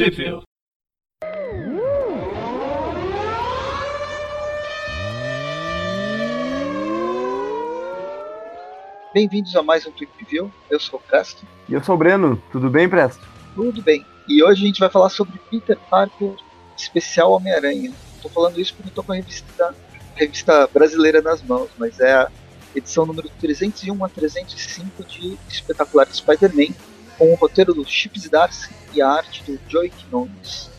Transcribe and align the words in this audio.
Tweepville. 0.00 0.40
Bem-vindos 9.12 9.54
a 9.54 9.62
mais 9.62 9.86
um 9.86 9.90
Tweepville. 9.90 10.50
Eu 10.70 10.80
sou 10.80 10.98
o 10.98 11.02
Presto. 11.02 11.46
E 11.68 11.74
eu 11.74 11.84
sou 11.84 11.96
o 11.96 11.98
Breno. 11.98 12.42
Tudo 12.50 12.70
bem, 12.70 12.88
Presto? 12.88 13.22
Tudo 13.54 13.82
bem. 13.82 14.06
E 14.26 14.42
hoje 14.42 14.62
a 14.62 14.66
gente 14.68 14.80
vai 14.80 14.88
falar 14.88 15.10
sobre 15.10 15.38
Peter 15.50 15.76
Parker 15.90 16.32
especial 16.74 17.32
Homem-Aranha. 17.32 17.92
Estou 18.16 18.30
falando 18.30 18.58
isso 18.58 18.74
porque 18.74 18.88
estou 18.88 19.04
com 19.04 19.12
a 19.12 19.16
revista, 19.16 19.66
a 19.66 20.18
revista 20.18 20.66
brasileira 20.68 21.20
nas 21.20 21.42
mãos, 21.42 21.68
mas 21.76 22.00
é 22.00 22.14
a 22.14 22.30
edição 22.74 23.04
número 23.04 23.28
301 23.38 24.02
a 24.02 24.08
305 24.08 25.04
de 25.04 25.36
Espetacular 25.46 26.08
Spider-Man, 26.10 26.72
com 27.20 27.30
o 27.30 27.34
roteiro 27.34 27.74
do 27.74 27.84
Chip 27.84 28.18
Zdarsky 28.18 28.74
e 28.94 29.02
a 29.02 29.08
arte 29.10 29.44
do 29.44 29.60
Joey 29.68 29.90
Quinones. 29.90 30.70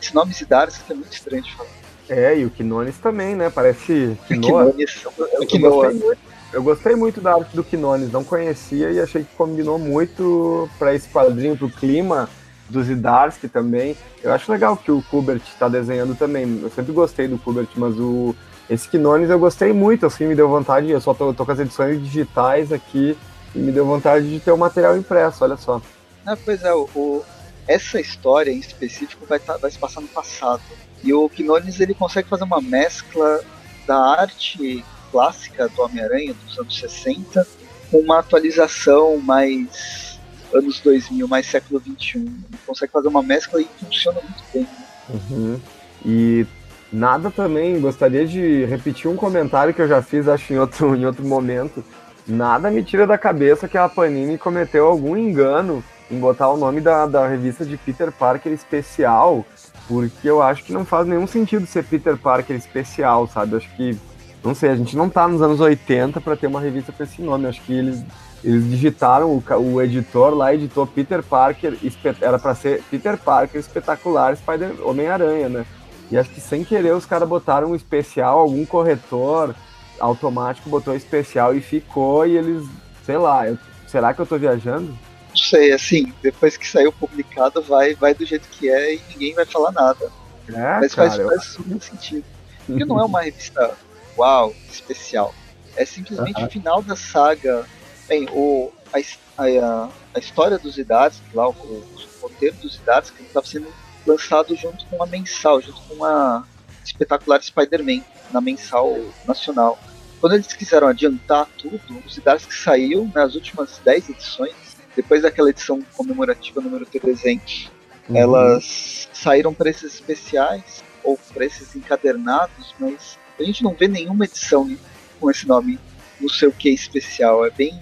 Esse 0.00 0.14
nome 0.14 0.32
Zdarsky 0.32 0.92
é 0.92 0.94
muito 0.94 1.12
estranho 1.12 1.42
de 1.42 1.52
falar. 1.56 1.68
É, 2.08 2.38
e 2.38 2.44
o 2.44 2.50
Quinones 2.50 2.96
também, 2.98 3.34
né? 3.34 3.50
Parece 3.50 4.16
Quinoa. 4.28 4.66
Quinones. 4.66 5.04
Eu, 5.04 5.12
eu, 5.18 5.42
eu, 5.42 5.58
gostei 5.58 5.98
muito, 5.98 6.18
eu 6.52 6.62
gostei 6.62 6.94
muito 6.94 7.20
da 7.20 7.34
arte 7.34 7.56
do 7.56 7.64
Quinones, 7.64 8.12
não 8.12 8.22
conhecia 8.22 8.92
e 8.92 9.00
achei 9.00 9.24
que 9.24 9.34
combinou 9.36 9.76
muito 9.76 10.70
para 10.78 10.94
esse 10.94 11.08
quadrinho, 11.08 11.56
pro 11.56 11.68
clima 11.68 12.30
do 12.70 12.80
Zdarsky 12.80 13.48
também. 13.48 13.96
Eu 14.22 14.32
acho 14.32 14.52
legal 14.52 14.76
que 14.76 14.92
o 14.92 15.02
Kubert 15.02 15.42
está 15.48 15.68
desenhando 15.68 16.14
também. 16.14 16.60
Eu 16.62 16.70
sempre 16.70 16.92
gostei 16.92 17.26
do 17.26 17.38
Kubert, 17.38 17.70
mas 17.74 17.98
o 17.98 18.36
esse 18.70 18.88
Quinones 18.88 19.30
eu 19.30 19.38
gostei 19.38 19.72
muito, 19.72 20.06
assim, 20.06 20.28
me 20.28 20.36
deu 20.36 20.48
vontade. 20.48 20.88
Eu 20.88 21.00
só 21.00 21.12
tô, 21.12 21.34
tô 21.34 21.44
com 21.44 21.50
as 21.50 21.58
edições 21.58 22.00
digitais 22.00 22.70
aqui 22.70 23.16
e 23.54 23.58
me 23.58 23.72
deu 23.72 23.86
vontade 23.86 24.28
de 24.28 24.40
ter 24.40 24.52
o 24.52 24.58
material 24.58 24.96
impresso, 24.96 25.44
olha 25.44 25.56
só. 25.56 25.80
Ah, 26.26 26.36
pois 26.44 26.62
é, 26.62 26.72
o, 26.72 26.88
o 26.94 27.24
essa 27.66 28.00
história 28.00 28.50
em 28.50 28.58
específico 28.58 29.26
vai, 29.26 29.38
tá, 29.38 29.56
vai 29.58 29.70
se 29.70 29.78
passar 29.78 30.00
no 30.00 30.08
passado. 30.08 30.62
E 31.04 31.12
o 31.12 31.28
Quinones 31.28 31.80
ele 31.80 31.94
consegue 31.94 32.28
fazer 32.28 32.44
uma 32.44 32.60
mescla 32.60 33.40
da 33.86 33.96
arte 33.96 34.84
clássica 35.12 35.68
do 35.68 35.82
Homem-Aranha 35.82 36.34
dos 36.34 36.58
anos 36.58 36.78
60 36.78 37.46
com 37.90 37.98
uma 37.98 38.18
atualização 38.18 39.18
mais 39.18 40.18
anos 40.52 40.80
2000, 40.80 41.28
mais 41.28 41.46
século 41.46 41.80
21. 41.80 42.20
Ele 42.20 42.58
consegue 42.66 42.92
fazer 42.92 43.08
uma 43.08 43.22
mescla 43.22 43.60
e 43.60 43.68
funciona 43.78 44.20
muito 44.20 44.42
bem. 44.52 44.62
Né? 44.62 45.20
Uhum. 45.30 45.60
E 46.04 46.46
nada 46.92 47.30
também, 47.30 47.80
gostaria 47.80 48.26
de 48.26 48.64
repetir 48.64 49.10
um 49.10 49.16
comentário 49.16 49.74
que 49.74 49.82
eu 49.82 49.88
já 49.88 50.02
fiz, 50.02 50.26
acho, 50.26 50.52
em 50.52 50.58
outro, 50.58 50.94
em 50.96 51.04
outro 51.04 51.26
momento. 51.26 51.84
Nada 52.28 52.70
me 52.70 52.82
tira 52.82 53.06
da 53.06 53.16
cabeça 53.16 53.66
que 53.66 53.78
a 53.78 53.88
Panini 53.88 54.36
cometeu 54.36 54.86
algum 54.86 55.16
engano 55.16 55.82
em 56.10 56.18
botar 56.18 56.50
o 56.50 56.58
nome 56.58 56.78
da, 56.78 57.06
da 57.06 57.26
revista 57.26 57.64
de 57.64 57.78
Peter 57.78 58.12
Parker 58.12 58.52
especial, 58.52 59.46
porque 59.86 60.28
eu 60.28 60.42
acho 60.42 60.62
que 60.62 60.72
não 60.72 60.84
faz 60.84 61.06
nenhum 61.06 61.26
sentido 61.26 61.66
ser 61.66 61.84
Peter 61.84 62.18
Parker 62.18 62.54
especial, 62.54 63.26
sabe? 63.26 63.52
Eu 63.52 63.58
acho 63.58 63.74
que, 63.74 63.98
não 64.44 64.54
sei, 64.54 64.68
a 64.68 64.76
gente 64.76 64.94
não 64.94 65.08
tá 65.08 65.26
nos 65.26 65.40
anos 65.40 65.58
80 65.58 66.20
para 66.20 66.36
ter 66.36 66.46
uma 66.46 66.60
revista 66.60 66.92
com 66.92 67.02
esse 67.02 67.22
nome. 67.22 67.46
Acho 67.46 67.62
que 67.62 67.72
eles, 67.72 68.04
eles 68.44 68.68
digitaram, 68.68 69.30
o, 69.30 69.42
o 69.72 69.80
editor 69.80 70.34
lá 70.34 70.54
editou 70.54 70.86
Peter 70.86 71.22
Parker, 71.22 71.78
era 72.20 72.38
para 72.38 72.54
ser 72.54 72.82
Peter 72.90 73.16
Parker 73.16 73.58
espetacular 73.58 74.36
Spider 74.36 74.74
Homem-Aranha, 74.86 75.48
né? 75.48 75.66
E 76.10 76.18
acho 76.18 76.28
que 76.28 76.42
sem 76.42 76.62
querer 76.62 76.94
os 76.94 77.06
caras 77.06 77.28
botaram 77.28 77.70
um 77.70 77.74
especial, 77.74 78.38
algum 78.38 78.66
corretor 78.66 79.54
automático 80.00 80.70
botou 80.70 80.94
especial 80.94 81.54
e 81.54 81.60
ficou, 81.60 82.26
e 82.26 82.36
eles, 82.36 82.66
sei 83.04 83.16
lá, 83.16 83.46
eu, 83.48 83.58
será 83.86 84.12
que 84.14 84.20
eu 84.20 84.26
tô 84.26 84.38
viajando? 84.38 84.96
Não 85.30 85.36
sei, 85.36 85.72
assim, 85.72 86.12
depois 86.22 86.56
que 86.56 86.66
saiu 86.66 86.92
publicado, 86.92 87.62
vai, 87.62 87.94
vai 87.94 88.14
do 88.14 88.24
jeito 88.24 88.48
que 88.48 88.68
é 88.68 88.94
e 88.94 89.02
ninguém 89.10 89.34
vai 89.34 89.44
falar 89.44 89.72
nada. 89.72 90.10
É, 90.48 90.80
Mas 90.80 90.94
cara, 90.94 91.10
faz, 91.10 91.20
eu... 91.20 91.28
faz 91.28 91.44
super 91.44 91.82
sentido. 91.82 92.24
Porque 92.66 92.84
não 92.84 92.98
é 93.00 93.04
uma 93.04 93.22
revista 93.22 93.76
uau, 94.16 94.54
especial. 94.70 95.34
É 95.76 95.84
simplesmente 95.84 96.42
o 96.42 96.50
final 96.50 96.82
da 96.82 96.96
saga. 96.96 97.64
Bem, 98.08 98.28
o, 98.32 98.72
a, 98.92 99.42
a, 99.42 99.88
a 100.14 100.18
história 100.18 100.58
dos 100.58 100.76
Idads, 100.76 101.22
lá, 101.32 101.48
o, 101.48 101.52
o 101.52 101.86
roteiro 102.20 102.56
dos 102.56 102.76
que 102.76 103.22
estava 103.22 103.46
sendo 103.46 103.68
lançado 104.06 104.56
junto 104.56 104.84
com 104.86 104.96
uma 104.96 105.06
mensal, 105.06 105.60
junto 105.60 105.80
com 105.82 105.94
uma 105.94 106.46
espetacular 106.84 107.42
Spider-Man, 107.42 108.02
na 108.32 108.40
mensal 108.40 108.98
nacional. 109.26 109.78
Quando 110.20 110.34
eles 110.34 110.52
quiseram 110.52 110.88
adiantar 110.88 111.46
tudo, 111.56 111.80
os 112.04 112.16
Idads 112.16 112.46
que 112.46 112.54
saiu 112.54 113.10
nas 113.14 113.34
últimas 113.34 113.78
10 113.84 114.10
edições, 114.10 114.54
depois 114.96 115.22
daquela 115.22 115.50
edição 115.50 115.80
comemorativa 115.96 116.60
número 116.60 116.84
300, 116.86 117.70
Uhum. 118.08 118.16
elas 118.16 119.08
saíram 119.12 119.52
para 119.52 119.68
esses 119.68 119.94
especiais 119.94 120.82
ou 121.04 121.18
para 121.32 121.44
esses 121.44 121.76
encadernados, 121.76 122.74
mas 122.78 123.18
a 123.38 123.42
gente 123.42 123.62
não 123.62 123.74
vê 123.74 123.86
nenhuma 123.86 124.24
edição 124.24 124.76
com 125.20 125.30
esse 125.30 125.46
nome 125.46 125.78
no 126.20 126.28
seu 126.28 126.50
que 126.50 126.70
especial. 126.70 127.44
É 127.44 127.50
bem, 127.50 127.78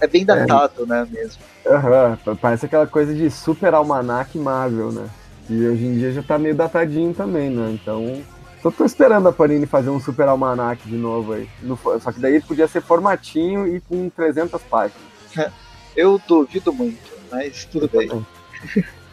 é. 0.00 0.06
bem 0.06 0.24
datado, 0.24 0.86
né, 0.86 1.06
mesmo. 1.10 1.42
Aham, 1.66 2.18
parece 2.40 2.66
aquela 2.66 2.86
coisa 2.86 3.14
de 3.14 3.30
super 3.30 3.74
almanac 3.74 4.36
Marvel, 4.36 4.92
né? 4.92 5.08
E 5.48 5.66
hoje 5.66 5.84
em 5.84 5.98
dia 5.98 6.12
já 6.12 6.22
tá 6.22 6.38
meio 6.38 6.54
datadinho 6.54 7.12
também, 7.14 7.50
né? 7.50 7.70
Então, 7.72 8.22
só 8.62 8.70
tô 8.70 8.84
esperando 8.84 9.28
a 9.28 9.32
Panini 9.32 9.66
fazer 9.66 9.90
um 9.90 10.00
super 10.00 10.28
almanac 10.28 10.88
de 10.88 10.96
novo 10.96 11.32
aí. 11.32 11.48
No 11.62 11.76
só 11.76 12.12
que 12.12 12.20
daí 12.20 12.40
podia 12.40 12.68
ser 12.68 12.80
formatinho 12.80 13.66
e 13.66 13.80
com 13.80 14.08
300 14.08 14.62
páginas. 14.62 15.02
Eu 15.96 16.20
duvido 16.26 16.72
muito, 16.72 17.10
mas 17.30 17.64
tudo 17.64 17.88
bem. 17.88 18.08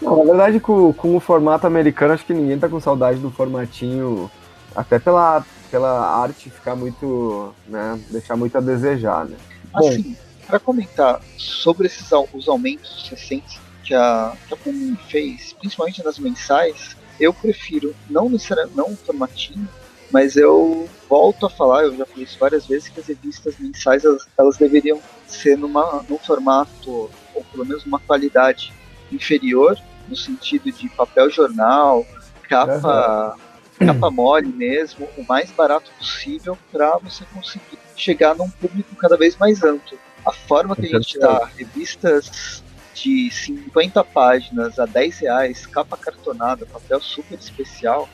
Não, 0.01 0.17
na 0.17 0.23
verdade, 0.23 0.59
com, 0.59 0.93
com 0.93 1.15
o 1.15 1.19
formato 1.19 1.67
americano, 1.67 2.13
acho 2.13 2.25
que 2.25 2.33
ninguém 2.33 2.57
tá 2.59 2.69
com 2.69 2.79
saudade 2.79 3.19
do 3.19 3.31
formatinho, 3.31 4.31
até 4.75 4.97
pela, 4.97 5.43
pela 5.69 6.21
arte 6.21 6.49
ficar 6.49 6.75
muito, 6.75 7.53
né, 7.67 7.99
deixar 8.09 8.37
muito 8.37 8.57
a 8.57 8.61
desejar, 8.61 9.25
né? 9.25 9.35
Bom. 9.73 9.89
Assim, 9.89 10.15
para 10.47 10.59
comentar 10.59 11.21
sobre 11.37 11.87
esses 11.87 12.09
os 12.33 12.47
aumentos 12.47 13.09
recentes 13.09 13.59
que 13.83 13.93
a, 13.93 14.33
que 14.47 14.53
a 14.53 14.57
Panini 14.57 14.97
fez, 15.09 15.53
principalmente 15.53 16.03
nas 16.03 16.17
mensais, 16.17 16.95
eu 17.19 17.33
prefiro 17.33 17.95
não 18.09 18.29
necessariamente 18.29 18.77
não 18.77 18.95
formatinho, 18.95 19.67
mas 20.11 20.35
eu 20.35 20.89
volto 21.07 21.45
a 21.45 21.49
falar, 21.49 21.83
eu 21.83 21.95
já 21.95 22.05
falei 22.05 22.23
isso 22.23 22.37
várias 22.39 22.65
vezes, 22.65 22.89
que 22.89 22.99
as 22.99 23.07
revistas 23.07 23.55
mensais 23.59 24.03
elas, 24.03 24.27
elas 24.37 24.57
deveriam 24.57 24.99
ser 25.27 25.57
numa, 25.57 26.03
num 26.09 26.17
formato, 26.17 27.09
ou 27.35 27.43
pelo 27.51 27.65
menos 27.65 27.85
numa 27.85 27.99
qualidade 27.99 28.73
inferior, 29.11 29.77
no 30.07 30.15
sentido 30.15 30.71
de 30.71 30.89
papel 30.89 31.29
jornal, 31.29 32.05
capa, 32.43 33.35
capa 33.77 34.11
mole 34.11 34.47
mesmo, 34.47 35.07
o 35.17 35.23
mais 35.27 35.51
barato 35.51 35.91
possível, 35.97 36.57
para 36.71 36.97
você 36.97 37.23
conseguir 37.33 37.77
chegar 37.95 38.35
num 38.35 38.49
público 38.49 38.95
cada 38.95 39.15
vez 39.15 39.35
mais 39.37 39.63
amplo. 39.63 39.97
A 40.25 40.33
forma 40.33 40.75
que 40.75 40.85
a 40.85 40.99
gente 40.99 41.17
dá 41.19 41.45
revistas 41.55 42.63
de 43.01 43.29
50 43.31 44.03
páginas 44.03 44.77
a 44.79 44.85
10 44.85 45.19
reais, 45.19 45.65
capa 45.65 45.95
cartonada, 45.97 46.65
papel 46.65 46.99
super 47.01 47.37
especial, 47.37 48.09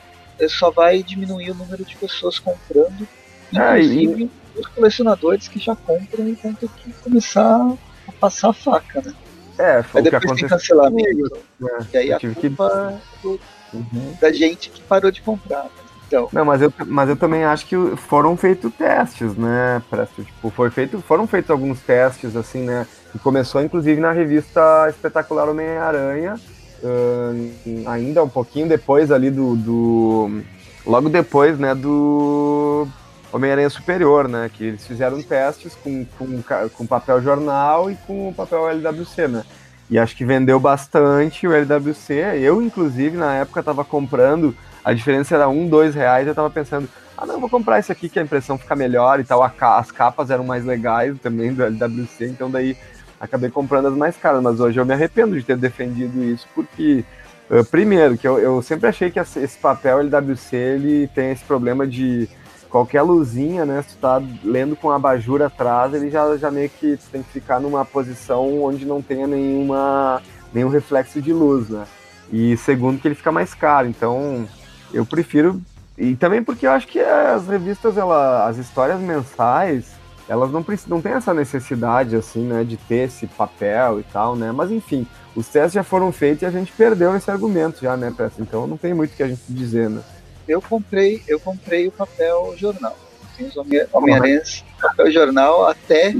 só 0.48 0.70
vai 0.70 1.02
diminuir 1.02 1.50
o 1.50 1.54
número 1.54 1.84
de 1.84 1.96
pessoas 1.96 2.38
comprando, 2.38 3.08
Ah, 3.56 3.78
e- 3.78 3.82
inclusive 4.02 4.30
os 4.56 4.66
colecionadores 4.68 5.48
que 5.48 5.58
já 5.58 5.74
compram 5.76 6.28
e 6.28 6.32
vão 6.34 6.52
ter 6.54 6.68
que 6.68 6.92
começar 7.02 7.74
a 8.08 8.12
passar 8.12 8.50
a 8.50 8.52
faca, 8.52 9.00
né? 9.02 9.14
É, 9.58 9.82
foi 9.82 10.00
Aí 10.02 10.06
o 10.08 10.10
que 10.10 10.18
depois 10.18 10.38
tem 10.38 10.46
aconteceu. 10.46 10.48
cancelamento, 10.48 11.38
né? 11.58 11.86
e 11.94 11.96
aí 11.96 12.12
a 12.12 12.18
tive 12.18 12.34
que- 12.34 12.48
culpa 12.48 13.00
é 13.02 13.22
do- 13.22 13.40
Uhum. 13.72 14.16
da 14.20 14.32
gente 14.32 14.70
que 14.70 14.82
parou 14.82 15.10
de 15.10 15.20
comprar. 15.22 15.64
né? 15.64 15.70
Então, 16.06 16.28
Não, 16.32 16.44
mas 16.44 16.62
eu, 16.62 16.72
mas 16.86 17.08
eu 17.08 17.16
também 17.16 17.44
acho 17.44 17.66
que 17.66 17.76
foram 17.96 18.36
feitos 18.36 18.72
testes, 18.74 19.34
né, 19.36 19.82
Presto? 19.90 20.22
Tipo, 20.24 20.50
foi 20.50 20.70
feito, 20.70 21.00
foram 21.00 21.26
feitos 21.26 21.50
alguns 21.50 21.80
testes, 21.80 22.36
assim, 22.36 22.64
né? 22.64 22.86
E 23.14 23.18
começou, 23.18 23.62
inclusive, 23.62 24.00
na 24.00 24.12
revista 24.12 24.86
Espetacular 24.88 25.48
Homem-Aranha, 25.48 26.38
ahn, 26.84 27.50
ainda 27.86 28.22
um 28.22 28.28
pouquinho 28.28 28.68
depois 28.68 29.10
ali 29.10 29.30
do, 29.30 29.56
do... 29.56 30.40
Logo 30.86 31.08
depois, 31.08 31.58
né, 31.58 31.74
do 31.74 32.86
Homem-Aranha 33.32 33.68
Superior, 33.68 34.28
né? 34.28 34.50
Que 34.52 34.64
eles 34.64 34.86
fizeram 34.86 35.20
testes 35.22 35.74
com, 35.74 36.06
com, 36.16 36.42
com 36.72 36.86
papel 36.86 37.20
jornal 37.20 37.90
e 37.90 37.96
com 38.06 38.32
papel 38.32 38.68
LWC, 38.70 39.28
né? 39.28 39.44
E 39.88 39.98
acho 39.98 40.16
que 40.16 40.24
vendeu 40.24 40.58
bastante 40.58 41.46
o 41.46 41.52
LWC. 41.52 42.14
Eu, 42.40 42.60
inclusive, 42.60 43.16
na 43.16 43.34
época, 43.34 43.60
estava 43.60 43.84
comprando. 43.84 44.54
A 44.84 44.92
diferença 44.92 45.34
era 45.34 45.48
um, 45.48 45.68
dois 45.68 45.94
reais, 45.94 46.26
eu 46.26 46.34
tava 46.34 46.48
pensando, 46.48 46.88
ah 47.18 47.26
não, 47.26 47.40
vou 47.40 47.50
comprar 47.50 47.80
isso 47.80 47.90
aqui 47.90 48.08
que 48.08 48.20
a 48.20 48.22
impressão 48.22 48.56
fica 48.56 48.76
melhor 48.76 49.18
e 49.18 49.24
tal, 49.24 49.42
as 49.42 49.90
capas 49.90 50.30
eram 50.30 50.44
mais 50.44 50.64
legais 50.64 51.18
também 51.18 51.52
do 51.52 51.64
LWC, 51.64 52.26
então 52.26 52.48
daí 52.48 52.76
acabei 53.18 53.50
comprando 53.50 53.88
as 53.88 53.94
mais 53.94 54.16
caras, 54.16 54.40
mas 54.42 54.60
hoje 54.60 54.78
eu 54.78 54.86
me 54.86 54.92
arrependo 54.92 55.36
de 55.36 55.42
ter 55.42 55.56
defendido 55.56 56.22
isso, 56.22 56.46
porque, 56.54 57.04
eh, 57.50 57.62
primeiro, 57.64 58.16
que 58.16 58.28
eu, 58.28 58.38
eu 58.38 58.62
sempre 58.62 58.88
achei 58.88 59.10
que 59.10 59.18
esse 59.18 59.40
esse 59.40 59.58
papel 59.58 60.00
LWC, 60.00 60.56
ele 60.56 61.08
tem 61.08 61.32
esse 61.32 61.44
problema 61.44 61.84
de 61.84 62.28
qualquer 62.76 63.00
luzinha, 63.00 63.64
né, 63.64 63.80
se 63.80 63.94
tu 63.94 64.00
tá 64.00 64.22
lendo 64.44 64.76
com 64.76 64.90
a 64.90 64.96
abajur 64.96 65.40
atrás, 65.40 65.94
ele 65.94 66.10
já, 66.10 66.36
já 66.36 66.50
meio 66.50 66.68
que 66.68 66.98
tem 67.10 67.22
que 67.22 67.30
ficar 67.30 67.58
numa 67.58 67.86
posição 67.86 68.62
onde 68.62 68.84
não 68.84 69.00
tenha 69.00 69.26
nenhuma, 69.26 70.20
nenhum 70.52 70.68
reflexo 70.68 71.22
de 71.22 71.32
luz, 71.32 71.70
né. 71.70 71.86
E 72.30 72.54
segundo, 72.58 73.00
que 73.00 73.08
ele 73.08 73.14
fica 73.14 73.32
mais 73.32 73.54
caro. 73.54 73.88
Então, 73.88 74.46
eu 74.92 75.06
prefiro. 75.06 75.58
E 75.96 76.16
também 76.16 76.42
porque 76.42 76.66
eu 76.66 76.70
acho 76.70 76.86
que 76.86 77.00
as 77.00 77.46
revistas, 77.48 77.96
ela, 77.96 78.46
as 78.46 78.58
histórias 78.58 79.00
mensais, 79.00 79.92
elas 80.28 80.50
não, 80.50 80.62
não 80.88 81.00
têm 81.00 81.12
essa 81.12 81.32
necessidade, 81.32 82.14
assim, 82.14 82.44
né, 82.44 82.62
de 82.62 82.76
ter 82.76 83.06
esse 83.06 83.26
papel 83.26 84.00
e 84.00 84.02
tal, 84.02 84.36
né? 84.36 84.52
Mas 84.52 84.70
enfim, 84.70 85.06
os 85.34 85.48
testes 85.48 85.72
já 85.72 85.82
foram 85.82 86.12
feitos 86.12 86.42
e 86.42 86.46
a 86.46 86.50
gente 86.50 86.72
perdeu 86.72 87.16
esse 87.16 87.30
argumento 87.30 87.80
já, 87.80 87.96
né, 87.96 88.12
Peça? 88.14 88.42
Então 88.42 88.66
não 88.66 88.76
tem 88.76 88.92
muito 88.92 89.14
o 89.14 89.16
que 89.16 89.22
a 89.22 89.28
gente 89.28 89.40
dizer, 89.48 89.88
né? 89.88 90.02
Eu 90.48 90.62
comprei, 90.62 91.22
eu 91.26 91.40
comprei 91.40 91.86
o 91.88 91.92
papel 91.92 92.54
jornal. 92.56 92.96
Tem 93.36 93.46
os 93.46 93.56
Homem-Aranhas 93.92 94.64
papel 94.80 95.10
jornal 95.10 95.66
até 95.66 96.14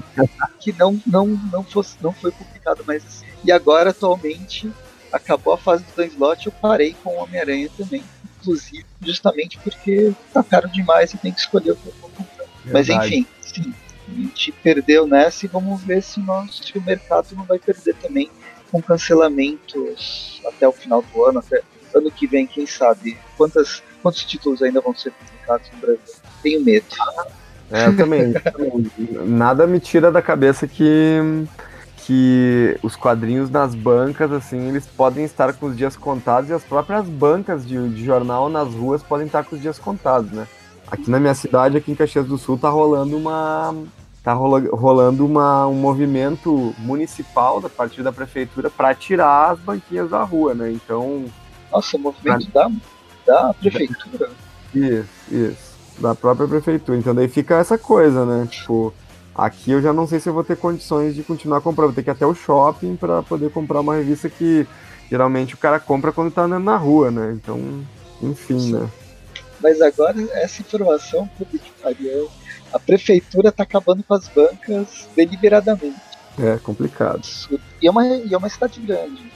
que 0.58 0.73
não, 0.73 1.00
não, 1.06 1.26
não, 1.26 1.62
fosse, 1.62 1.96
não 2.00 2.12
foi 2.12 2.31
publicado 2.31 2.84
mais 2.84 3.05
assim. 3.06 3.26
E 3.44 3.52
agora, 3.52 3.90
atualmente, 3.90 4.70
acabou 5.12 5.52
a 5.55 5.58
fase 5.58 5.84
do 5.84 5.93
Dan 5.96 6.06
Slot, 6.06 6.46
eu 6.46 6.52
parei 6.52 6.94
com 7.02 7.11
o 7.11 7.23
Homem-Aranha 7.23 7.70
também. 7.76 8.02
Inclusive, 8.40 8.84
justamente 9.02 9.58
porque 9.58 10.12
tá 10.32 10.43
caro 10.43 10.69
demais 10.69 11.12
e 11.12 11.19
tem 11.19 11.32
que 11.32 11.40
escolher 11.40 11.72
o 11.72 11.76
que 11.76 11.87
eu 11.87 11.94
vou 12.00 12.11
comprar. 12.11 12.46
Mas 12.67 12.88
enfim, 12.88 13.26
sim, 13.40 13.75
a 14.08 14.12
gente 14.12 14.52
perdeu 14.52 15.06
nessa 15.06 15.46
e 15.46 15.49
vamos 15.49 15.82
ver 15.82 16.02
se, 16.02 16.20
nós, 16.20 16.62
se 16.64 16.79
o 16.79 16.82
mercado 16.82 17.34
não 17.34 17.44
vai 17.44 17.58
perder 17.58 17.94
também 17.96 18.31
com 18.70 18.81
cancelamentos 18.81 20.40
até 20.46 20.67
o 20.69 20.72
final 20.72 21.02
do 21.02 21.25
ano, 21.25 21.40
até 21.40 21.62
ano 21.94 22.11
que 22.11 22.26
vem, 22.26 22.46
quem 22.46 22.67
sabe. 22.67 23.19
Quantas, 23.37 23.82
quantos 24.06 24.25
títulos 24.25 24.62
ainda 24.62 24.81
vão 24.81 24.94
ser 24.94 25.12
publicados 25.12 25.69
no 25.73 25.81
Brasil? 25.81 26.14
Tenho 26.41 26.64
medo. 26.64 26.87
É, 27.73 27.91
também, 27.91 28.32
também. 28.32 28.91
Nada 29.26 29.67
me 29.67 29.81
tira 29.81 30.12
da 30.12 30.23
cabeça 30.23 30.69
que 30.69 31.19
que 32.06 32.79
os 32.85 32.94
quadrinhos 32.94 33.50
nas 33.50 33.75
bancas, 33.75 34.31
assim, 34.31 34.69
eles 34.69 34.87
podem 34.87 35.25
estar 35.25 35.53
com 35.55 35.67
os 35.67 35.76
dias 35.76 35.97
contados 35.97 36.49
e 36.49 36.53
as 36.53 36.62
próprias 36.62 37.05
bancas 37.05 37.67
de, 37.67 37.88
de 37.88 38.05
jornal 38.05 38.49
nas 38.49 38.73
ruas 38.73 39.03
podem 39.03 39.26
estar 39.26 39.43
com 39.43 39.56
os 39.56 39.61
dias 39.61 39.76
contados, 39.76 40.31
né? 40.31 40.47
Aqui 40.87 41.11
na 41.11 41.19
minha 41.19 41.35
cidade, 41.35 41.76
aqui 41.76 41.91
em 41.91 41.97
Caxias 41.97 42.25
do 42.25 42.38
Sul, 42.38 42.56
tá 42.56 42.69
rolando 42.69 43.17
uma 43.17 43.75
tá 44.23 44.32
rolando 44.32 45.26
uma, 45.26 45.67
um 45.67 45.75
movimento 45.75 46.73
municipal 46.79 47.61
da 47.61 47.69
partir 47.69 48.05
da 48.05 48.12
prefeitura 48.12 48.70
para 48.70 48.94
tirar 48.94 49.50
as 49.50 49.58
banquinhas 49.58 50.08
da 50.08 50.23
rua, 50.23 50.55
né? 50.55 50.70
Então. 50.70 51.25
Nossa, 51.73 51.97
o 51.97 52.00
movimento 52.00 52.49
pra... 52.53 52.69
da, 52.69 52.70
da 53.26 53.55
prefeitura. 53.55 54.31
Isso, 54.75 55.08
isso. 55.31 55.76
Da 55.99 56.14
própria 56.14 56.46
prefeitura. 56.46 56.99
Então 56.99 57.14
daí 57.14 57.28
fica 57.28 57.56
essa 57.56 57.76
coisa, 57.76 58.25
né? 58.25 58.46
Tipo, 58.50 58.93
Aqui 59.37 59.70
eu 59.70 59.82
já 59.82 59.93
não 59.93 60.06
sei 60.06 60.19
se 60.19 60.31
eu 60.31 60.32
vou 60.32 60.43
ter 60.43 60.56
condições 60.56 61.14
de 61.14 61.23
continuar 61.23 61.61
comprando. 61.61 61.88
Vou 61.88 61.94
ter 61.94 62.02
que 62.02 62.08
ir 62.08 62.12
até 62.12 62.25
o 62.25 62.34
shopping 62.34 62.96
para 62.96 63.23
poder 63.23 63.50
comprar 63.50 63.81
uma 63.81 63.96
revista 63.96 64.31
que 64.31 64.67
geralmente 65.11 65.55
o 65.55 65.58
cara 65.58 65.78
compra 65.78 66.11
quando 66.11 66.32
tá 66.32 66.49
na 66.49 66.76
rua, 66.78 67.11
né? 67.11 67.32
Então, 67.32 67.84
enfim, 68.23 68.58
Sim. 68.58 68.73
né? 68.73 68.88
Mas 69.61 69.82
agora 69.82 70.17
essa 70.32 70.62
informação, 70.62 71.29
puta 71.37 71.58
que 71.58 71.70
pariu. 71.82 72.31
A 72.72 72.79
prefeitura 72.79 73.52
tá 73.52 73.62
acabando 73.62 74.02
com 74.02 74.14
as 74.14 74.26
bancas 74.29 75.06
deliberadamente. 75.14 76.00
É 76.38 76.56
complicado. 76.56 77.22
E 77.81 77.87
é 77.87 77.90
uma, 77.90 78.06
e 78.06 78.32
é 78.32 78.37
uma 78.37 78.49
cidade 78.49 78.81
grande. 78.81 79.31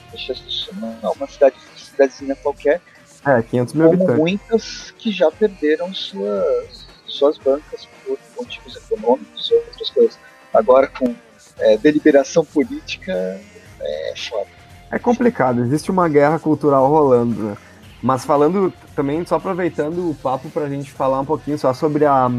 Não 0.79 0.97
é 1.03 1.09
uma 1.09 1.27
cidade, 1.27 1.55
cidadezinha 1.77 2.35
qualquer. 2.35 2.81
É, 3.25 3.41
500 3.41 3.73
mil 3.75 3.87
habitantes. 3.87 4.17
muitas 4.17 4.91
que 4.97 5.11
já 5.11 5.29
perderam 5.31 5.93
suas, 5.93 6.87
suas 7.05 7.37
bancas 7.37 7.87
por 8.05 8.17
motivos 8.37 8.75
econômicos 8.75 9.49
e 9.49 9.53
outras 9.53 9.89
coisas. 9.91 10.19
Agora, 10.53 10.87
com 10.87 11.15
é, 11.59 11.77
deliberação 11.77 12.43
política, 12.43 13.11
é 13.79 14.13
foda. 14.17 14.47
É 14.91 14.99
complicado, 14.99 15.61
existe 15.61 15.89
uma 15.89 16.09
guerra 16.09 16.39
cultural 16.39 16.87
rolando, 16.87 17.41
né? 17.43 17.57
Mas 18.01 18.25
falando 18.25 18.73
também, 18.95 19.23
só 19.25 19.35
aproveitando 19.35 20.09
o 20.09 20.15
papo 20.15 20.49
para 20.49 20.65
a 20.65 20.69
gente 20.69 20.91
falar 20.91 21.19
um 21.19 21.25
pouquinho 21.25 21.57
só 21.57 21.73
sobre 21.73 22.05
a 22.05 22.29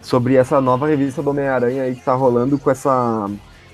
sobre 0.00 0.36
essa 0.36 0.60
nova 0.60 0.86
revista 0.86 1.22
do 1.22 1.30
Homem-Aranha 1.30 1.82
aí 1.82 1.94
que 1.94 2.02
tá 2.02 2.14
rolando 2.14 2.58
com 2.58 2.70
essa 2.70 3.28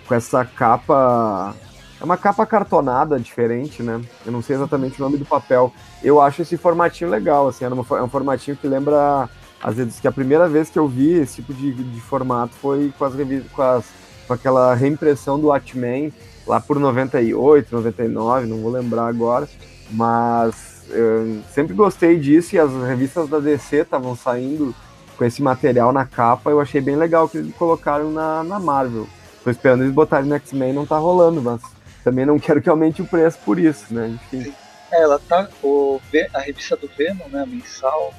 com 0.08 0.14
essa 0.14 0.44
capa 0.44 1.54
é 2.00 2.04
uma 2.04 2.16
capa 2.16 2.44
cartonada 2.44 3.18
diferente, 3.18 3.82
né? 3.82 4.00
Eu 4.24 4.32
não 4.32 4.42
sei 4.42 4.56
exatamente 4.56 5.00
o 5.00 5.04
nome 5.04 5.16
do 5.16 5.24
papel. 5.24 5.72
Eu 6.02 6.20
acho 6.20 6.42
esse 6.42 6.56
formatinho 6.56 7.10
legal, 7.10 7.48
assim, 7.48 7.64
é 7.64 7.68
um 7.68 8.08
formatinho 8.08 8.56
que 8.56 8.68
lembra 8.68 9.28
às 9.62 9.74
vezes 9.76 9.98
que 9.98 10.06
a 10.06 10.12
primeira 10.12 10.48
vez 10.48 10.68
que 10.68 10.78
eu 10.78 10.86
vi 10.86 11.14
esse 11.14 11.36
tipo 11.36 11.54
de, 11.54 11.72
de 11.72 12.00
formato 12.00 12.54
foi 12.54 12.92
com 12.98 13.04
as 13.04 13.14
revistas, 13.14 13.50
com, 13.50 13.62
as, 13.62 13.84
com 14.26 14.32
aquela 14.34 14.74
reimpressão 14.74 15.40
do 15.40 15.48
Watchmen 15.48 16.12
lá 16.46 16.60
por 16.60 16.78
98, 16.78 17.74
99, 17.74 18.46
não 18.46 18.58
vou 18.58 18.70
lembrar 18.70 19.06
agora, 19.06 19.48
mas 19.90 20.84
eu 20.90 21.40
sempre 21.52 21.74
gostei 21.74 22.18
disso 22.18 22.54
e 22.54 22.58
as 22.58 22.70
revistas 22.70 23.28
da 23.28 23.40
DC 23.40 23.78
estavam 23.78 24.14
saindo 24.14 24.74
com 25.16 25.24
esse 25.24 25.42
material 25.42 25.92
na 25.92 26.04
capa, 26.04 26.50
eu 26.50 26.60
achei 26.60 26.80
bem 26.80 26.94
legal 26.94 27.28
que 27.28 27.38
eles 27.38 27.54
colocaram 27.56 28.12
na, 28.12 28.44
na 28.44 28.60
Marvel. 28.60 29.08
Tô 29.42 29.50
esperando 29.50 29.82
eles 29.82 29.94
botarem 29.94 30.28
no 30.28 30.34
X-Men, 30.34 30.74
não 30.74 30.84
tá 30.84 30.98
rolando, 30.98 31.40
mas 31.40 31.60
também 32.06 32.24
não 32.24 32.38
quero 32.38 32.62
que 32.62 32.70
aumente 32.70 33.02
o 33.02 33.04
preço 33.04 33.36
por 33.44 33.58
isso, 33.58 33.92
né? 33.92 34.06
Enfim. 34.06 34.54
É, 34.92 35.02
ela 35.02 35.18
tá, 35.18 35.48
o, 35.60 36.00
a 36.32 36.38
revista 36.38 36.76
do 36.76 36.88
Venom, 36.96 37.26
né, 37.32 37.44
mensal, 37.44 38.14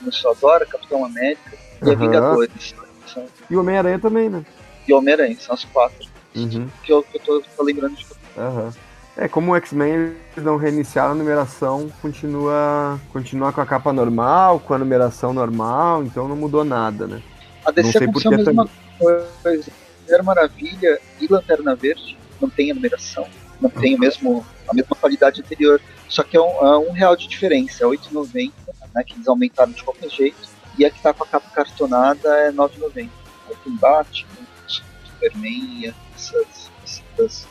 começou 0.00 0.32
agora, 0.32 0.66
Capitão 0.66 1.04
América 1.04 1.56
e 1.80 1.90
a 1.92 1.94
Vingadores. 1.94 2.74
E 3.48 3.54
o 3.54 3.60
Homem-Aranha 3.60 4.00
também, 4.00 4.28
né? 4.28 4.44
E 4.88 4.92
o 4.92 4.98
Homem-Aranha, 4.98 5.36
são 5.38 5.54
as 5.54 5.64
quatro. 5.64 6.08
Uhum. 6.34 6.68
Que 6.82 6.92
eu, 6.92 7.04
que 7.04 7.18
eu 7.18 7.20
tô, 7.20 7.42
tô 7.56 7.62
lembrando 7.62 7.94
de. 7.94 8.04
Uhum. 8.36 8.72
É, 9.16 9.28
como 9.28 9.52
o 9.52 9.56
X-Men 9.56 9.92
eles 9.92 10.44
não 10.44 10.56
reiniciaram 10.56 11.12
a 11.12 11.14
numeração, 11.14 11.88
continua, 12.02 12.98
continua 13.12 13.52
com 13.52 13.60
a 13.60 13.66
capa 13.66 13.92
normal, 13.92 14.58
com 14.58 14.74
a 14.74 14.78
numeração 14.78 15.32
normal, 15.32 16.02
então 16.02 16.26
não 16.26 16.34
mudou 16.34 16.64
nada, 16.64 17.06
né? 17.06 17.22
A 17.64 17.70
DC 17.70 17.96
aconteceu 17.98 18.32
a 18.32 18.36
mesma 18.36 18.68
coisa. 18.98 19.70
Mulher 20.02 20.22
Maravilha 20.24 21.00
e 21.20 21.28
Lanterna 21.28 21.76
Verde 21.76 22.18
não 22.40 22.48
tem 22.48 22.70
a 22.70 22.74
numeração, 22.74 23.26
não 23.60 23.70
tem 23.70 23.94
o 23.94 23.98
mesmo, 23.98 24.44
a 24.68 24.74
mesma 24.74 24.96
qualidade 24.96 25.40
anterior, 25.40 25.80
só 26.08 26.22
que 26.22 26.36
é 26.36 26.40
um, 26.40 26.66
é 26.66 26.78
um 26.78 26.92
real 26.92 27.14
de 27.16 27.28
diferença, 27.28 27.84
é 27.84 27.86
8,90 27.86 28.52
né, 28.94 29.04
que 29.04 29.14
eles 29.14 29.28
aumentaram 29.28 29.72
de 29.72 29.82
qualquer 29.82 30.10
jeito, 30.10 30.48
e 30.78 30.84
a 30.84 30.90
que 30.90 30.96
está 30.96 31.12
com 31.12 31.24
a 31.24 31.26
capa 31.26 31.50
cartonada 31.50 32.28
é 32.38 32.52
9,90. 32.52 33.08
Aí 33.48 33.56
tem 33.64 33.76
Batman, 33.76 34.46
Superman, 34.66 35.94
essas, 36.14 36.70
essas, 36.84 37.46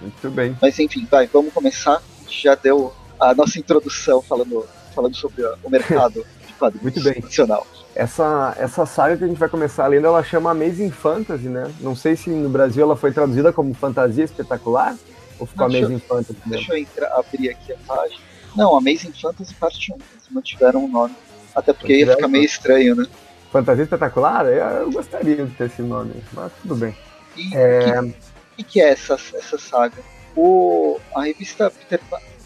Muito 0.00 0.30
bem. 0.30 0.56
Mas 0.60 0.78
enfim, 0.78 1.06
vai, 1.10 1.26
vamos 1.26 1.52
começar. 1.52 1.96
A 1.96 2.22
gente 2.22 2.42
já 2.42 2.54
deu 2.54 2.94
a 3.18 3.34
nossa 3.34 3.58
introdução 3.58 4.22
falando, 4.22 4.66
falando 4.94 5.14
sobre 5.14 5.44
o 5.62 5.70
mercado 5.70 6.26
de 6.46 6.52
quadrinhos 6.54 6.82
Muito 6.82 7.02
bem. 7.02 7.22
nacional. 7.22 7.66
Essa, 7.94 8.54
essa 8.58 8.86
saga 8.86 9.16
que 9.16 9.24
a 9.24 9.26
gente 9.26 9.38
vai 9.38 9.48
começar 9.48 9.86
lendo, 9.88 10.06
ela 10.06 10.22
chama 10.22 10.50
Amazing 10.52 10.90
Fantasy, 10.90 11.48
né? 11.48 11.72
Não 11.80 11.96
sei 11.96 12.16
se 12.16 12.30
no 12.30 12.48
Brasil 12.48 12.84
ela 12.84 12.96
foi 12.96 13.12
traduzida 13.12 13.52
como 13.52 13.74
Fantasia 13.74 14.24
Espetacular 14.24 14.96
ou 15.38 15.46
ficou 15.46 15.68
Não, 15.68 15.76
Amazing 15.76 15.96
deixa, 15.96 16.06
Fantasy 16.06 16.38
mesmo? 16.46 16.50
Deixa 16.50 16.72
eu 16.72 16.78
entrar, 16.78 17.08
abrir 17.18 17.50
aqui 17.50 17.72
a 17.72 17.76
página. 17.86 18.20
Não, 18.56 18.76
Amazing 18.76 19.12
Fantasy 19.12 19.54
Parte 19.54 19.92
1. 19.92 19.96
Eles 19.96 20.24
mantiveram 20.30 20.84
o 20.84 20.88
nome. 20.88 21.14
Até 21.54 21.72
porque 21.72 21.98
ia 21.98 22.06
ficar 22.14 22.28
meio 22.28 22.44
estranho, 22.44 22.94
né? 22.94 23.06
Fantasia 23.50 23.82
Espetacular? 23.82 24.46
Eu 24.46 24.90
gostaria 24.92 25.44
de 25.44 25.54
ter 25.54 25.64
esse 25.64 25.82
nome, 25.82 26.14
mas 26.32 26.52
tudo 26.62 26.76
bem. 26.76 26.96
E 27.36 27.54
é... 27.54 28.00
o 28.00 28.12
que, 28.56 28.62
que, 28.64 28.80
é 28.80 28.90
essa, 28.90 29.14
essa 29.14 29.58
saga? 29.58 29.96
O, 30.36 30.98
a 31.14 31.24
revista 31.24 31.70
Peter, 31.70 32.00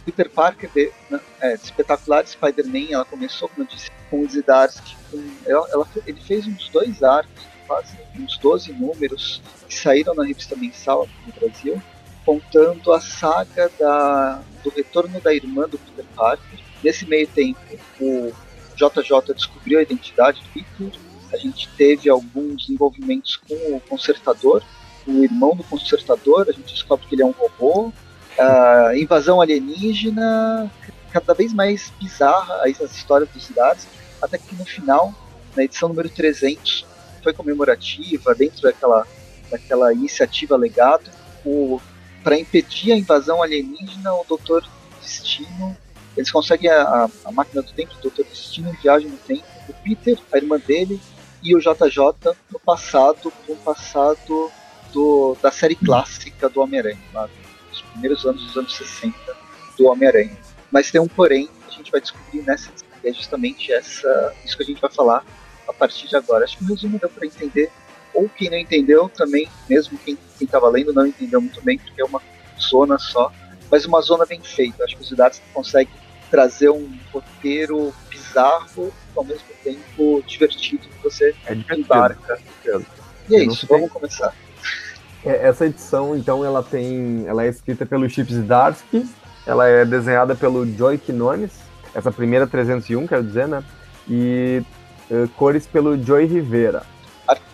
Peter 0.04 0.28
Parker 0.28 0.70
de, 0.74 0.92
é, 1.40 1.54
Espetacular 1.54 2.26
Spider-Man, 2.26 2.92
ela 2.92 3.04
começou, 3.04 3.48
como 3.48 3.62
eu 3.62 3.74
disse, 3.74 3.90
com 4.10 4.20
o 4.20 4.28
Zdarsky. 4.28 4.96
Com, 5.10 5.22
ela, 5.46 5.66
ela, 5.70 5.88
ele 6.06 6.20
fez 6.20 6.46
uns 6.46 6.68
dois 6.68 7.02
arcos, 7.02 7.44
quase 7.66 7.96
uns 8.18 8.38
12 8.38 8.72
números, 8.72 9.42
que 9.68 9.74
saíram 9.74 10.14
na 10.14 10.24
revista 10.24 10.54
mensal 10.56 11.08
no 11.26 11.32
Brasil, 11.32 11.82
contando 12.24 12.92
a 12.92 13.00
saga 13.00 13.70
da, 13.78 14.42
do 14.62 14.70
retorno 14.70 15.20
da 15.20 15.34
irmã 15.34 15.68
do 15.68 15.78
Peter 15.78 16.04
Parker. 16.14 16.58
Nesse 16.82 17.06
meio 17.06 17.26
tempo, 17.26 17.58
o 18.00 18.32
JJ 18.76 19.34
descobriu 19.34 19.78
a 19.78 19.82
identidade 19.82 20.42
do 20.42 20.48
Peter. 20.50 21.00
A 21.32 21.36
gente 21.36 21.68
teve 21.76 22.08
alguns 22.08 22.68
envolvimentos 22.68 23.36
com 23.36 23.54
o 23.74 23.80
Consertador, 23.80 24.62
o 25.06 25.24
irmão 25.24 25.56
do 25.56 25.64
Consertador. 25.64 26.46
A 26.48 26.52
gente 26.52 26.72
descobre 26.72 27.06
que 27.06 27.14
ele 27.14 27.22
é 27.22 27.26
um 27.26 27.32
robô. 27.32 27.92
Uh, 28.38 28.96
invasão 28.96 29.40
alienígena, 29.40 30.70
cada 31.12 31.32
vez 31.34 31.52
mais 31.52 31.92
bizarra 32.00 32.62
as 32.64 32.96
histórias 32.96 33.28
dos 33.30 33.44
cidades, 33.44 33.86
até 34.20 34.38
que 34.38 34.54
no 34.56 34.64
final, 34.64 35.14
na 35.56 35.62
edição 35.62 35.88
número 35.88 36.08
300, 36.08 36.84
foi 37.22 37.32
comemorativa, 37.32 38.34
dentro 38.34 38.62
daquela, 38.62 39.06
daquela 39.50 39.92
iniciativa 39.92 40.56
legado, 40.56 41.10
para 42.22 42.38
impedir 42.38 42.92
a 42.92 42.96
invasão 42.96 43.42
alienígena, 43.42 44.12
o 44.12 44.24
Doutor 44.28 44.64
Destino. 45.00 45.76
Eles 46.16 46.30
conseguem 46.30 46.70
a, 46.70 47.08
a, 47.24 47.32
máquina 47.32 47.62
do 47.62 47.72
tempo, 47.72 47.94
o 47.98 48.02
Doutor 48.02 48.24
Destino 48.24 48.76
viaja 48.82 49.08
no 49.08 49.16
tempo. 49.16 49.44
O 49.68 49.72
Peter, 49.72 50.18
a 50.32 50.36
irmã 50.36 50.58
dele, 50.58 51.00
e 51.42 51.54
o 51.54 51.60
JJ 51.60 52.34
no 52.50 52.58
passado, 52.58 53.32
no 53.48 53.56
passado 53.56 54.50
do, 54.92 55.36
da 55.42 55.50
série 55.50 55.74
clássica 55.74 56.48
do 56.48 56.60
Homem-Aranha, 56.60 56.98
primeiros 57.94 58.24
anos 58.26 58.44
dos 58.44 58.56
anos 58.56 58.76
60. 58.76 59.16
do 59.78 59.86
Homem-Aranha. 59.86 60.36
Mas 60.70 60.90
tem 60.90 61.00
um 61.00 61.08
porém 61.08 61.46
que 61.46 61.68
a 61.68 61.70
gente 61.70 61.90
vai 61.90 62.00
descobrir 62.00 62.42
nessa 62.42 62.70
que 62.70 63.08
é 63.08 63.12
justamente 63.12 63.72
essa, 63.72 64.34
isso 64.44 64.56
que 64.56 64.62
a 64.62 64.66
gente 64.66 64.80
vai 64.80 64.90
falar 64.90 65.24
a 65.68 65.72
partir 65.72 66.08
de 66.08 66.16
agora. 66.16 66.44
Acho 66.44 66.56
que 66.56 66.64
o 66.64 66.66
resumo 66.68 66.98
deu 66.98 67.08
para 67.08 67.26
entender, 67.26 67.70
ou 68.14 68.28
quem 68.28 68.50
não 68.50 68.56
entendeu 68.58 69.08
também, 69.08 69.48
mesmo 69.68 69.98
quem 69.98 70.16
estava 70.40 70.68
lendo 70.68 70.92
não 70.92 71.06
entendeu 71.06 71.40
muito 71.40 71.60
bem, 71.62 71.78
porque 71.78 72.00
é 72.00 72.04
uma 72.04 72.22
zona 72.58 72.98
só, 72.98 73.30
mas 73.70 73.84
uma 73.84 74.00
zona 74.00 74.24
bem 74.24 74.40
feita. 74.40 74.84
Acho 74.84 74.96
que 74.96 75.02
os 75.02 75.10
Idates 75.10 75.42
conseguem 75.52 75.92
trazer 76.30 76.70
um 76.70 76.90
roteiro 77.12 77.94
bizarro, 78.08 78.92
ao 79.14 79.24
mesmo 79.24 79.46
tempo 79.62 80.22
divertido, 80.26 80.88
que 80.88 81.02
você 81.02 81.34
é 81.46 81.54
embarca. 81.76 82.40
E 83.28 83.36
é 83.36 83.44
isso, 83.44 83.66
vamos 83.66 83.90
começar. 83.92 84.34
É, 85.24 85.48
essa 85.48 85.66
edição, 85.66 86.14
então, 86.14 86.44
ela 86.44 86.62
tem, 86.62 87.24
ela 87.26 87.44
é 87.44 87.48
escrita 87.48 87.86
pelo 87.86 88.08
Chips 88.08 88.34
Zdarsky, 88.34 89.08
ela 89.46 89.66
é 89.66 89.84
desenhada 89.84 90.34
pelo 90.34 90.66
Joy 90.66 90.98
Quinones, 90.98 91.52
essa 91.94 92.12
primeira 92.12 92.46
301, 92.46 93.06
quero 93.06 93.22
dizer, 93.22 93.48
né? 93.48 93.64
E 94.08 94.62
uh, 95.10 95.28
cores 95.30 95.66
pelo 95.66 96.00
Joy 96.02 96.26
Rivera. 96.26 96.82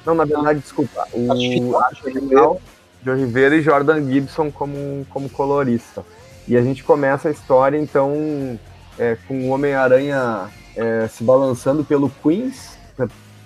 Não, 0.05 0.15
na 0.15 0.25
verdade, 0.25 0.61
desculpa, 0.61 1.07
o 1.13 1.79
arte 1.79 2.05
original, 2.05 2.61
Joy 3.05 3.19
Rivera 3.19 3.55
e 3.55 3.63
Jordan 3.63 4.11
Gibson 4.11 4.51
como, 4.51 5.07
como 5.11 5.29
colorista. 5.29 6.05
E 6.49 6.57
a 6.57 6.63
gente 6.63 6.83
começa 6.83 7.29
a 7.29 7.31
história, 7.31 7.79
então, 7.79 8.59
é, 8.99 9.17
com 9.29 9.49
o 9.49 9.51
Homem-Aranha 9.51 10.49
é, 10.75 11.07
se 11.07 11.23
balançando 11.23 11.85
pelo 11.85 12.11
Queens, 12.23 12.79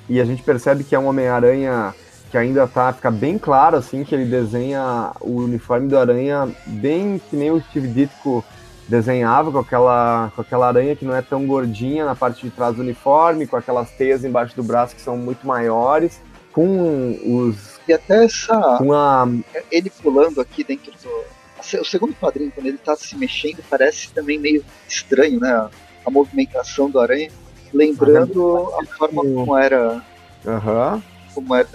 e 0.09 0.21
a 0.21 0.25
gente 0.25 0.43
percebe 0.43 0.85
que 0.85 0.95
é 0.95 0.99
um 0.99 1.07
Homem-Aranha 1.07 1.95
que 2.35 2.39
ainda 2.39 2.67
tá, 2.67 2.93
fica 2.93 3.13
bem 3.13 3.39
claro, 3.39 3.77
assim, 3.77 4.03
que 4.03 4.13
ele 4.13 4.25
desenha 4.25 5.13
o 5.21 5.37
uniforme 5.37 5.87
do 5.87 5.97
Aranha 5.97 6.49
bem 6.67 7.23
que 7.31 7.37
nem 7.37 7.53
o 7.53 7.63
Steve 7.63 7.87
Ditko 7.87 8.45
desenhava, 8.89 9.53
com 9.53 9.61
aquela, 9.61 10.33
com 10.35 10.41
aquela 10.41 10.67
aranha 10.67 10.97
que 10.97 11.05
não 11.05 11.15
é 11.15 11.23
tão 11.23 11.47
gordinha 11.47 12.05
na 12.05 12.17
parte 12.17 12.43
de 12.43 12.51
trás 12.51 12.75
do 12.75 12.83
uniforme, 12.83 13.47
com 13.47 13.57
aquelas 13.57 13.89
teias 13.93 14.25
embaixo 14.25 14.57
do 14.57 14.65
braço 14.65 14.97
que 14.97 15.01
são 15.01 15.17
muito 15.17 15.47
maiores, 15.47 16.21
com 16.53 17.13
os... 17.25 17.79
E 17.87 17.93
até 17.93 18.25
essa... 18.25 18.79
Com 18.79 18.93
a... 18.93 19.29
Ele 19.71 19.89
pulando 20.03 20.41
aqui 20.41 20.65
dentro 20.65 20.91
do... 20.91 21.81
O 21.81 21.85
segundo 21.85 22.17
quadrinho, 22.17 22.51
quando 22.51 22.67
ele 22.67 22.79
tá 22.79 22.97
se 22.97 23.17
mexendo, 23.17 23.63
parece 23.71 24.11
também 24.11 24.41
meio 24.41 24.65
estranho, 24.89 25.39
né? 25.39 25.53
A, 25.53 25.71
a 26.05 26.11
movimentação 26.11 26.91
do 26.91 26.99
aranha, 26.99 27.31
lembrando 27.73 28.73
a 28.77 28.85
forma 28.87 29.23
como 29.23 29.57
era... 29.57 30.03
Uhum. 30.45 31.01
Como 31.33 31.55
era 31.55 31.69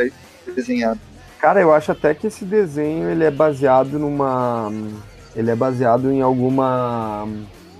desenhado. 0.46 1.00
Cara, 1.40 1.62
eu 1.62 1.74
acho 1.74 1.92
até 1.92 2.14
que 2.14 2.28
esse 2.28 2.44
desenho 2.44 3.10
ele 3.10 3.24
é 3.24 3.32
baseado 3.32 3.98
numa. 3.98 4.72
Ele 5.36 5.50
é 5.50 5.56
baseado 5.56 6.12
em 6.12 6.22
alguma. 6.22 7.28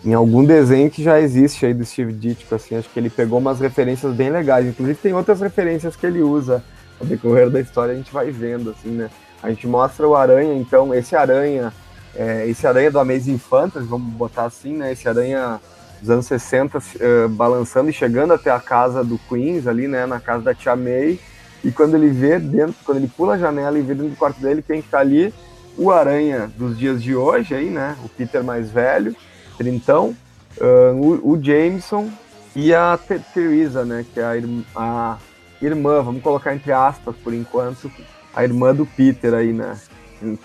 Em 0.04 0.14
algum 0.14 0.46
desenho 0.46 0.90
que 0.90 1.04
já 1.04 1.20
existe 1.20 1.66
aí 1.66 1.74
do 1.74 1.86
Steve 1.86 2.14
Ditko, 2.14 2.56
assim, 2.56 2.78
acho 2.78 2.90
que 2.90 2.98
ele 2.98 3.10
pegou 3.10 3.38
umas 3.38 3.60
referências 3.60 4.14
bem 4.14 4.30
legais. 4.30 4.66
Inclusive 4.66 4.98
tem 4.98 5.14
outras 5.14 5.42
referências 5.42 5.94
que 5.98 6.06
ele 6.06 6.22
usa 6.22 6.64
ao 7.02 7.06
decorrer 7.06 7.50
da 7.50 7.60
história, 7.60 7.94
a 7.94 7.98
gente 7.98 8.12
vai 8.12 8.32
vendo, 8.32 8.70
assim, 8.70 8.90
né? 8.90 9.10
A 9.44 9.50
gente 9.50 9.68
mostra 9.68 10.08
o 10.08 10.16
Aranha, 10.16 10.54
então, 10.54 10.94
esse 10.94 11.18
Aranha, 11.18 11.74
é, 12.16 12.48
esse 12.48 12.66
Aranha 12.66 12.92
do 12.92 13.00
Amazing 13.00 13.38
Fantasy, 13.38 13.86
vamos 13.86 14.14
botar 14.14 14.46
assim, 14.46 14.74
né? 14.74 14.94
Esse 14.94 15.08
Aranha 15.08 15.60
dos 16.02 16.10
anos 16.10 16.26
60 16.28 16.78
uh, 16.78 17.30
balançando 17.30 17.90
e 17.90 17.94
chegando 17.94 18.34
até 18.34 18.52
a 18.52 18.60
casa 18.60 19.04
do 19.04 19.20
Queens 19.30 19.68
ali, 19.68 19.86
né? 19.86 20.06
Na 20.06 20.20
casa 20.20 20.44
da 20.44 20.54
Tia 20.54 20.78
May 20.78 21.20
e 21.64 21.72
quando 21.72 21.96
ele 21.96 22.10
vê 22.10 22.40
dentro, 22.40 22.76
quando 22.86 22.98
ele 22.98 23.08
pula 23.08 23.34
a 23.34 23.38
janela 23.38 23.78
e 23.78 23.82
vê 23.82 23.94
dentro 23.94 24.12
do 24.12 24.16
quarto 24.16 24.40
dele, 24.40 24.64
quem 24.66 24.80
está 24.80 25.00
ali? 25.00 25.34
O 25.78 25.92
Aranha 25.92 26.52
dos 26.58 26.78
dias 26.78 27.02
de 27.02 27.16
hoje 27.16 27.54
aí, 27.54 27.70
né? 27.70 27.96
O 28.04 28.10
Peter 28.10 28.44
mais 28.44 28.70
velho, 28.70 29.16
trintão, 29.58 30.16
uh, 30.58 30.94
o, 30.96 31.34
o, 31.34 31.42
Jameson 31.42 32.10
e 32.56 32.74
a 32.74 32.98
Teresa, 33.34 33.86
né? 33.86 34.06
Que 34.14 34.20
é 34.20 34.26
a, 34.26 34.36
irmã, 34.36 34.64
a 34.76 35.18
irmã, 35.62 36.02
vamos 36.02 36.22
colocar 36.22 36.54
entre 36.54 36.72
aspas 36.72 37.16
por 37.18 37.34
enquanto, 37.34 37.92
a 38.34 38.44
irmã 38.44 38.74
do 38.74 38.86
Peter 38.86 39.34
aí, 39.34 39.54
né? 39.54 39.78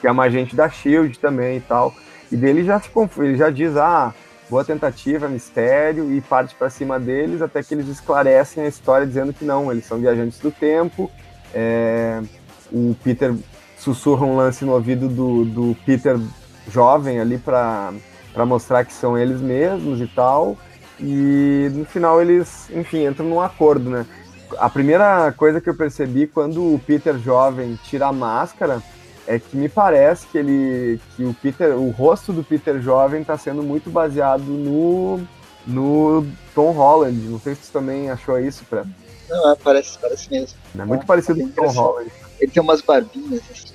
Que 0.01 0.07
é 0.07 0.11
uma 0.11 0.25
agente 0.25 0.55
da 0.55 0.69
SHIELD 0.69 1.19
também 1.19 1.59
e 1.59 1.61
tal. 1.61 1.95
E 2.31 2.37
dele 2.37 2.65
já 2.65 2.81
se 2.81 2.89
ele 3.19 3.37
já 3.37 3.51
diz, 3.51 3.77
ah, 3.77 4.15
boa 4.49 4.65
tentativa, 4.65 5.29
mistério, 5.29 6.13
e 6.13 6.21
parte 6.21 6.55
para 6.55 6.71
cima 6.71 6.99
deles 7.01 7.43
até 7.43 7.63
que 7.63 7.75
eles 7.75 7.89
esclarecem 7.89 8.65
a 8.65 8.69
história 8.69 9.07
dizendo 9.07 9.33
que 9.33 9.45
não, 9.45 9.71
eles 9.71 9.87
são 9.87 9.99
viajantes 9.99 10.39
do 10.39 10.51
tempo. 10.51 11.11
É, 11.53 12.21
o 12.73 12.95
Peter 13.03 13.35
sussurra 13.79 14.27
um 14.27 14.37
lance 14.37 14.65
no 14.65 14.73
ouvido 14.73 15.09
do, 15.09 15.45
do 15.45 15.77
Peter 15.85 16.19
jovem 16.71 17.21
ali 17.21 17.39
para 17.39 17.93
mostrar 18.47 18.85
que 18.85 18.93
são 18.93 19.17
eles 19.17 19.41
mesmos 19.41 20.01
e 20.01 20.07
tal. 20.07 20.57
E 21.01 21.69
no 21.73 21.85
final 21.85 22.21
eles, 22.21 22.71
enfim, 22.71 23.07
entram 23.07 23.27
num 23.27 23.41
acordo, 23.41 23.91
né? 23.91 24.07
A 24.59 24.71
primeira 24.71 25.33
coisa 25.33 25.61
que 25.61 25.69
eu 25.69 25.77
percebi 25.77 26.27
quando 26.27 26.63
o 26.63 26.79
Peter 26.79 27.19
jovem 27.19 27.79
tira 27.85 28.07
a 28.07 28.13
máscara 28.13 28.81
é 29.27 29.39
que 29.39 29.57
me 29.57 29.69
parece 29.69 30.27
que 30.27 30.39
ele 30.39 31.01
que 31.17 31.25
o 31.25 31.35
Peter 31.35 31.77
o 31.77 31.91
rosto 31.91 32.33
do 32.33 32.45
Peter 32.45 32.81
jovem 32.81 33.23
está 33.23 33.37
sendo 33.39 33.63
muito 33.63 33.91
baseado 33.91 34.43
no 34.43 35.27
no 35.67 36.27
Tom 36.55 36.73
Holland. 36.73 37.19
Não 37.29 37.41
sei 37.41 37.55
se 37.55 37.63
você 37.63 37.73
também 37.73 38.11
achou 38.11 38.39
isso 38.39 38.65
para 38.65 38.85
não 39.29 39.53
é, 39.53 39.57
parece 39.57 39.99
parece 39.99 40.31
mesmo. 40.31 40.59
É 40.79 40.85
muito 40.85 41.03
é, 41.03 41.07
parecido 41.07 41.41
com 41.41 41.47
o 41.47 41.53
Tom 41.53 41.69
Holland. 41.69 42.11
Ele 42.39 42.53
tem 42.53 42.63
umas 42.63 42.81
barbinhas 42.83 43.43
assim 43.51 43.75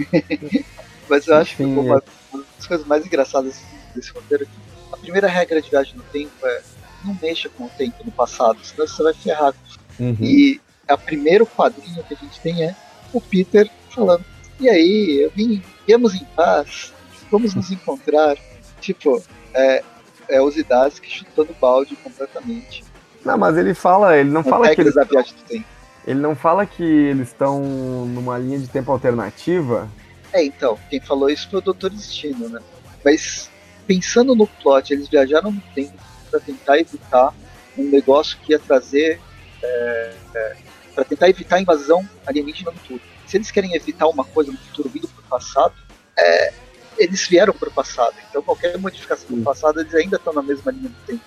mas 1.08 1.26
eu 1.26 1.36
acho 1.36 1.54
Enfim, 1.54 1.74
que 1.74 1.80
uma, 1.80 2.02
uma 2.32 2.44
das 2.56 2.66
coisas 2.66 2.86
mais 2.86 3.04
engraçadas 3.04 3.60
desse 3.94 4.12
roteiro 4.12 4.44
aqui 4.44 4.70
a 4.92 4.96
primeira 4.96 5.28
regra 5.28 5.60
de 5.60 5.70
viagem 5.70 5.96
no 5.96 6.02
tempo 6.04 6.32
é 6.44 6.62
não 7.04 7.16
mexa 7.20 7.48
com 7.48 7.64
o 7.64 7.68
tempo 7.70 7.96
no 8.04 8.12
passado 8.12 8.58
senão 8.62 8.86
você 8.86 9.02
vai 9.02 9.14
ferrar. 9.14 9.54
Uhum. 9.98 10.16
e 10.18 10.60
o 10.88 10.98
primeiro 10.98 11.46
quadrinho 11.46 12.02
que 12.04 12.14
a 12.14 12.16
gente 12.16 12.40
tem 12.40 12.64
é 12.64 12.74
o 13.12 13.20
Peter 13.20 13.70
falando, 13.90 14.24
e 14.60 14.68
aí, 14.68 15.20
eu 15.22 15.30
vim, 15.34 15.62
viemos 15.86 16.14
em 16.14 16.24
paz, 16.36 16.92
vamos 17.30 17.54
nos 17.54 17.70
encontrar. 17.70 18.36
Tipo, 18.78 19.22
é, 19.54 19.82
é 20.28 20.42
os 20.42 20.56
Idaski 20.56 21.10
chutando 21.10 21.56
balde 21.58 21.96
completamente. 21.96 22.84
Não, 23.24 23.38
mas 23.38 23.56
ele 23.56 23.72
fala, 23.72 24.16
ele 24.16 24.30
não 24.30 24.42
Com 24.42 24.50
fala 24.50 24.74
que 24.74 24.80
eles 24.80 24.94
da 24.94 25.04
viagem 25.04 25.34
do 25.34 25.42
tempo. 25.44 25.64
Ele 26.06 26.20
não 26.20 26.34
fala 26.34 26.66
que 26.66 26.82
eles 26.82 27.28
estão 27.28 27.62
numa 28.06 28.38
linha 28.38 28.58
de 28.58 28.68
tempo 28.68 28.92
alternativa? 28.92 29.88
É, 30.32 30.44
então, 30.44 30.78
quem 30.88 31.00
falou 31.00 31.30
isso 31.30 31.48
foi 31.48 31.58
o 31.58 31.62
Doutor 31.62 31.90
Destino, 31.90 32.48
né? 32.48 32.60
Mas 33.04 33.50
pensando 33.86 34.34
no 34.34 34.46
plot, 34.46 34.92
eles 34.92 35.08
viajaram 35.08 35.52
no 35.52 35.60
tempo 35.74 35.92
para 36.30 36.40
tentar 36.40 36.78
evitar 36.78 37.34
um 37.76 37.84
negócio 37.84 38.38
que 38.38 38.52
ia 38.52 38.58
trazer 38.58 39.20
é, 39.62 40.14
é, 40.34 40.56
para 40.94 41.04
tentar 41.04 41.28
evitar 41.28 41.56
a 41.56 41.60
invasão 41.60 42.06
alienígena 42.26 42.70
no 42.70 42.78
futuro 42.78 43.19
se 43.30 43.36
eles 43.36 43.50
querem 43.52 43.76
evitar 43.76 44.08
uma 44.08 44.24
coisa 44.24 44.50
no 44.50 44.58
futuro 44.58 44.88
vindo 44.88 45.06
para 45.06 45.20
o 45.20 45.28
passado, 45.28 45.74
é, 46.18 46.52
eles 46.98 47.28
vieram 47.28 47.52
para 47.52 47.68
o 47.68 47.72
passado. 47.72 48.16
Então 48.28 48.42
qualquer 48.42 48.76
modificação 48.76 49.36
do 49.36 49.42
passado, 49.44 49.80
eles 49.80 49.94
ainda 49.94 50.16
estão 50.16 50.32
na 50.32 50.42
mesma 50.42 50.72
linha 50.72 50.88
do 50.88 51.06
tempo. 51.06 51.22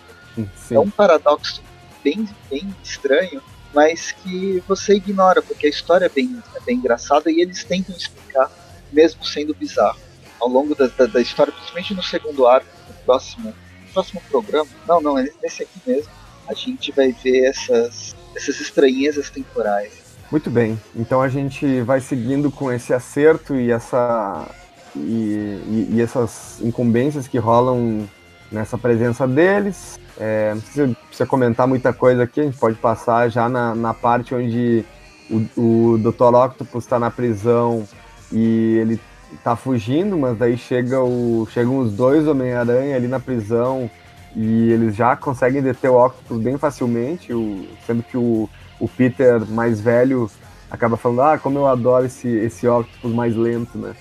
Sim. 0.58 0.76
É 0.76 0.80
um 0.80 0.90
paradoxo 0.90 1.64
bem, 2.04 2.28
bem 2.50 2.76
estranho, 2.84 3.42
mas 3.74 4.12
que 4.12 4.62
você 4.68 4.96
ignora, 4.96 5.42
porque 5.42 5.66
a 5.66 5.70
história 5.70 6.08
é 6.08 6.10
bem, 6.10 6.44
é 6.54 6.60
bem 6.60 6.76
engraçada 6.76 7.32
e 7.32 7.40
eles 7.40 7.64
tentam 7.64 7.96
explicar, 7.96 8.52
mesmo 8.92 9.24
sendo 9.24 9.56
bizarro. 9.56 10.00
Ao 10.42 10.50
longo 10.50 10.76
da, 10.76 10.88
da, 10.88 11.06
da 11.06 11.22
história, 11.22 11.54
principalmente 11.54 11.94
no 11.94 12.04
segundo 12.04 12.46
arco, 12.46 12.68
no 12.86 12.94
próximo, 13.06 13.56
no 13.86 13.94
próximo 13.94 14.22
programa, 14.30 14.70
não, 14.86 15.00
não, 15.00 15.18
é 15.18 15.32
nesse 15.42 15.64
aqui 15.64 15.80
mesmo, 15.88 16.12
a 16.50 16.54
gente 16.54 16.92
vai 16.92 17.14
ver 17.14 17.46
essas, 17.46 18.14
essas 18.36 18.60
estranhezas 18.60 19.30
temporais 19.30 20.03
muito 20.34 20.50
bem. 20.50 20.80
Então 20.96 21.22
a 21.22 21.30
gente 21.30 21.82
vai 21.82 22.02
seguindo 22.02 22.50
com 22.50 22.72
esse 22.72 22.92
acerto 22.92 23.56
e 23.56 23.70
essa 23.70 24.48
e, 24.96 25.00
e, 25.00 25.90
e 25.92 26.02
essas 26.02 26.60
incumbências 26.60 27.28
que 27.28 27.38
rolam 27.38 28.10
nessa 28.52 28.76
presença 28.76 29.28
deles. 29.28 30.00
É, 30.20 30.56
não 30.56 30.62
precisa, 30.62 30.98
precisa, 31.08 31.26
comentar 31.28 31.68
muita 31.68 31.94
coisa 31.94 32.24
aqui, 32.24 32.42
a 32.42 32.44
gente 32.46 32.58
pode 32.58 32.78
passar 32.78 33.30
já 33.30 33.48
na, 33.48 33.76
na 33.76 33.94
parte 33.94 34.34
onde 34.34 34.84
o, 35.30 35.94
o 35.94 35.98
Dr. 36.00 36.34
Octopus 36.34 36.84
está 36.84 36.98
na 36.98 37.12
prisão 37.12 37.88
e 38.32 38.78
ele 38.78 39.00
está 39.34 39.56
fugindo, 39.56 40.18
mas 40.18 40.36
daí 40.36 40.58
chega 40.58 41.00
o, 41.00 41.48
chegam 41.52 41.78
os 41.78 41.94
dois 41.94 42.28
Homem-Aranha 42.28 42.96
ali 42.96 43.08
na 43.08 43.20
prisão 43.20 43.88
e 44.36 44.72
eles 44.72 44.96
já 44.96 45.16
conseguem 45.16 45.62
deter 45.62 45.90
o 45.90 46.06
Octopus 46.06 46.42
bem 46.42 46.58
facilmente, 46.58 47.34
o, 47.34 47.68
sendo 47.86 48.04
que 48.04 48.18
o, 48.18 48.50
o 48.80 48.88
Peter 48.88 49.46
mais 49.50 49.80
velho 49.80 50.30
acaba 50.70 50.98
falando, 50.98 51.22
ah, 51.22 51.38
como 51.38 51.60
eu 51.60 51.68
adoro 51.68 52.06
esse, 52.06 52.28
esse 52.28 52.68
Octopus 52.68 53.14
mais 53.14 53.36
lento, 53.36 53.78
né? 53.78 53.96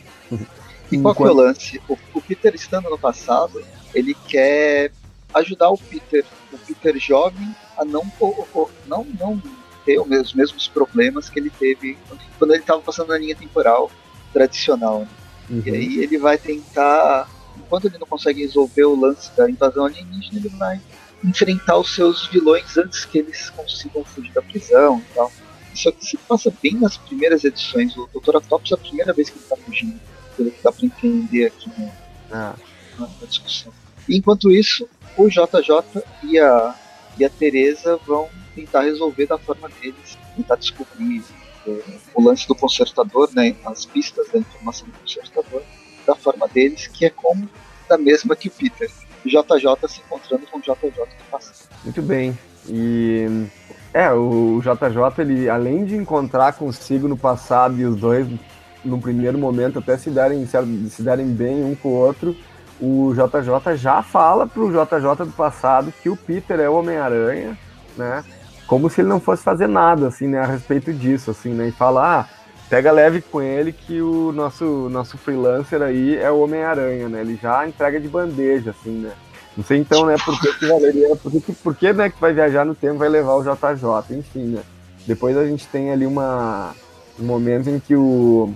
E 0.90 0.98
qual 1.00 1.14
que 1.14 1.22
é 1.22 1.26
o 1.26 1.32
lance? 1.32 1.82
O, 1.88 1.98
o, 2.14 2.20
Peter 2.20 2.54
estando 2.54 2.90
no 2.90 2.98
passado, 2.98 3.62
ele 3.94 4.14
quer 4.28 4.92
ajudar 5.34 5.70
o 5.70 5.78
Peter, 5.78 6.24
o 6.52 6.58
Peter 6.58 6.98
jovem, 6.98 7.54
a 7.78 7.84
não, 7.84 8.04
não, 8.86 9.06
não 9.18 9.42
ter 9.84 9.98
os 9.98 10.34
mesmos 10.34 10.68
problemas 10.68 11.28
que 11.28 11.38
ele 11.38 11.50
teve 11.50 11.98
quando 12.38 12.52
ele 12.52 12.60
estava 12.60 12.80
passando 12.80 13.08
na 13.08 13.18
linha 13.18 13.34
temporal 13.34 13.90
tradicional. 14.32 15.00
Né? 15.00 15.08
Uhum. 15.50 15.62
E 15.66 15.70
aí 15.70 15.98
ele 15.98 16.18
vai 16.18 16.38
tentar 16.38 17.28
quando 17.72 17.86
ele 17.86 17.96
não 17.96 18.06
consegue 18.06 18.42
resolver 18.42 18.84
o 18.84 19.00
lance 19.00 19.34
da 19.34 19.48
invasão 19.48 19.86
alienígena, 19.86 20.40
ele 20.40 20.50
vai 20.50 20.78
enfrentar 21.24 21.78
os 21.78 21.94
seus 21.94 22.26
vilões 22.26 22.76
antes 22.76 23.06
que 23.06 23.20
eles 23.20 23.48
consigam 23.48 24.04
fugir 24.04 24.30
da 24.34 24.42
prisão 24.42 24.98
e 24.98 25.14
tal. 25.14 25.32
Isso 25.72 25.88
aqui 25.88 26.04
se 26.04 26.18
passa 26.18 26.52
bem 26.62 26.74
nas 26.74 26.98
primeiras 26.98 27.44
edições. 27.44 27.96
O 27.96 28.06
Dr. 28.08 28.36
Octopus 28.36 28.72
é 28.72 28.74
a 28.74 28.76
primeira 28.76 29.14
vez 29.14 29.30
que 29.30 29.38
ele 29.38 29.44
está 29.44 29.56
fugindo, 29.56 29.98
pelo 30.36 30.50
que 30.50 30.62
dá 30.62 30.70
para 30.70 30.84
entender 30.84 31.46
aqui 31.46 31.70
no, 31.78 31.90
ah. 32.30 32.54
na, 32.98 33.06
na, 33.06 33.26
discussão. 33.26 33.72
E 34.06 34.18
enquanto 34.18 34.50
isso, 34.50 34.86
o 35.16 35.30
JJ 35.30 36.04
e 36.24 36.38
a, 36.38 36.74
e 37.16 37.24
a 37.24 37.30
Teresa 37.30 37.98
vão 38.06 38.28
tentar 38.54 38.82
resolver 38.82 39.24
da 39.24 39.38
forma 39.38 39.70
deles, 39.80 40.18
tentar 40.36 40.56
descobrir 40.56 41.24
é, 41.66 41.82
o 42.14 42.22
lance 42.22 42.46
do 42.46 42.54
consertador, 42.54 43.30
né, 43.32 43.56
as 43.64 43.86
pistas 43.86 44.28
da 44.28 44.40
informação 44.40 44.86
do 44.88 44.98
consertador, 44.98 45.62
da 46.06 46.14
forma 46.14 46.46
deles, 46.48 46.86
que 46.86 47.06
é 47.06 47.10
como 47.10 47.48
da 47.92 47.98
mesma 47.98 48.34
que 48.34 48.48
o 48.48 48.50
Peter. 48.50 48.90
JJ 49.24 49.88
se 49.88 50.00
encontrando 50.00 50.46
com 50.50 50.58
o 50.58 50.60
JJ 50.60 50.74
do 50.90 51.30
passado. 51.30 51.68
Muito 51.84 52.02
bem. 52.02 52.36
E 52.68 53.46
é, 53.94 54.10
o 54.12 54.60
JJ, 54.60 55.22
ele, 55.22 55.48
além 55.48 55.84
de 55.84 55.94
encontrar 55.94 56.54
consigo 56.54 57.06
no 57.06 57.16
passado 57.16 57.78
e 57.78 57.84
os 57.84 58.00
dois, 58.00 58.26
no 58.84 59.00
primeiro 59.00 59.38
momento, 59.38 59.78
até 59.78 59.96
se 59.96 60.10
darem, 60.10 60.44
se 60.46 61.02
darem 61.02 61.28
bem 61.28 61.64
um 61.64 61.74
com 61.74 61.90
o 61.90 61.92
outro, 61.92 62.36
o 62.80 63.12
JJ 63.14 63.76
já 63.76 64.02
fala 64.02 64.44
pro 64.44 64.70
JJ 64.72 65.24
do 65.24 65.32
passado 65.32 65.92
que 66.02 66.08
o 66.08 66.16
Peter 66.16 66.58
é 66.58 66.68
o 66.68 66.74
Homem-Aranha, 66.74 67.56
né? 67.96 68.24
Como 68.66 68.90
se 68.90 69.02
ele 69.02 69.08
não 69.08 69.20
fosse 69.20 69.44
fazer 69.44 69.68
nada, 69.68 70.08
assim, 70.08 70.26
né, 70.26 70.40
a 70.40 70.46
respeito 70.46 70.92
disso, 70.92 71.30
assim, 71.30 71.52
né? 71.52 71.68
E 71.68 71.72
fala, 71.72 72.20
ah, 72.20 72.28
pega 72.72 72.90
leve 72.90 73.20
com 73.20 73.42
ele 73.42 73.70
que 73.70 74.00
o 74.00 74.32
nosso, 74.32 74.88
nosso 74.88 75.18
freelancer 75.18 75.82
aí 75.82 76.16
é 76.16 76.30
o 76.30 76.40
Homem-Aranha, 76.40 77.06
né? 77.06 77.20
Ele 77.20 77.38
já 77.40 77.68
entrega 77.68 78.00
de 78.00 78.08
bandeja, 78.08 78.70
assim, 78.70 78.92
né? 78.92 79.12
Não 79.54 79.62
sei 79.62 79.76
então, 79.76 80.06
né, 80.06 80.16
por 80.24 80.40
que, 80.40 80.54
que 80.54 80.66
valeria, 80.66 81.14
por 81.14 81.30
que, 81.30 81.52
por 81.52 81.76
que 81.76 81.92
né, 81.92 82.08
que 82.08 82.18
vai 82.18 82.32
viajar 82.32 82.64
no 82.64 82.74
tempo 82.74 82.96
vai 82.96 83.10
levar 83.10 83.34
o 83.34 83.42
JJ, 83.42 84.16
enfim, 84.16 84.44
né? 84.54 84.62
Depois 85.06 85.36
a 85.36 85.44
gente 85.44 85.68
tem 85.68 85.92
ali 85.92 86.06
uma, 86.06 86.72
um 87.20 87.24
momento 87.26 87.68
em 87.68 87.78
que 87.78 87.94
o, 87.94 88.50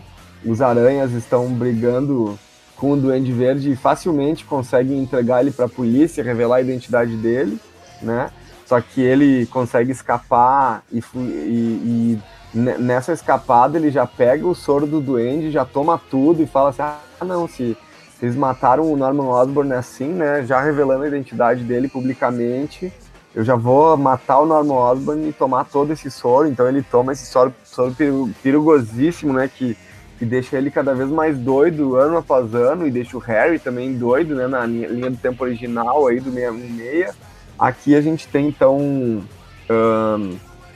os 0.47 0.63
aranhas 0.63 1.13
estão 1.13 1.53
brigando 1.53 2.39
com 2.75 2.93
o 2.93 2.97
Duende 2.97 3.33
Verde 3.33 3.73
e 3.73 3.77
facilmente 3.77 4.47
conseguem 4.47 4.99
entregar 4.99 5.43
ele 5.43 5.51
para 5.51 5.67
a 5.67 5.69
polícia, 5.69 6.25
revelar 6.25 6.57
a 6.57 6.63
identidade 6.63 7.15
dele, 7.19 7.61
né? 8.01 8.31
Só 8.65 8.81
que 8.81 9.03
ele 9.03 9.45
consegue 9.45 9.93
escapar 9.93 10.83
e, 10.91 11.03
e, 11.15 11.21
e 11.21 12.21
nessa 12.57 13.13
escapada 13.13 13.77
ele 13.77 13.91
já 13.91 14.07
pega 14.07 14.47
o 14.47 14.55
soro 14.55 14.87
do 14.87 15.01
Duende, 15.01 15.51
já 15.51 15.65
toma 15.65 16.01
tudo 16.11 16.43
e 16.43 16.47
fala 16.47 16.71
assim, 16.71 16.83
ah, 16.83 17.25
não, 17.25 17.47
se 17.47 17.77
eles 18.23 18.35
mataram 18.35 18.91
o 18.91 18.97
Norman 18.97 19.29
Osborn 19.29 19.75
assim, 19.75 20.09
né? 20.09 20.43
Já 20.45 20.61
revelando 20.61 21.05
a 21.05 21.09
identidade 21.09 21.63
dele 21.63 21.89
publicamente. 21.89 22.91
Eu 23.35 23.45
já 23.45 23.55
vou 23.55 23.95
matar 23.99 24.39
o 24.39 24.47
Norman 24.47 24.75
Osborn 24.75 25.29
e 25.29 25.33
tomar 25.33 25.65
todo 25.65 25.93
esse 25.93 26.11
soro. 26.11 26.49
Então 26.49 26.67
ele 26.67 26.83
toma 26.83 27.13
esse 27.13 27.27
soro, 27.27 27.55
soro 27.63 27.95
perigosíssimo, 28.43 29.35
né? 29.35 29.51
Que, 29.55 29.77
que 30.19 30.25
deixa 30.25 30.57
ele 30.57 30.71
cada 30.71 30.95
vez 30.95 31.11
mais 31.11 31.37
doido 31.37 31.97
ano 31.97 32.17
após 32.17 32.55
ano 32.55 32.87
e 32.87 32.91
deixa 32.91 33.19
o 33.19 33.21
Harry 33.21 33.59
também 33.59 33.93
doido, 33.99 34.35
né? 34.35 34.47
Na 34.47 34.65
linha 34.65 35.11
do 35.11 35.19
tempo 35.19 35.45
original 35.45 36.07
aí 36.07 36.19
do 36.19 36.33
616. 36.33 37.15
Aqui 37.59 37.95
a 37.95 38.01
gente 38.01 38.27
tem 38.29 38.49
então 38.49 38.79
um, 38.79 39.23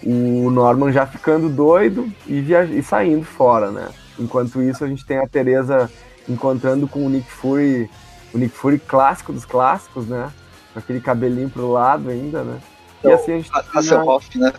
o 0.03 0.51
Norman 0.51 0.93
já 0.93 1.07
ficando 1.07 1.49
doido 1.49 2.11
e, 2.27 2.45
e 2.53 2.83
saindo 2.83 3.25
fora, 3.25 3.71
né? 3.71 3.89
Enquanto 4.19 4.63
isso 4.63 4.85
a 4.85 4.89
gente 4.89 5.05
tem 5.05 5.19
a 5.19 5.29
Teresa 5.29 5.91
encontrando 6.29 6.87
com 6.89 7.07
o 7.07 7.09
Nick 7.09 7.31
Fury, 7.31 7.91
o 8.33 8.39
Nick 8.39 8.55
Fury 8.55 8.79
clássico 8.79 9.33
dos 9.33 9.45
clássicos, 9.45 10.07
né? 10.07 10.31
Com 10.73 10.79
aquele 10.79 11.01
cabelinho 11.01 11.51
pro 11.51 11.71
lado 11.71 12.11
ainda, 12.11 12.43
né? 12.43 12.61
E 13.05 13.09
é 13.09 13.15
assim 13.15 13.33
a 13.33 13.37
gente 13.37 13.51
Hasselhoff, 13.75 14.39
né? 14.39 14.53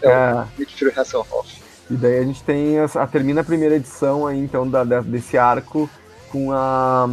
É, 0.00 0.08
é. 0.08 0.44
Nick 0.58 0.78
Fury 0.78 0.98
Hasselhoff. 0.98 1.62
E 1.90 1.94
daí 1.94 2.18
a 2.18 2.24
gente 2.24 2.42
tem 2.42 2.78
a, 2.78 2.84
a, 2.84 3.06
termina 3.06 3.40
a 3.40 3.44
primeira 3.44 3.76
edição 3.76 4.26
aí 4.26 4.38
então 4.38 4.68
da, 4.68 4.84
desse 5.00 5.36
arco 5.36 5.88
com 6.30 6.52
a 6.52 7.08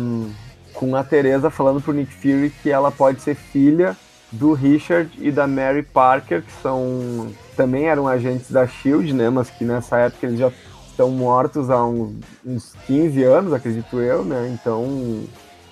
com 0.73 0.95
a 0.95 1.03
Teresa 1.03 1.49
falando 1.49 1.81
pro 1.81 1.91
Nick 1.91 2.13
Fury 2.13 2.53
que 2.63 2.69
ela 2.69 2.91
pode 2.91 3.21
ser 3.21 3.35
filha 3.35 3.97
do 4.31 4.53
Richard 4.53 5.11
e 5.17 5.31
da 5.31 5.47
Mary 5.47 5.83
Parker, 5.83 6.43
que 6.43 6.51
são 6.61 7.31
também 7.55 7.87
eram 7.87 8.07
agentes 8.07 8.51
da 8.51 8.67
Shield, 8.67 9.13
né, 9.13 9.29
mas 9.29 9.49
que 9.49 9.63
nessa 9.63 9.97
época 9.97 10.27
eles 10.27 10.39
já 10.39 10.51
estão 10.99 11.09
mortos 11.09 11.69
há 11.69 11.85
uns, 11.85 12.15
uns 12.45 12.73
15 12.85 13.23
anos, 13.23 13.53
acredito 13.53 13.99
eu, 13.99 14.25
né? 14.25 14.49
Então, 14.53 15.23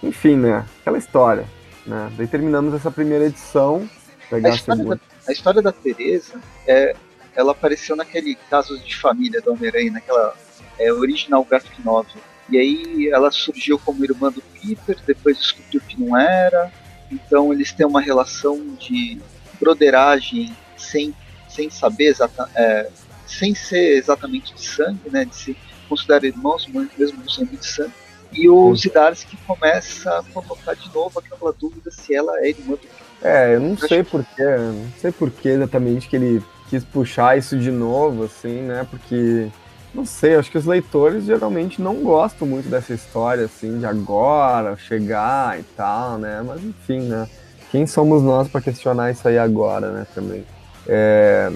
enfim, 0.02 0.38
né? 0.38 0.66
Aquela 0.80 0.98
história. 0.98 1.46
Né? 1.86 2.12
Daí 2.18 2.28
terminamos 2.28 2.74
essa 2.74 2.90
primeira 2.90 3.26
edição. 3.26 3.90
A 4.32 4.50
história, 4.50 4.84
da, 4.84 5.00
a 5.28 5.32
história 5.32 5.62
da 5.62 5.72
Teresa, 5.72 6.40
é, 6.66 6.96
ela 7.36 7.52
apareceu 7.52 7.96
naquele 7.96 8.36
Casos 8.50 8.84
de 8.86 8.96
Família 8.96 9.42
do 9.42 9.52
Homem-Aranha, 9.52 9.92
naquela 9.92 10.34
é, 10.80 10.92
original 10.92 11.44
graphic 11.44 11.84
novel. 11.84 12.22
E 12.50 12.58
aí 12.58 13.10
ela 13.10 13.30
surgiu 13.30 13.78
como 13.80 14.04
irmã 14.04 14.32
do 14.32 14.42
Peter, 14.42 14.98
depois 15.06 15.38
descobriu 15.38 15.82
que 15.82 16.00
não 16.02 16.18
era. 16.18 16.72
Então 17.12 17.54
eles 17.54 17.72
têm 17.72 17.86
uma 17.86 18.02
relação 18.02 18.76
de 18.80 19.20
broderagem 19.60 20.56
sem, 20.78 21.14
sem 21.48 21.70
saber 21.70 22.06
exatamente. 22.06 22.58
É, 22.58 22.90
sem 23.28 23.54
ser 23.54 23.98
exatamente 23.98 24.54
de 24.54 24.62
sangue, 24.64 25.10
né, 25.12 25.26
de 25.26 25.36
se 25.36 25.58
considerar 25.90 26.24
irmãos, 26.24 26.66
mesmo 26.68 27.22
no 27.22 27.30
sangue 27.30 27.58
de 27.58 27.68
sangue. 27.68 27.92
E 28.32 28.50
o 28.50 28.76
Zidarsky 28.76 29.38
começa 29.46 30.10
a 30.20 30.24
colocar 30.24 30.74
de 30.74 30.94
novo 30.94 31.20
aquela 31.20 31.54
dúvida 31.54 31.92
se 31.92 32.16
ela 32.16 32.40
é 32.40 32.50
irmã 32.50 32.76
do 32.76 32.88
É, 33.22 33.56
eu 33.56 33.60
não 33.60 33.78
sei 33.78 34.04
porquê, 34.04 34.44
não 34.44 34.92
sei 34.98 35.12
porquê 35.12 35.50
exatamente 35.50 36.08
que 36.08 36.16
ele 36.16 36.44
quis 36.70 36.84
puxar 36.84 37.38
isso 37.38 37.58
de 37.58 37.72
novo, 37.72 38.24
assim, 38.24 38.62
né, 38.62 38.86
porque 38.90 39.50
não 39.98 40.06
sei, 40.06 40.36
acho 40.36 40.52
que 40.52 40.58
os 40.60 40.66
leitores 40.66 41.26
geralmente 41.26 41.82
não 41.82 41.96
gostam 41.96 42.48
muito 42.48 42.70
dessa 42.70 42.94
história, 42.94 43.46
assim, 43.46 43.80
de 43.80 43.86
agora, 43.86 44.78
chegar 44.78 45.60
e 45.60 45.64
tal, 45.76 46.20
né? 46.20 46.44
Mas 46.46 46.64
enfim, 46.64 47.00
né? 47.00 47.28
Quem 47.72 47.88
somos 47.88 48.22
nós 48.22 48.48
para 48.48 48.62
questionar 48.62 49.10
isso 49.10 49.28
aí 49.28 49.40
agora, 49.40 49.92
né? 49.92 50.08
Também. 50.14 50.46
É... 50.88 51.52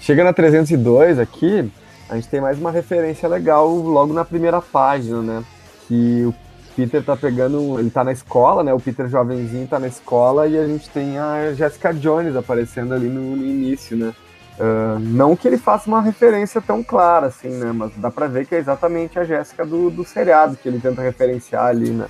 Chega 0.00 0.22
na 0.22 0.32
302 0.32 1.18
aqui, 1.18 1.70
a 2.08 2.14
gente 2.14 2.28
tem 2.28 2.40
mais 2.40 2.58
uma 2.58 2.70
referência 2.70 3.28
legal 3.28 3.68
logo 3.68 4.14
na 4.14 4.24
primeira 4.24 4.62
página, 4.62 5.20
né? 5.20 5.44
Que 5.88 6.24
o 6.24 6.34
Peter 6.76 7.02
tá 7.02 7.16
pegando. 7.16 7.78
Ele 7.80 7.90
tá 7.90 8.04
na 8.04 8.12
escola, 8.12 8.62
né? 8.62 8.72
O 8.72 8.78
Peter 8.78 9.08
jovenzinho 9.08 9.66
tá 9.66 9.80
na 9.80 9.88
escola 9.88 10.46
e 10.46 10.56
a 10.56 10.64
gente 10.64 10.88
tem 10.90 11.18
a 11.18 11.52
Jessica 11.52 11.92
Jones 11.92 12.36
aparecendo 12.36 12.94
ali 12.94 13.08
no, 13.08 13.36
no 13.36 13.44
início, 13.44 13.96
né? 13.96 14.14
Uh, 14.58 14.98
não 14.98 15.36
que 15.36 15.46
ele 15.46 15.56
faça 15.56 15.88
uma 15.88 16.02
referência 16.02 16.60
tão 16.60 16.82
clara 16.82 17.26
assim, 17.26 17.48
né? 17.48 17.70
Mas 17.70 17.92
dá 17.96 18.10
pra 18.10 18.26
ver 18.26 18.44
que 18.46 18.54
é 18.54 18.58
exatamente 18.58 19.16
a 19.18 19.24
Jéssica 19.24 19.64
do, 19.64 19.88
do 19.88 20.04
seriado 20.04 20.56
que 20.56 20.68
ele 20.68 20.80
tenta 20.80 21.00
referenciar 21.00 21.66
ali, 21.66 21.90
né? 21.90 22.08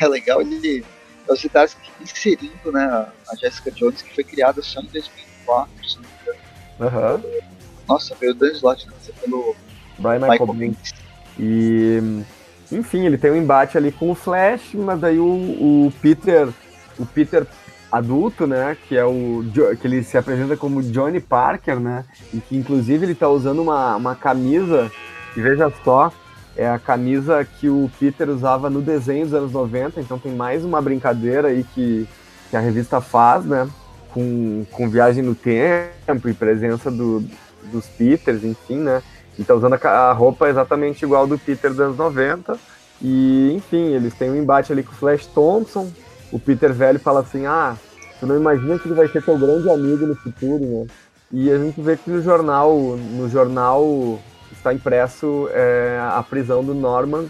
É 0.00 0.08
legal 0.08 0.40
ele. 0.40 0.84
Os 1.28 1.42
detalhes 1.42 1.76
inserindo, 2.00 2.72
né? 2.72 3.06
A 3.30 3.36
Jessica 3.36 3.70
Jones, 3.70 4.02
que 4.02 4.14
foi 4.14 4.24
criada 4.24 4.62
só 4.62 4.80
em 4.80 4.86
2004, 4.86 5.88
se 5.88 5.96
não 5.98 6.10
Uhum. 6.80 7.22
Nossa, 7.86 8.14
veio 8.18 8.32
o 8.32 8.34
Dan 8.34 8.52
Slott, 8.52 8.86
né? 8.88 8.94
pelo 9.20 9.54
Brian 9.98 10.20
Michael, 10.20 10.54
Michael 10.54 10.76
E, 11.38 12.22
enfim, 12.72 13.04
ele 13.04 13.18
tem 13.18 13.30
um 13.30 13.36
embate 13.36 13.76
ali 13.76 13.92
com 13.92 14.10
o 14.10 14.14
Flash, 14.14 14.72
mas 14.74 14.98
daí 14.98 15.18
o, 15.18 15.26
o 15.26 15.92
Peter, 16.00 16.48
o 16.98 17.04
Peter 17.04 17.46
adulto, 17.90 18.46
né, 18.46 18.76
que 18.88 18.96
é 18.96 19.04
o 19.04 19.44
que 19.80 19.86
ele 19.86 20.02
se 20.02 20.16
apresenta 20.16 20.56
como 20.56 20.82
Johnny 20.82 21.20
Parker, 21.20 21.80
né, 21.80 22.04
e 22.32 22.38
que 22.38 22.56
inclusive 22.56 23.04
ele 23.04 23.14
tá 23.14 23.28
usando 23.28 23.60
uma, 23.62 23.96
uma 23.96 24.14
camisa, 24.14 24.90
e 25.36 25.40
veja 25.40 25.72
só, 25.84 26.12
é 26.56 26.68
a 26.68 26.78
camisa 26.78 27.44
que 27.44 27.68
o 27.68 27.90
Peter 27.98 28.28
usava 28.28 28.68
no 28.68 28.80
desenho 28.80 29.24
dos 29.24 29.34
anos 29.34 29.52
90, 29.52 30.00
então 30.00 30.18
tem 30.18 30.32
mais 30.32 30.64
uma 30.64 30.80
brincadeira 30.80 31.48
aí 31.48 31.64
que, 31.74 32.06
que 32.50 32.56
a 32.56 32.60
revista 32.60 33.00
faz, 33.00 33.44
né, 33.44 33.68
com, 34.12 34.64
com 34.70 34.88
viagem 34.88 35.22
no 35.22 35.34
tempo 35.34 36.28
e 36.28 36.34
presença 36.34 36.90
do, 36.90 37.24
dos 37.72 37.86
Peters, 37.86 38.44
enfim, 38.44 38.78
né? 38.78 39.02
E 39.38 39.44
tá 39.44 39.54
usando 39.54 39.74
a, 39.74 40.12
roupa 40.12 40.48
exatamente 40.48 41.04
igual 41.04 41.26
do 41.26 41.38
Peter 41.38 41.70
dos 41.70 41.80
anos 41.80 41.96
90. 41.96 42.58
E, 43.00 43.52
enfim, 43.54 43.94
eles 43.94 44.12
têm 44.14 44.30
um 44.30 44.36
embate 44.36 44.72
ali 44.72 44.82
com 44.82 44.92
o 44.92 44.94
Flash 44.94 45.26
Thompson. 45.26 45.90
O 46.32 46.38
Peter 46.38 46.72
velho 46.72 46.98
fala 46.98 47.20
assim: 47.20 47.46
Ah, 47.46 47.76
tu 48.18 48.26
não 48.26 48.36
imagina 48.36 48.78
que 48.78 48.88
ele 48.88 48.94
vai 48.94 49.08
ser 49.08 49.22
teu 49.22 49.38
grande 49.38 49.68
amigo 49.68 50.06
no 50.06 50.14
futuro, 50.14 50.64
né? 50.64 50.86
E 51.32 51.50
a 51.50 51.58
gente 51.58 51.80
vê 51.80 51.96
que 51.96 52.10
no 52.10 52.22
jornal, 52.22 52.76
no 52.76 53.28
jornal 53.28 54.18
está 54.52 54.74
impresso 54.74 55.48
é, 55.52 55.98
a 56.12 56.22
prisão 56.22 56.64
do 56.64 56.74
Norman 56.74 57.26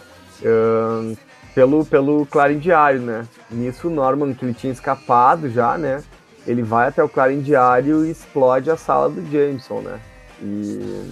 pelo, 1.55 1.85
pelo 1.85 2.25
Clarim 2.25 2.59
Diário, 2.59 3.03
né? 3.03 3.27
Nisso 3.51 3.89
o 3.89 3.91
Norman, 3.91 4.33
que 4.33 4.45
ele 4.45 4.55
tinha 4.55 4.73
escapado 4.73 5.51
já, 5.51 5.77
né? 5.77 6.03
ele 6.47 6.63
vai 6.63 6.89
até 6.89 7.03
o 7.03 7.09
Clarim 7.09 7.41
Diário 7.41 8.05
e 8.05 8.11
explode 8.11 8.71
a 8.71 8.77
sala 8.77 9.09
do 9.11 9.25
Jameson, 9.31 9.81
né? 9.81 10.01
E... 10.43 11.11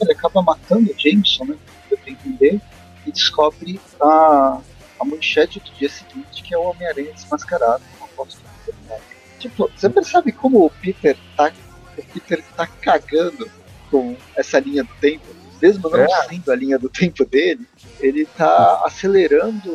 Ele 0.00 0.12
acaba 0.12 0.42
matando 0.42 0.90
o 0.90 0.94
Jameson, 0.98 1.44
né? 1.46 1.56
Deu 1.88 1.98
pra 1.98 2.12
entender, 2.12 2.60
e 3.06 3.12
descobre 3.12 3.80
a, 4.00 4.58
a 4.98 5.04
manchete 5.04 5.60
do 5.60 5.70
dia 5.72 5.88
seguinte, 5.88 6.42
que 6.42 6.54
é 6.54 6.58
o 6.58 6.62
Homem-Aranha 6.62 7.12
desmascarado 7.12 7.82
com 7.98 8.04
a 8.04 8.08
foto 8.08 8.36
do 8.36 8.42
Peter 8.64 9.00
Tipo, 9.38 9.70
você 9.76 9.90
percebe 9.90 10.32
como 10.32 10.64
o 10.64 10.70
Peter 10.70 11.16
tá. 11.36 11.52
O 11.96 12.02
Peter 12.12 12.42
tá 12.56 12.66
cagando 12.66 13.50
com 13.90 14.16
essa 14.34 14.58
linha 14.58 14.84
do 14.84 14.94
tempo, 15.00 15.24
mesmo 15.60 15.88
não 15.88 16.00
é. 16.00 16.08
sendo 16.28 16.50
a 16.50 16.56
linha 16.56 16.78
do 16.78 16.88
tempo 16.88 17.24
dele, 17.24 17.66
ele 18.00 18.26
tá 18.26 18.82
acelerando 18.84 19.70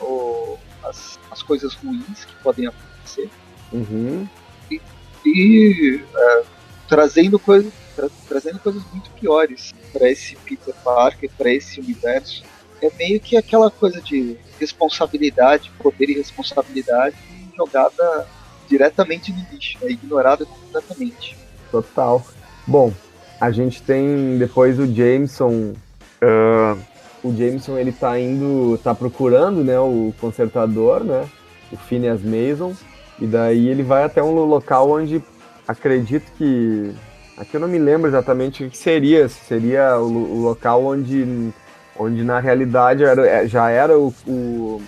o, 0.00 0.58
as, 0.84 1.18
as 1.30 1.42
coisas 1.42 1.74
ruins 1.74 2.24
que 2.24 2.34
podem 2.36 2.66
acontecer. 2.66 3.28
Uhum. 3.72 4.26
E, 4.70 4.80
e 5.26 6.04
é, 6.16 6.42
trazendo, 6.88 7.38
coisa, 7.38 7.70
tra, 7.94 8.08
trazendo 8.28 8.58
coisas 8.60 8.82
muito 8.92 9.10
piores 9.10 9.74
para 9.92 10.08
esse 10.08 10.36
Peter 10.36 10.74
Parker, 10.82 11.30
para 11.36 11.52
esse 11.52 11.80
universo. 11.80 12.44
É 12.82 12.90
meio 12.98 13.20
que 13.20 13.36
aquela 13.36 13.70
coisa 13.70 14.00
de 14.00 14.36
responsabilidade, 14.58 15.70
poder 15.78 16.10
e 16.10 16.14
responsabilidade 16.14 17.16
jogada 17.56 18.26
diretamente 18.68 19.32
no 19.32 19.44
lixo, 19.52 19.78
é 19.82 19.90
ignorada 19.90 20.44
completamente. 20.44 21.36
Total. 21.70 22.24
Bom, 22.66 22.92
a 23.40 23.50
gente 23.50 23.82
tem 23.82 24.38
depois 24.38 24.78
o 24.78 24.86
Jameson. 24.86 25.74
Uh, 26.22 26.78
o 27.22 27.34
Jameson 27.34 27.78
ele 27.78 27.92
tá 27.92 28.18
indo, 28.18 28.78
tá 28.82 28.94
procurando, 28.94 29.64
né, 29.64 29.78
o 29.78 30.12
consertador, 30.20 31.02
né, 31.02 31.26
o 31.72 31.76
Phineas 31.76 32.20
Mason, 32.22 32.74
e 33.18 33.26
daí 33.26 33.68
ele 33.68 33.82
vai 33.82 34.04
até 34.04 34.22
um 34.22 34.34
local 34.44 34.90
onde 34.90 35.22
acredito 35.66 36.30
que 36.36 36.94
aqui 37.38 37.54
eu 37.56 37.60
não 37.60 37.68
me 37.68 37.78
lembro 37.78 38.08
exatamente 38.08 38.64
o 38.64 38.70
que 38.70 38.76
seria, 38.76 39.28
seria 39.28 39.98
o, 39.98 40.06
o 40.06 40.42
local 40.42 40.84
onde 40.84 41.52
onde 41.98 42.22
na 42.24 42.40
realidade 42.40 43.04
era, 43.04 43.26
é, 43.26 43.46
já 43.46 43.70
era 43.70 43.98
o, 43.98 44.12
o 44.26 44.82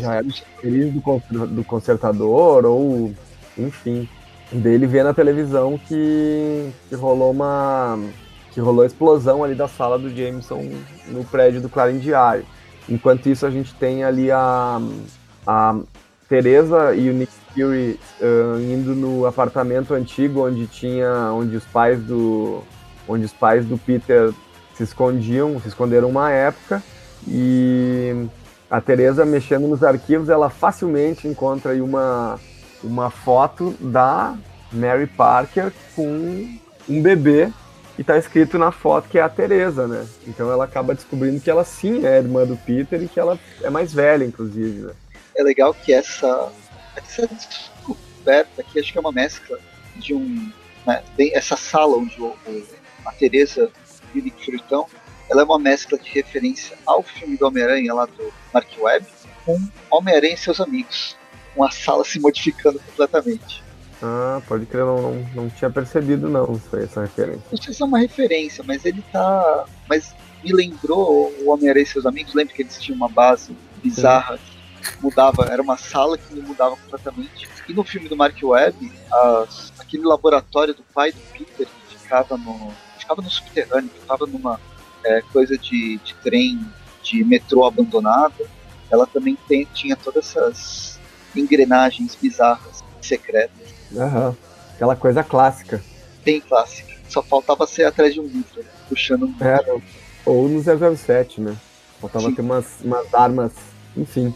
já 0.00 0.14
era 0.14 0.26
o 0.26 1.22
do, 1.30 1.46
do 1.46 1.64
consertador 1.64 2.64
ou 2.64 3.12
enfim 3.56 4.08
dele 4.52 4.86
ver 4.86 5.04
na 5.04 5.14
televisão 5.14 5.78
que, 5.78 6.70
que 6.88 6.94
rolou 6.94 7.30
uma 7.30 7.98
que 8.52 8.60
rolou 8.60 8.82
a 8.82 8.86
explosão 8.86 9.44
ali 9.44 9.54
da 9.54 9.68
sala 9.68 9.98
do 9.98 10.10
Jameson 10.10 10.70
no 11.06 11.24
prédio 11.24 11.60
do 11.60 11.68
Clarim 11.68 11.98
Diário. 11.98 12.44
Enquanto 12.88 13.28
isso 13.28 13.46
a 13.46 13.50
gente 13.50 13.72
tem 13.74 14.02
ali 14.02 14.30
a, 14.32 14.80
a 15.46 15.78
Teresa 16.28 16.94
e 16.94 17.08
o 17.08 17.12
Nick 17.12 17.32
Fury 17.54 17.98
uh, 18.20 18.60
indo 18.60 18.94
no 18.94 19.24
apartamento 19.24 19.94
antigo 19.94 20.46
onde 20.46 20.66
tinha 20.66 21.32
onde 21.32 21.56
os 21.56 21.64
pais 21.64 22.02
do 22.02 22.62
onde 23.08 23.24
os 23.24 23.32
pais 23.32 23.64
do 23.64 23.78
Peter 23.78 24.32
se 24.80 24.84
escondiam, 24.84 25.60
se 25.60 25.68
esconderam 25.68 26.08
uma 26.08 26.30
época 26.30 26.82
e 27.28 28.26
a 28.70 28.80
Teresa 28.80 29.26
mexendo 29.26 29.68
nos 29.68 29.82
arquivos, 29.82 30.28
ela 30.28 30.48
facilmente 30.48 31.28
encontra 31.28 31.72
aí 31.72 31.80
uma 31.80 32.38
uma 32.82 33.10
foto 33.10 33.74
da 33.78 34.38
Mary 34.72 35.06
Parker 35.06 35.70
com 35.94 36.58
um 36.88 37.02
bebê 37.02 37.52
e 37.98 38.04
tá 38.04 38.16
escrito 38.16 38.56
na 38.56 38.72
foto 38.72 39.10
que 39.10 39.18
é 39.18 39.22
a 39.22 39.28
Teresa, 39.28 39.86
né? 39.86 40.06
Então 40.26 40.50
ela 40.50 40.64
acaba 40.64 40.94
descobrindo 40.94 41.38
que 41.40 41.50
ela 41.50 41.62
sim 41.62 42.06
é 42.06 42.16
irmã 42.16 42.46
do 42.46 42.56
Peter 42.56 43.02
e 43.02 43.08
que 43.08 43.20
ela 43.20 43.38
é 43.62 43.68
mais 43.68 43.92
velha, 43.92 44.24
inclusive, 44.24 44.86
né? 44.86 44.92
É 45.36 45.42
legal 45.42 45.74
que 45.74 45.92
essa, 45.92 46.50
essa 46.96 47.26
descoberta 47.26 48.62
aqui, 48.62 48.80
acho 48.80 48.90
que 48.90 48.96
é 48.96 49.00
uma 49.00 49.12
mescla 49.12 49.58
de 49.96 50.14
um... 50.14 50.50
Né, 50.86 51.02
essa 51.34 51.56
sala 51.58 51.98
onde 51.98 52.18
o, 52.18 52.34
a 53.04 53.12
Teresa 53.12 53.70
vive 54.12 54.30
Fritão, 54.30 54.86
ela 55.30 55.42
é 55.42 55.44
uma 55.44 55.58
mescla 55.58 55.98
de 55.98 56.10
referência 56.10 56.76
ao 56.84 57.02
filme 57.02 57.36
do 57.36 57.46
Homem-Aranha 57.46 57.94
lá 57.94 58.06
do 58.06 58.32
Mark 58.52 58.68
Webb 58.78 59.06
com 59.44 59.58
Homem-Aranha 59.90 60.34
e 60.34 60.36
seus 60.36 60.60
amigos. 60.60 61.16
Uma 61.56 61.70
sala 61.70 62.04
se 62.04 62.18
modificando 62.20 62.78
completamente. 62.78 63.62
Ah, 64.02 64.40
pode 64.48 64.66
crer, 64.66 64.84
não, 64.84 65.00
não, 65.02 65.30
não 65.34 65.50
tinha 65.50 65.70
percebido 65.70 66.28
não 66.28 66.52
isso 66.52 66.68
foi 66.70 66.84
essa 66.84 67.02
referência. 67.02 67.42
Não 67.50 67.60
sei 67.60 67.74
se 67.74 67.82
é 67.82 67.84
uma 67.84 67.98
referência, 67.98 68.64
mas 68.66 68.84
ele 68.84 69.04
tá. 69.12 69.66
Mas 69.88 70.14
me 70.42 70.52
lembrou 70.52 71.32
o 71.40 71.50
Homem-Aranha 71.50 71.82
e 71.82 71.86
seus 71.86 72.06
amigos, 72.06 72.34
lembra 72.34 72.54
que 72.54 72.62
eles 72.62 72.80
tinham 72.80 72.96
uma 72.96 73.08
base 73.08 73.54
bizarra 73.82 74.38
Sim. 74.38 74.42
que 74.82 75.02
mudava, 75.02 75.44
era 75.50 75.60
uma 75.60 75.76
sala 75.76 76.16
que 76.16 76.34
mudava 76.34 76.76
completamente. 76.76 77.48
E 77.68 77.74
no 77.74 77.84
filme 77.84 78.08
do 78.08 78.16
Mark 78.16 78.36
Webb, 78.42 78.90
as, 79.12 79.72
aquele 79.78 80.04
laboratório 80.04 80.74
do 80.74 80.82
pai 80.94 81.12
do 81.12 81.20
Peter 81.32 81.66
que 81.88 81.98
ficava 81.98 82.36
no. 82.36 82.72
Ficava 83.00 83.22
no 83.22 83.30
subterrâneo, 83.30 83.90
ficava 83.90 84.26
numa 84.26 84.60
é, 85.04 85.22
coisa 85.32 85.56
de, 85.56 85.98
de 85.98 86.14
trem, 86.22 86.60
de 87.02 87.24
metrô 87.24 87.64
abandonada, 87.64 88.46
ela 88.90 89.06
também 89.06 89.36
tem, 89.48 89.66
tinha 89.72 89.96
todas 89.96 90.28
essas 90.36 90.98
engrenagens 91.34 92.16
bizarras, 92.20 92.82
secretas. 93.00 93.68
Aham. 93.96 94.36
Aquela 94.74 94.96
coisa 94.96 95.22
clássica. 95.22 95.82
Bem 96.24 96.40
clássica. 96.40 96.94
Só 97.08 97.22
faltava 97.22 97.66
ser 97.66 97.84
atrás 97.84 98.14
de 98.14 98.20
um 98.20 98.26
livro, 98.26 98.64
puxando 98.88 99.24
um. 99.24 99.34
É, 99.40 99.80
ou 100.24 100.48
no 100.48 100.62
007, 100.96 101.40
né? 101.40 101.56
Faltava 102.00 102.26
Sim. 102.26 102.34
ter 102.34 102.42
umas, 102.42 102.80
umas 102.82 103.12
armas, 103.12 103.52
enfim. 103.96 104.34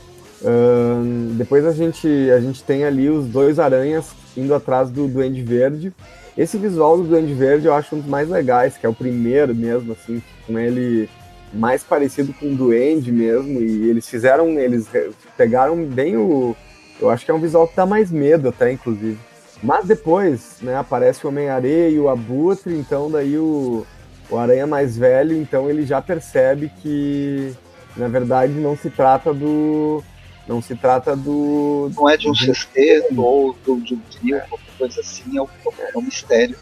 Depois 1.37 1.64
a 1.64 1.72
gente, 1.72 2.07
a 2.31 2.40
gente 2.40 2.62
tem 2.62 2.85
ali 2.85 3.09
os 3.09 3.27
dois 3.27 3.59
aranhas 3.59 4.11
indo 4.37 4.55
atrás 4.55 4.90
do 4.90 5.09
Duende 5.09 5.42
Verde. 5.42 5.92
Esse 6.37 6.59
visual 6.59 6.97
do 6.97 7.05
Duende 7.05 7.33
Verde 7.33 7.66
eu 7.66 7.75
acho 7.75 7.94
um 7.94 8.01
dos 8.01 8.09
mais 8.09 8.29
legais, 8.29 8.77
que 8.77 8.85
é 8.85 8.88
o 8.88 8.94
primeiro 8.94 9.55
mesmo, 9.55 9.92
assim, 9.92 10.23
com 10.47 10.59
ele 10.59 11.09
mais 11.53 11.85
parecido 11.85 12.33
com 12.35 12.53
o 12.53 12.57
Duende 12.57 13.12
mesmo. 13.12 13.61
E 13.61 13.88
eles 13.88 14.09
fizeram, 14.09 14.59
eles 14.59 14.88
pegaram 15.37 15.85
bem 15.85 16.16
o. 16.16 16.57
Eu 17.01 17.11
acho 17.11 17.25
que 17.25 17.31
é 17.31 17.35
um 17.35 17.40
visual 17.40 17.68
que 17.68 17.77
dá 17.77 17.87
mais 17.87 18.11
medo 18.11 18.49
até, 18.49 18.73
inclusive. 18.73 19.18
Mas 19.62 19.87
depois, 19.87 20.59
né, 20.61 20.77
aparece 20.77 21.25
o 21.25 21.29
Homem-Areia 21.29 21.88
e 21.88 21.99
o 21.99 22.09
Abutre, 22.09 22.75
então 22.75 23.11
daí 23.11 23.38
o, 23.38 23.87
o 24.29 24.37
Aranha 24.37 24.66
mais 24.66 24.97
velho, 24.97 25.37
então 25.37 25.70
ele 25.70 25.87
já 25.87 26.03
percebe 26.03 26.70
que, 26.83 27.53
na 27.97 28.09
verdade, 28.09 28.53
não 28.53 28.77
se 28.77 28.90
trata 28.90 29.33
do... 29.33 30.03
Não 30.47 30.61
se 30.61 30.75
trata 30.77 31.16
do... 31.16 31.90
Não 31.97 32.11
é 32.11 32.18
de 32.18 32.29
um 32.29 32.35
sexteto 32.35 33.18
ou 33.18 33.57
do, 33.64 33.81
de 33.81 33.94
um 33.94 34.01
trio, 34.11 34.38
qualquer 34.49 34.63
coisa 34.78 35.00
assim, 35.00 35.37
é 35.37 35.42
um, 35.42 35.48
é 35.94 35.98
um 35.98 36.02
mistério. 36.02 36.56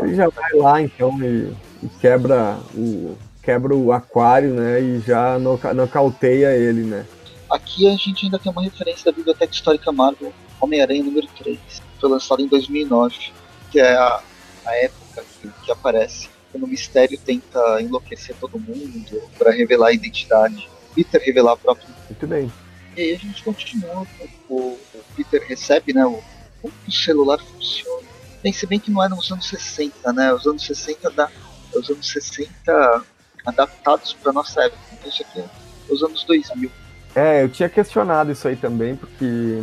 Ele 0.00 0.14
já 0.14 0.28
vai 0.28 0.52
lá, 0.54 0.82
então, 0.82 1.16
e, 1.22 1.52
e 1.82 1.88
quebra 2.00 2.58
o 2.74 3.16
quebra 3.42 3.74
o 3.74 3.90
aquário, 3.90 4.54
né, 4.54 4.80
e 4.80 5.00
já 5.00 5.36
nocauteia 5.74 6.54
ele, 6.54 6.82
né. 6.82 7.04
Aqui 7.50 7.88
a 7.88 7.96
gente 7.96 8.24
ainda 8.24 8.38
tem 8.38 8.52
uma 8.52 8.62
referência 8.62 9.10
da 9.10 9.16
Biblioteca 9.16 9.52
Histórica 9.52 9.90
Marvel, 9.90 10.32
Homem-Aranha 10.60 11.02
número 11.02 11.26
3 11.38 11.58
foi 12.02 12.10
lançado 12.10 12.42
em 12.42 12.48
2009, 12.48 13.32
que 13.70 13.78
é 13.78 13.94
a, 13.94 14.20
a 14.66 14.76
época 14.76 15.24
que, 15.40 15.48
que 15.64 15.70
aparece 15.70 16.28
quando 16.50 16.64
o 16.64 16.68
mistério 16.68 17.16
tenta 17.16 17.80
enlouquecer 17.80 18.34
todo 18.40 18.58
mundo 18.58 19.22
para 19.38 19.52
revelar 19.52 19.88
a 19.88 19.92
identidade. 19.92 20.68
Peter 20.94 21.22
revelar 21.24 21.52
a 21.52 21.56
própria. 21.56 21.88
Muito 22.10 22.26
bem. 22.26 22.52
E 22.94 23.00
aí 23.00 23.14
a 23.14 23.18
gente 23.18 23.42
continua. 23.42 24.06
O, 24.50 24.78
o 24.94 25.00
Peter 25.16 25.42
recebe, 25.48 25.94
né? 25.94 26.04
O, 26.04 26.22
como 26.62 26.72
o 26.86 26.92
celular 26.92 27.38
funciona. 27.38 28.06
Bem, 28.42 28.52
se 28.52 28.66
bem 28.66 28.80
que 28.80 28.90
não 28.90 29.04
é 29.04 29.08
nos 29.08 29.30
anos 29.30 29.48
60, 29.48 30.12
né? 30.12 30.32
Os 30.32 30.46
anos 30.46 30.64
60 30.64 31.10
da, 31.10 31.28
os 31.74 31.90
anos 31.90 32.08
60 32.08 33.02
adaptados 33.44 34.12
para 34.14 34.32
nossa 34.32 34.62
época. 34.62 34.80
Então 34.92 35.08
isso 35.08 35.22
aqui 35.22 35.40
é 35.40 35.92
os 35.92 36.02
anos 36.02 36.24
2000. 36.24 36.70
É, 37.14 37.42
eu 37.42 37.48
tinha 37.48 37.68
questionado 37.68 38.32
isso 38.32 38.48
aí 38.48 38.56
também, 38.56 38.96
porque 38.96 39.60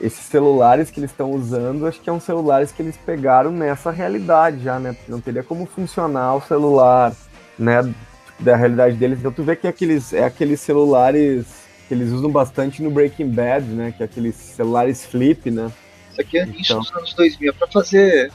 esses 0.00 0.24
celulares 0.26 0.90
que 0.90 1.00
eles 1.00 1.10
estão 1.10 1.30
usando, 1.30 1.86
acho 1.86 1.98
que 1.98 2.04
são 2.04 2.20
celulares 2.20 2.72
que 2.72 2.82
eles 2.82 2.96
pegaram 2.96 3.50
nessa 3.50 3.90
realidade 3.90 4.62
já, 4.62 4.78
né? 4.78 4.96
Não 5.08 5.20
teria 5.20 5.42
como 5.42 5.64
funcionar 5.64 6.34
o 6.34 6.42
celular, 6.42 7.14
né? 7.58 7.92
Da 8.38 8.56
realidade 8.56 8.96
deles. 8.96 9.20
Então 9.20 9.32
tu 9.32 9.42
vê 9.42 9.56
que 9.56 9.66
é 9.66 9.70
aqueles, 9.70 10.12
é 10.12 10.24
aqueles 10.24 10.60
celulares 10.60 11.46
que 11.88 11.94
eles 11.94 12.10
usam 12.10 12.30
bastante 12.30 12.82
no 12.82 12.90
Breaking 12.90 13.30
Bad, 13.30 13.64
né? 13.66 13.94
Que 13.96 14.02
é 14.02 14.06
aqueles 14.06 14.34
celulares 14.34 15.06
flip, 15.06 15.50
né? 15.50 15.70
Isso 16.12 16.20
aqui 16.20 16.38
é 16.38 16.44
início 16.44 16.72
então. 16.72 16.80
dos 16.80 16.92
anos 16.92 17.14
2000. 17.14 17.50
É 17.50 17.52
para 17.52 17.66
fazer. 17.66 18.32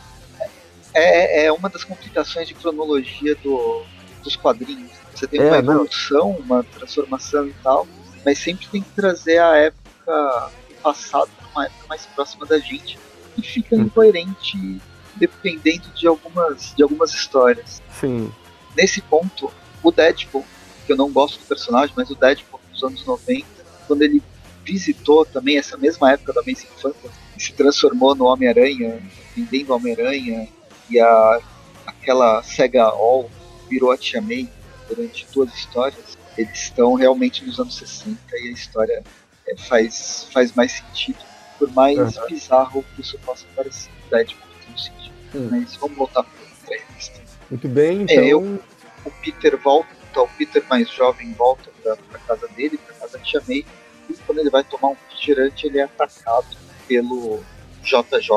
É, 0.94 1.46
é 1.46 1.52
uma 1.52 1.70
das 1.70 1.84
complicações 1.84 2.48
de 2.48 2.56
cronologia 2.56 3.36
do, 3.36 3.86
dos 4.24 4.36
quadrinhos. 4.36 4.92
Você 5.14 5.28
tem 5.28 5.40
é, 5.40 5.48
uma 5.48 5.58
evolução, 5.58 6.34
não. 6.34 6.40
uma 6.40 6.64
transformação 6.64 7.48
e 7.48 7.54
tal, 7.64 7.88
mas 8.26 8.40
sempre 8.40 8.68
tem 8.68 8.82
que 8.82 8.90
trazer 8.92 9.40
a 9.40 9.56
época 9.58 10.52
passado 10.82 11.30
uma 11.54 11.66
época 11.66 11.86
mais 11.90 12.06
próxima 12.08 12.46
da 12.46 12.60
gente 12.60 13.00
e 13.38 13.42
fica 13.42 13.76
hum. 13.76 13.82
incoerente 13.82 14.80
dependendo 15.16 15.90
de 15.90 16.08
algumas, 16.08 16.74
de 16.76 16.84
algumas 16.84 17.12
histórias. 17.14 17.82
Sim. 18.00 18.32
Nesse 18.76 19.02
ponto, 19.02 19.52
o 19.82 19.92
Deadpool, 19.92 20.46
que 20.86 20.94
eu 20.94 20.96
não 20.96 21.12
gosto 21.12 21.40
do 21.40 21.46
personagem, 21.46 21.94
mas 21.98 22.10
o 22.12 22.16
Deadpool 22.16 22.60
dos 22.72 22.84
anos 22.84 23.04
90, 23.04 23.46
quando 23.88 24.04
ele 24.04 24.22
visitou 24.64 25.26
também 25.26 25.58
essa 25.58 25.76
mesma 25.78 26.12
época 26.12 26.34
da 26.34 26.42
Amazing 26.42 26.68
Fantasy 26.80 27.27
se 27.38 27.54
transformou 27.54 28.16
no 28.16 28.26
Homem-Aranha, 28.26 29.02
vendendo 29.36 29.74
Homem-Aranha, 29.74 30.48
e 30.90 31.00
a, 31.00 31.40
aquela 31.86 32.42
Sega 32.44 32.84
All 32.84 33.30
virou 33.70 33.92
a 33.92 33.98
Tia 33.98 34.22
May 34.22 34.50
durante 34.88 35.28
duas 35.34 35.54
histórias. 35.54 36.18
eles 36.38 36.64
estão 36.64 36.94
realmente 36.94 37.46
nos 37.46 37.60
anos 37.60 37.76
60 37.78 38.18
e 38.34 38.48
a 38.48 38.52
história 38.52 39.04
é, 39.48 39.58
faz, 39.58 40.28
faz 40.32 40.54
mais 40.54 40.72
sentido, 40.74 41.20
por 41.58 41.72
mais 41.74 41.98
uhum. 42.18 42.28
bizarro 42.28 42.86
que 42.96 43.02
isso 43.02 43.18
possa 43.20 43.46
parecer. 43.56 43.92
Deadpool 44.10 44.48
tem 44.66 44.78
sentido. 44.78 45.16
Hum. 45.36 45.50
Mas 45.52 45.76
vamos 45.76 45.98
voltar 45.98 46.24
para 46.24 46.76
a 46.76 46.80
revista. 46.80 47.22
Muito 47.50 47.68
bem, 47.68 48.04
então. 48.04 48.16
É, 48.16 48.28
eu, 48.28 48.62
o 49.06 49.12
Peter 49.22 49.58
volta, 49.58 49.90
o 50.16 50.28
Peter 50.30 50.64
mais 50.70 50.90
jovem 50.90 51.34
volta 51.34 51.70
para 51.84 51.94
a 52.14 52.20
casa 52.20 52.48
dele, 52.50 52.78
para 52.78 52.96
casa 52.96 53.20
de 53.20 53.34
May, 53.48 53.66
e 54.10 54.14
quando 54.26 54.40
ele 54.40 54.50
vai 54.50 54.64
tomar 54.64 54.90
um 54.90 54.98
refrigerante, 55.10 55.68
ele 55.68 55.80
é 55.80 55.84
atacado 55.84 56.48
pelo 56.88 57.40
JJ, 57.84 58.30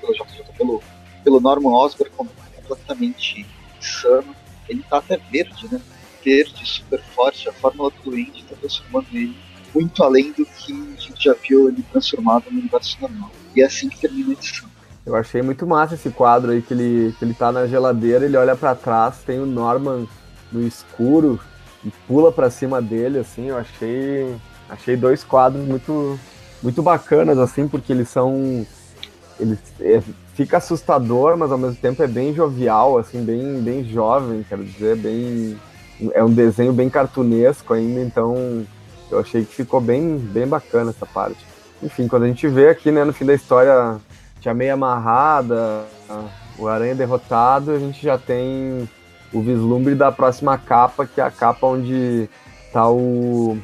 pelo 0.00 0.12
JJ, 0.12 0.44
pelo, 0.56 0.82
pelo 1.22 1.40
Norman 1.40 1.72
Osborn 1.72 2.12
completamente 2.56 3.46
insano. 3.78 4.34
Ele 4.68 4.82
tá 4.82 4.98
até 4.98 5.16
verde, 5.30 5.68
né? 5.70 5.80
Verde, 6.24 6.66
super 6.66 7.00
forte. 7.14 7.48
A 7.48 7.52
fórmula 7.52 7.90
do 7.90 8.10
Duende 8.10 8.44
tá 8.44 8.56
transformando 8.60 9.06
ele 9.12 9.36
muito 9.74 10.02
além 10.02 10.32
do 10.32 10.46
que 10.46 10.72
a 10.72 11.00
gente 11.00 11.24
já 11.24 11.34
viu 11.34 11.68
ele 11.68 11.82
transformado 11.92 12.44
no 12.50 12.58
universo 12.58 12.96
normal. 13.00 13.30
E 13.54 13.62
é 13.62 13.66
assim 13.66 13.88
que 13.88 14.00
termina 14.00 14.30
a 14.30 14.32
edição. 14.32 14.68
Eu 15.04 15.14
achei 15.14 15.42
muito 15.42 15.66
massa 15.66 15.94
esse 15.94 16.10
quadro 16.10 16.50
aí 16.50 16.62
que 16.62 16.74
ele, 16.74 17.14
que 17.18 17.24
ele 17.24 17.34
tá 17.34 17.52
na 17.52 17.66
geladeira, 17.66 18.24
ele 18.24 18.36
olha 18.36 18.56
para 18.56 18.74
trás, 18.74 19.18
tem 19.24 19.38
o 19.38 19.46
Norman 19.46 20.08
no 20.50 20.66
escuro 20.66 21.38
e 21.84 21.90
pula 22.08 22.32
para 22.32 22.50
cima 22.50 22.82
dele, 22.82 23.18
assim, 23.18 23.46
eu 23.46 23.56
achei 23.56 24.34
achei 24.68 24.96
dois 24.96 25.22
quadros 25.22 25.64
muito 25.64 26.18
muito 26.62 26.82
bacanas 26.82 27.38
assim, 27.38 27.68
porque 27.68 27.92
eles 27.92 28.08
são 28.08 28.66
eles 29.38 29.58
é, 29.80 30.02
fica 30.34 30.56
assustador, 30.56 31.36
mas 31.36 31.52
ao 31.52 31.58
mesmo 31.58 31.76
tempo 31.76 32.02
é 32.02 32.06
bem 32.06 32.34
jovial, 32.34 32.98
assim, 32.98 33.22
bem 33.22 33.60
bem 33.60 33.84
jovem, 33.84 34.44
quero 34.48 34.64
dizer, 34.64 34.96
bem 34.96 35.58
é 36.12 36.22
um 36.22 36.32
desenho 36.32 36.72
bem 36.72 36.90
cartunesco 36.90 37.72
ainda, 37.72 38.00
então 38.00 38.66
eu 39.10 39.20
achei 39.20 39.44
que 39.44 39.54
ficou 39.54 39.80
bem 39.80 40.18
bem 40.18 40.46
bacana 40.46 40.90
essa 40.90 41.06
parte. 41.06 41.44
Enfim, 41.82 42.08
quando 42.08 42.24
a 42.24 42.28
gente 42.28 42.48
vê 42.48 42.68
aqui, 42.68 42.90
né, 42.90 43.04
no 43.04 43.12
fim 43.12 43.24
da 43.24 43.34
história 43.34 43.98
tinha 44.40 44.54
meia 44.54 44.74
amarrada, 44.74 45.84
o 46.58 46.68
Aranha 46.68 46.94
derrotado, 46.94 47.72
a 47.72 47.78
gente 47.78 48.02
já 48.02 48.16
tem 48.16 48.88
o 49.32 49.40
vislumbre 49.42 49.94
da 49.94 50.10
próxima 50.12 50.56
capa, 50.56 51.06
que 51.06 51.20
é 51.20 51.24
a 51.24 51.30
capa 51.30 51.66
onde 51.66 52.28
tá 52.72 52.88
o, 52.88 53.58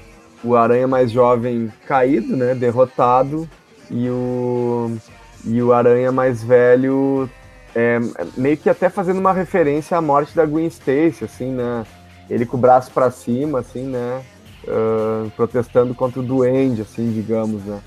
o 0.45 0.57
Aranha 0.57 0.87
mais 0.87 1.11
jovem 1.11 1.73
caído, 1.87 2.37
né, 2.37 2.55
derrotado, 2.55 3.49
e 3.91 4.09
o, 4.09 4.97
e 5.45 5.63
o 5.63 5.73
Aranha 5.73 6.11
mais 6.11 6.43
velho 6.43 7.29
é, 7.75 7.99
meio 8.37 8.57
que 8.57 8.69
até 8.69 8.89
fazendo 8.89 9.19
uma 9.19 9.33
referência 9.33 9.97
à 9.97 10.01
morte 10.01 10.35
da 10.35 10.45
Gwen 10.45 10.67
Stacy, 10.67 11.25
assim, 11.25 11.51
né, 11.51 11.87
ele 12.29 12.47
com 12.47 12.57
o 12.57 12.61
braço 12.61 12.91
para 12.91 13.11
cima, 13.11 13.61
assim, 13.61 13.85
né, 13.85 14.25
uh, 14.65 15.31
protestando 15.31 15.95
contra 15.95 16.21
o 16.21 16.23
Duende, 16.23 16.83
assim, 16.83 17.11
digamos, 17.13 17.63
né, 17.65 17.81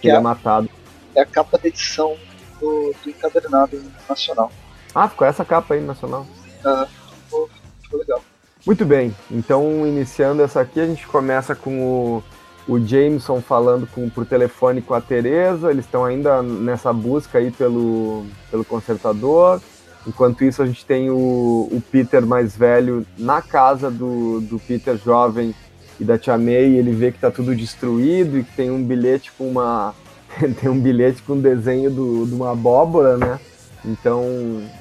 que 0.00 0.10
é, 0.10 0.14
é 0.14 0.20
matado. 0.20 0.68
É 1.14 1.22
a 1.22 1.26
capa 1.26 1.58
da 1.58 1.68
edição 1.68 2.16
do, 2.60 2.94
do 3.02 3.10
encadernado 3.10 3.82
nacional. 4.08 4.50
Ah, 4.94 5.08
ficou 5.08 5.26
essa 5.26 5.44
capa 5.44 5.74
aí 5.74 5.80
nacional. 5.80 6.26
Ah, 6.64 6.86
ficou, 7.24 7.50
ficou 7.82 7.98
legal. 7.98 8.22
Muito 8.64 8.84
bem, 8.84 9.14
então 9.28 9.86
iniciando 9.86 10.42
essa 10.42 10.60
aqui, 10.60 10.78
a 10.78 10.86
gente 10.86 11.04
começa 11.06 11.52
com 11.54 11.82
o, 11.82 12.22
o 12.68 12.78
Jameson 12.78 13.40
falando 13.40 13.88
com, 13.88 14.08
por 14.08 14.24
telefone 14.24 14.80
com 14.80 14.94
a 14.94 15.00
Teresa, 15.00 15.70
eles 15.70 15.84
estão 15.84 16.04
ainda 16.04 16.42
nessa 16.42 16.92
busca 16.92 17.38
aí 17.38 17.50
pelo, 17.50 18.24
pelo 18.50 18.64
consertador. 18.64 19.60
Enquanto 20.06 20.44
isso, 20.44 20.62
a 20.62 20.66
gente 20.66 20.84
tem 20.84 21.10
o, 21.10 21.68
o 21.70 21.82
Peter 21.90 22.24
mais 22.24 22.56
velho 22.56 23.06
na 23.18 23.42
casa 23.42 23.90
do, 23.90 24.40
do 24.40 24.58
Peter 24.60 24.96
jovem 24.96 25.54
e 25.98 26.04
da 26.04 26.18
Tia 26.18 26.38
May, 26.38 26.76
ele 26.76 26.92
vê 26.92 27.10
que 27.10 27.18
está 27.18 27.30
tudo 27.30 27.54
destruído 27.54 28.38
e 28.38 28.44
que 28.44 28.56
tem 28.56 28.70
um 28.70 28.82
bilhete 28.82 29.32
com 29.36 29.48
uma, 29.48 29.94
tem 30.60 30.70
um 30.70 30.78
bilhete 30.78 31.22
com 31.22 31.34
um 31.34 31.40
desenho 31.40 31.90
do, 31.90 32.26
de 32.26 32.34
uma 32.34 32.52
abóbora, 32.52 33.16
né? 33.16 33.38
Então, 33.84 34.22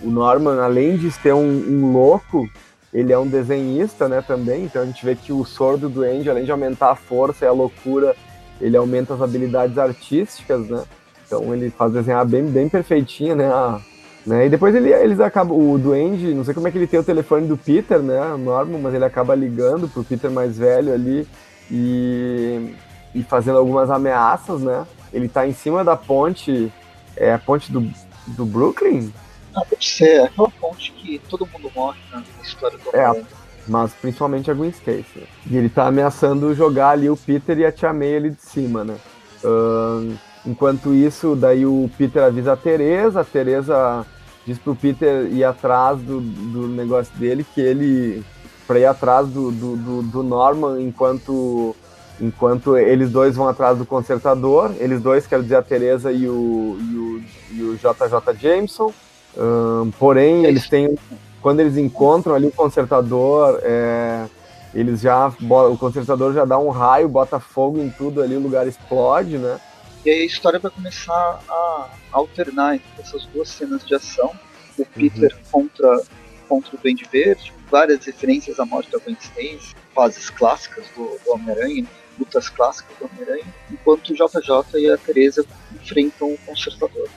o 0.02 0.10
Norman, 0.10 0.60
além 0.62 0.98
de 0.98 1.12
ser 1.12 1.34
um, 1.34 1.48
um, 1.48 1.92
louco, 1.92 2.48
ele 2.94 3.14
é 3.14 3.18
um 3.18 3.28
desenhista, 3.28 4.08
né, 4.08 4.22
também. 4.22 4.66
Então, 4.66 4.82
a 4.82 4.86
gente 4.86 5.06
vê 5.06 5.16
que 5.16 5.32
o 5.32 5.46
sordo 5.46 5.88
do 5.88 6.04
Andy, 6.04 6.30
além 6.30 6.46
de 6.46 6.52
aumentar 6.52 6.92
a 6.92 6.96
força 6.96 7.46
e 7.46 7.48
a 7.48 7.52
loucura, 7.52 8.16
ele 8.60 8.76
aumenta 8.78 9.14
as 9.14 9.22
habilidades 9.22 9.78
artísticas, 9.78 10.68
né? 10.68 10.84
Então, 11.26 11.54
ele 11.54 11.70
faz 11.70 11.94
desenhar 11.94 12.26
bem, 12.26 12.46
bem 12.46 12.68
perfeitinho, 12.68 13.36
né? 13.36 13.48
A, 13.48 13.80
né? 14.26 14.46
E 14.46 14.50
depois 14.50 14.76
ele, 14.76 14.92
eles 14.92 15.20
acabam, 15.20 15.58
o 15.58 15.78
Duende, 15.80 16.34
não 16.34 16.44
sei 16.44 16.54
como 16.54 16.68
é 16.68 16.72
que 16.72 16.78
ele 16.78 16.88
tem 16.88 17.00
o 17.00 17.04
telefone 17.04 17.48
do 17.48 17.58
Peter, 17.58 18.00
né, 18.00 18.22
o 18.34 18.38
Norman, 18.38 18.80
mas 18.80 18.94
ele 18.94 19.06
acaba 19.06 19.34
ligando 19.34 19.88
pro 19.88 20.04
Peter 20.04 20.30
mais 20.30 20.58
velho 20.58 20.94
ali 20.94 21.28
e, 21.72 22.76
e 23.16 23.24
fazendo 23.24 23.58
algumas 23.58 23.90
ameaças, 23.90 24.62
né? 24.62 24.86
Ele 25.12 25.28
tá 25.28 25.48
em 25.48 25.54
cima 25.54 25.84
da 25.84 25.96
ponte, 25.96 26.72
é 27.18 27.34
a 27.34 27.40
ponte 27.40 27.72
do, 27.72 27.82
do 28.28 28.46
Brooklyn? 28.46 29.12
Ah, 29.56 29.64
deve 29.70 29.86
ser, 29.86 30.22
aquela 30.22 30.50
ponte 30.50 30.92
que 30.94 31.20
todo 31.30 31.46
mundo 31.46 31.72
morre 31.76 32.00
na 32.12 32.24
história 32.42 32.78
do 32.78 32.96
É, 32.96 33.24
mas 33.68 33.94
principalmente 33.94 34.50
a 34.50 34.54
Gwen 34.54 34.70
Stacy. 34.70 35.28
E 35.50 35.58
ele 35.58 35.70
tá 35.70 35.88
ameaçando 35.88 36.54
jogar 36.56 36.92
ali 36.92 37.10
o 37.10 37.18
Peter 37.18 37.58
e 37.58 37.66
a 37.66 37.72
Tia 37.72 37.94
May 37.94 38.16
ali 38.16 38.30
de 38.32 38.42
cima, 38.42 38.84
né? 38.84 38.98
Uh, 39.44 40.16
enquanto 40.46 40.94
isso, 40.94 41.36
daí 41.36 41.66
o 41.66 41.90
Peter 41.98 42.24
avisa 42.24 42.54
a 42.54 42.58
Teresa, 42.58 43.22
a 43.22 43.26
Teresa 43.26 44.06
diz 44.46 44.58
pro 44.58 44.76
Peter 44.76 45.26
ir 45.32 45.44
atrás 45.44 46.00
do, 46.00 46.20
do 46.20 46.68
negócio 46.68 47.14
dele, 47.16 47.44
que 47.44 47.62
ele 47.62 48.24
pra 48.66 48.80
ir 48.80 48.86
atrás 48.86 49.28
do, 49.28 49.52
do, 49.52 49.76
do, 49.76 50.02
do 50.04 50.24
Norman 50.24 50.82
enquanto 50.82 51.76
enquanto 52.22 52.78
eles 52.78 53.10
dois 53.10 53.36
vão 53.36 53.48
atrás 53.48 53.78
do 53.78 53.86
consertador, 53.86 54.72
eles 54.80 55.02
dois, 55.02 55.26
quero 55.26 55.42
dizer, 55.42 55.56
a 55.56 55.62
Teresa 55.64 56.12
e 56.12 56.28
o, 56.28 56.78
e 56.80 56.96
o, 56.96 57.24
e 57.52 57.64
o 57.64 57.76
JJ 57.76 58.40
Jameson. 58.40 58.94
Um, 59.38 59.92
porém, 59.92 60.46
eles 60.46 60.68
têm. 60.68 60.98
Quando 61.42 61.60
eles 61.60 61.78
encontram 61.78 62.36
ali 62.36 62.48
o 62.48 62.52
consertador, 62.52 63.60
é, 63.64 64.26
eles 64.74 65.02
já. 65.02 65.28
O 65.28 65.78
consertador 65.78 66.34
já 66.34 66.46
dá 66.46 66.58
um 66.58 66.70
raio, 66.70 67.08
bota 67.08 67.40
fogo 67.40 67.80
em 67.80 67.90
tudo 67.90 68.22
ali, 68.22 68.36
o 68.36 68.40
lugar 68.40 68.68
explode, 68.68 69.38
né? 69.38 69.60
E 70.06 70.10
aí 70.10 70.22
a 70.22 70.26
história 70.26 70.60
vai 70.60 70.72
começar 70.72 71.40
a 71.48 71.90
alternar 72.12 72.76
entre 72.76 72.90
essas 73.00 73.26
duas 73.28 73.50
cenas 73.50 73.86
de 73.86 73.96
ação. 73.96 74.32
O 74.78 74.86
Peter 74.86 75.32
uhum. 75.34 75.40
contra, 75.52 76.02
contra 76.48 76.76
o 76.76 76.80
Duende 76.80 77.08
Verde, 77.12 77.54
várias 77.70 78.06
referências 78.06 78.60
à 78.60 78.66
morte 78.66 78.92
da 78.92 78.98
Gwen 78.98 79.18
Stacy, 79.20 79.76
fases 79.94 80.30
clássicas 80.30 80.86
do, 80.96 81.04
do 81.24 81.34
Homem-Aranha 81.34 81.86
lutas 82.22 82.50
clássicas 82.50 82.96
do 82.98 83.06
Homem-Aranha, 83.06 83.54
enquanto 83.72 84.10
o 84.10 84.14
JJ 84.14 84.80
e 84.80 84.90
a 84.90 84.98
Teresa 84.98 85.46
enfrentam 85.74 86.34
o 86.34 86.38
Consertador. 86.46 87.10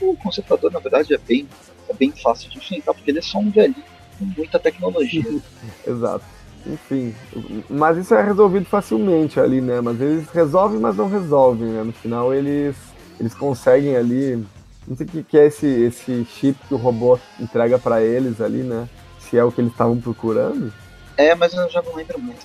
O 0.00 0.16
Consertador, 0.16 0.70
na 0.72 0.78
verdade, 0.78 1.14
é 1.14 1.18
bem, 1.18 1.48
é 1.88 1.94
bem 1.94 2.12
fácil 2.12 2.50
de 2.50 2.58
enfrentar, 2.58 2.94
porque 2.94 3.10
ele 3.10 3.18
é 3.18 3.22
só 3.22 3.38
um 3.38 3.50
velhinho 3.50 3.84
com 4.18 4.24
muita 4.24 4.58
tecnologia. 4.58 5.24
Exato. 5.86 6.24
Enfim, 6.66 7.14
mas 7.70 7.96
isso 7.96 8.14
é 8.14 8.22
resolvido 8.22 8.66
facilmente 8.66 9.38
ali, 9.40 9.60
né? 9.60 9.80
Mas 9.80 10.00
eles 10.00 10.28
resolvem, 10.30 10.78
mas 10.78 10.96
não 10.96 11.08
resolvem, 11.08 11.68
né? 11.68 11.82
No 11.82 11.92
final 11.92 12.34
eles, 12.34 12.76
eles 13.18 13.32
conseguem 13.32 13.96
ali. 13.96 14.44
Não 14.86 14.96
sei 14.96 15.06
o 15.06 15.08
que, 15.08 15.22
que 15.22 15.38
é 15.38 15.46
esse, 15.46 15.66
esse 15.66 16.24
chip 16.24 16.58
que 16.66 16.74
o 16.74 16.78
robô 16.78 17.18
entrega 17.38 17.78
para 17.78 18.02
eles 18.02 18.40
ali, 18.40 18.62
né? 18.62 18.88
Se 19.20 19.38
é 19.38 19.44
o 19.44 19.52
que 19.52 19.60
eles 19.60 19.72
estavam 19.72 19.98
procurando. 20.00 20.72
É, 21.16 21.34
mas 21.34 21.54
eu 21.54 21.68
já 21.70 21.80
não 21.82 21.94
lembro 21.94 22.18
muito. 22.18 22.44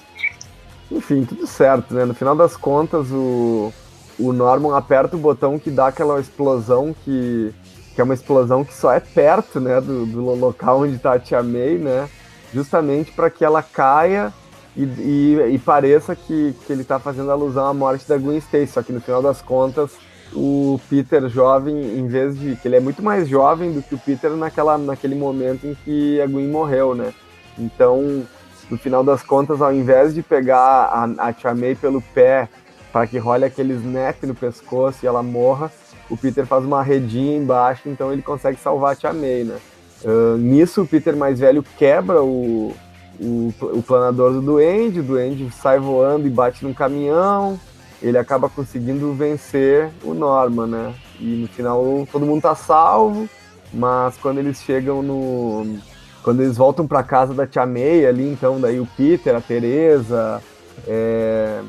Enfim, 0.91 1.25
tudo 1.25 1.47
certo, 1.47 1.93
né? 1.93 2.05
No 2.05 2.13
final 2.13 2.35
das 2.35 2.55
contas, 2.55 3.11
o, 3.11 3.73
o 4.19 4.31
Norman 4.31 4.75
aperta 4.75 5.15
o 5.15 5.19
botão 5.19 5.57
que 5.57 5.71
dá 5.71 5.87
aquela 5.87 6.19
explosão 6.19 6.95
que, 7.03 7.53
que 7.95 8.01
é 8.01 8.03
uma 8.03 8.13
explosão 8.13 8.63
que 8.63 8.73
só 8.73 8.91
é 8.91 8.99
perto, 8.99 9.59
né, 9.59 9.79
do, 9.81 10.05
do 10.05 10.21
local 10.35 10.81
onde 10.81 10.95
está 10.95 11.13
a 11.13 11.19
Tia 11.19 11.41
May, 11.41 11.77
né? 11.77 12.09
Justamente 12.53 13.11
para 13.11 13.29
que 13.29 13.43
ela 13.43 13.63
caia 13.63 14.31
e, 14.75 14.83
e, 14.83 15.53
e, 15.53 15.59
pareça 15.59 16.15
que, 16.15 16.55
que 16.65 16.73
ele 16.73 16.81
está 16.81 16.99
fazendo 16.99 17.31
alusão 17.31 17.65
à 17.65 17.73
morte 17.73 18.07
da 18.07 18.17
Gwen 18.17 18.37
Stacy. 18.37 18.73
Só 18.73 18.83
que 18.83 18.93
no 18.93 19.01
final 19.01 19.21
das 19.21 19.41
contas, 19.41 19.91
o 20.33 20.79
Peter 20.89 21.27
jovem, 21.29 21.97
em 21.97 22.07
vez 22.07 22.37
de. 22.37 22.55
que 22.55 22.67
ele 22.67 22.75
é 22.75 22.79
muito 22.79 23.01
mais 23.01 23.27
jovem 23.27 23.71
do 23.71 23.81
que 23.81 23.95
o 23.95 23.99
Peter 23.99 24.31
naquela, 24.31 24.77
naquele 24.77 25.15
momento 25.15 25.65
em 25.65 25.75
que 25.75 26.21
a 26.21 26.27
Gwen 26.27 26.47
morreu, 26.47 26.93
né? 26.93 27.13
Então 27.57 28.23
no 28.69 28.77
final 28.77 29.03
das 29.03 29.21
contas, 29.21 29.61
ao 29.61 29.73
invés 29.73 30.13
de 30.13 30.23
pegar 30.23 30.57
a, 30.59 31.03
a 31.27 31.33
Tia 31.33 31.53
May 31.53 31.75
pelo 31.75 32.01
pé 32.01 32.49
para 32.93 33.07
que 33.07 33.17
role 33.17 33.43
aquele 33.43 33.73
snap 33.73 34.23
no 34.23 34.35
pescoço 34.35 34.99
e 35.03 35.07
ela 35.07 35.23
morra, 35.23 35.71
o 36.09 36.15
Peter 36.15 36.45
faz 36.45 36.63
uma 36.63 36.83
redinha 36.83 37.35
embaixo, 37.35 37.89
então 37.89 38.13
ele 38.13 38.21
consegue 38.21 38.59
salvar 38.59 38.93
a 38.93 38.95
Tia 38.95 39.11
May, 39.11 39.43
né? 39.43 39.57
Uh, 40.05 40.37
nisso, 40.37 40.83
o 40.83 40.87
Peter 40.87 41.15
mais 41.15 41.39
velho 41.39 41.63
quebra 41.77 42.21
o, 42.21 42.71
o, 43.19 43.53
o 43.61 43.81
planador 43.81 44.33
do 44.33 44.41
Duende, 44.41 44.99
o 44.99 45.03
Duende 45.03 45.49
sai 45.51 45.79
voando 45.79 46.27
e 46.27 46.29
bate 46.29 46.63
num 46.63 46.73
caminhão, 46.73 47.59
ele 47.99 48.17
acaba 48.17 48.47
conseguindo 48.47 49.11
vencer 49.13 49.89
o 50.03 50.13
Norman, 50.13 50.67
né? 50.67 50.93
E 51.19 51.25
no 51.25 51.47
final 51.47 52.07
todo 52.11 52.27
mundo 52.27 52.43
tá 52.43 52.53
salvo, 52.53 53.27
mas 53.73 54.17
quando 54.17 54.37
eles 54.37 54.61
chegam 54.61 55.01
no, 55.01 55.79
quando 56.21 56.41
eles 56.41 56.57
voltam 56.57 56.85
para 56.85 57.01
casa 57.01 57.33
da 57.33 57.47
Tia 57.47 57.65
May 57.65 58.05
ali, 58.05 58.29
então, 58.29 58.59
daí 58.59 58.79
o 58.79 58.87
Peter, 58.95 59.35
a 59.35 59.41
Teresa, 59.41 60.41
é... 60.87 61.61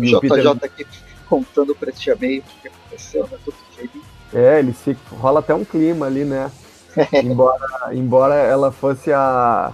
o 0.00 0.20
JJ 0.20 0.20
Peter... 0.20 0.64
aqui 0.64 0.86
contando 1.28 1.74
pra 1.74 1.92
Tia 1.92 2.16
May 2.20 2.38
o 2.38 2.42
que 2.42 2.68
aconteceu, 2.68 3.22
né? 3.30 3.38
Tudo 3.44 3.56
feliz. 3.76 4.02
É, 4.34 4.58
eles 4.58 4.76
ficam, 4.80 5.18
rola 5.18 5.40
até 5.40 5.54
um 5.54 5.64
clima 5.64 6.06
ali, 6.06 6.24
né? 6.24 6.50
embora, 7.22 7.94
embora 7.94 8.34
ela 8.34 8.72
fosse 8.72 9.12
a. 9.12 9.72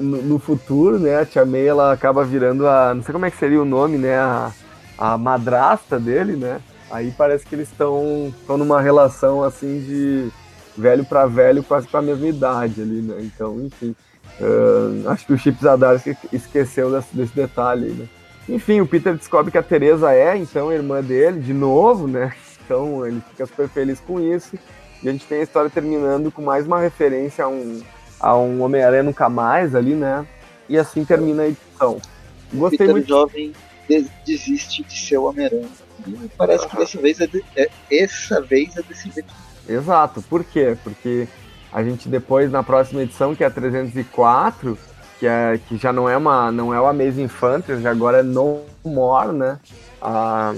No, 0.00 0.38
futuro, 0.38 0.98
né? 0.98 1.20
A 1.20 1.26
Tia 1.26 1.44
May 1.44 1.66
ela 1.66 1.92
acaba 1.92 2.24
virando 2.24 2.66
a. 2.66 2.94
Não 2.94 3.02
sei 3.02 3.12
como 3.12 3.26
é 3.26 3.30
que 3.30 3.36
seria 3.36 3.60
o 3.60 3.64
nome, 3.64 3.98
né? 3.98 4.16
A, 4.16 4.52
a 4.96 5.18
madrasta 5.18 5.98
dele, 6.00 6.36
né? 6.36 6.60
Aí 6.90 7.12
parece 7.16 7.44
que 7.44 7.54
eles 7.54 7.70
estão 7.70 8.32
numa 8.48 8.80
relação 8.80 9.42
assim 9.42 9.80
de 9.80 10.30
velho 10.76 11.04
para 11.04 11.26
velho, 11.26 11.62
quase 11.62 11.86
para 11.86 12.00
a 12.00 12.02
mesma 12.02 12.26
idade 12.26 12.80
ali, 12.80 13.02
né? 13.02 13.16
Então, 13.20 13.60
enfim. 13.60 13.94
Uh, 14.40 15.08
acho 15.10 15.26
que 15.26 15.32
o 15.32 15.38
Chips 15.38 15.64
Adar 15.64 16.00
esqueceu 16.32 16.90
desse, 16.90 17.14
desse 17.14 17.34
detalhe 17.34 17.86
aí, 17.86 17.92
né? 17.92 18.08
Enfim, 18.48 18.80
o 18.80 18.86
Peter 18.86 19.14
descobre 19.14 19.50
que 19.50 19.58
a 19.58 19.62
Teresa 19.62 20.12
é, 20.12 20.36
então, 20.36 20.72
irmã 20.72 21.02
dele, 21.02 21.40
de 21.40 21.52
novo, 21.52 22.06
né? 22.06 22.32
Então 22.64 23.06
ele 23.06 23.22
fica 23.30 23.46
super 23.46 23.68
feliz 23.68 24.00
com 24.00 24.20
isso. 24.20 24.58
E 25.02 25.08
a 25.08 25.12
gente 25.12 25.26
tem 25.26 25.40
a 25.40 25.42
história 25.42 25.70
terminando 25.70 26.30
com 26.30 26.42
mais 26.42 26.66
uma 26.66 26.80
referência 26.80 27.44
a 27.44 27.48
um, 27.48 27.82
a 28.18 28.36
um 28.36 28.62
Homem-Aranha 28.62 29.02
Nunca 29.02 29.28
Mais 29.28 29.74
ali, 29.74 29.94
né? 29.94 30.26
E 30.68 30.78
assim 30.78 31.04
termina 31.04 31.42
a 31.42 31.48
edição. 31.48 32.00
Gostei 32.52 32.78
Peter 32.78 32.94
muito. 32.94 33.08
jovem 33.08 33.52
desiste 34.26 34.82
de 34.82 34.98
ser 34.98 35.18
o 35.18 35.24
Homem-Aranha. 35.24 35.68
Parece 36.36 36.66
que 36.66 36.76
dessa 36.76 37.00
vez 37.00 37.20
é, 37.20 37.26
de, 37.26 37.44
é 37.56 37.70
essa 37.90 38.40
vez 38.40 38.76
é 38.76 38.82
desse 38.82 39.10
jeito. 39.10 39.32
Exato. 39.68 40.22
Por 40.22 40.44
quê? 40.44 40.76
Porque 40.82 41.28
a 41.72 41.82
gente 41.82 42.08
depois 42.08 42.50
na 42.50 42.62
próxima 42.62 43.02
edição, 43.02 43.34
que 43.34 43.44
é 43.44 43.46
a 43.46 43.50
304, 43.50 44.78
que, 45.24 45.28
é, 45.28 45.58
que 45.66 45.76
já 45.78 45.90
não 45.90 46.06
é 46.06 46.14
uma 46.18 46.52
não 46.52 46.74
é 46.74 46.78
o 46.78 46.86
Amazing 46.86 47.28
Fantasy, 47.28 47.86
agora 47.88 48.18
é 48.18 48.22
No 48.22 48.60
More, 48.84 49.32
né? 49.32 49.58
A, 50.00 50.52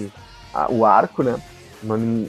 a, 0.53 0.73
o 0.73 0.85
arco, 0.85 1.23
né? 1.23 1.41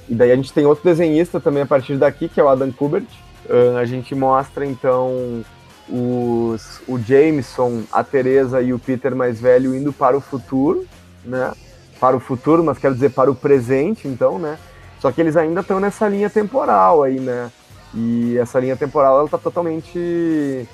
E 0.07 0.13
daí 0.13 0.31
a 0.31 0.35
gente 0.35 0.53
tem 0.53 0.63
outro 0.63 0.83
desenhista 0.83 1.39
também 1.39 1.63
a 1.63 1.65
partir 1.65 1.97
daqui, 1.97 2.29
que 2.29 2.39
é 2.39 2.43
o 2.43 2.47
Adam 2.47 2.71
Kubert. 2.71 3.07
Uh, 3.49 3.77
a 3.77 3.85
gente 3.85 4.13
mostra 4.13 4.63
então 4.67 5.43
os, 5.89 6.79
o 6.87 6.99
Jameson, 6.99 7.81
a 7.91 8.03
Teresa 8.03 8.61
e 8.61 8.71
o 8.71 8.77
Peter 8.77 9.15
mais 9.15 9.41
velho 9.41 9.73
indo 9.73 9.91
para 9.91 10.15
o 10.15 10.21
futuro, 10.21 10.85
né? 11.25 11.53
Para 11.99 12.15
o 12.15 12.19
futuro, 12.19 12.63
mas 12.63 12.77
quero 12.77 12.93
dizer 12.93 13.09
para 13.13 13.31
o 13.31 13.35
presente, 13.35 14.07
então, 14.07 14.37
né? 14.37 14.59
Só 14.99 15.11
que 15.11 15.19
eles 15.19 15.35
ainda 15.35 15.61
estão 15.61 15.79
nessa 15.79 16.07
linha 16.07 16.29
temporal 16.29 17.01
aí, 17.01 17.19
né? 17.19 17.51
E 17.95 18.37
essa 18.37 18.59
linha 18.59 18.75
temporal 18.75 19.21
ela 19.21 19.27
tá 19.27 19.39
totalmente 19.39 20.67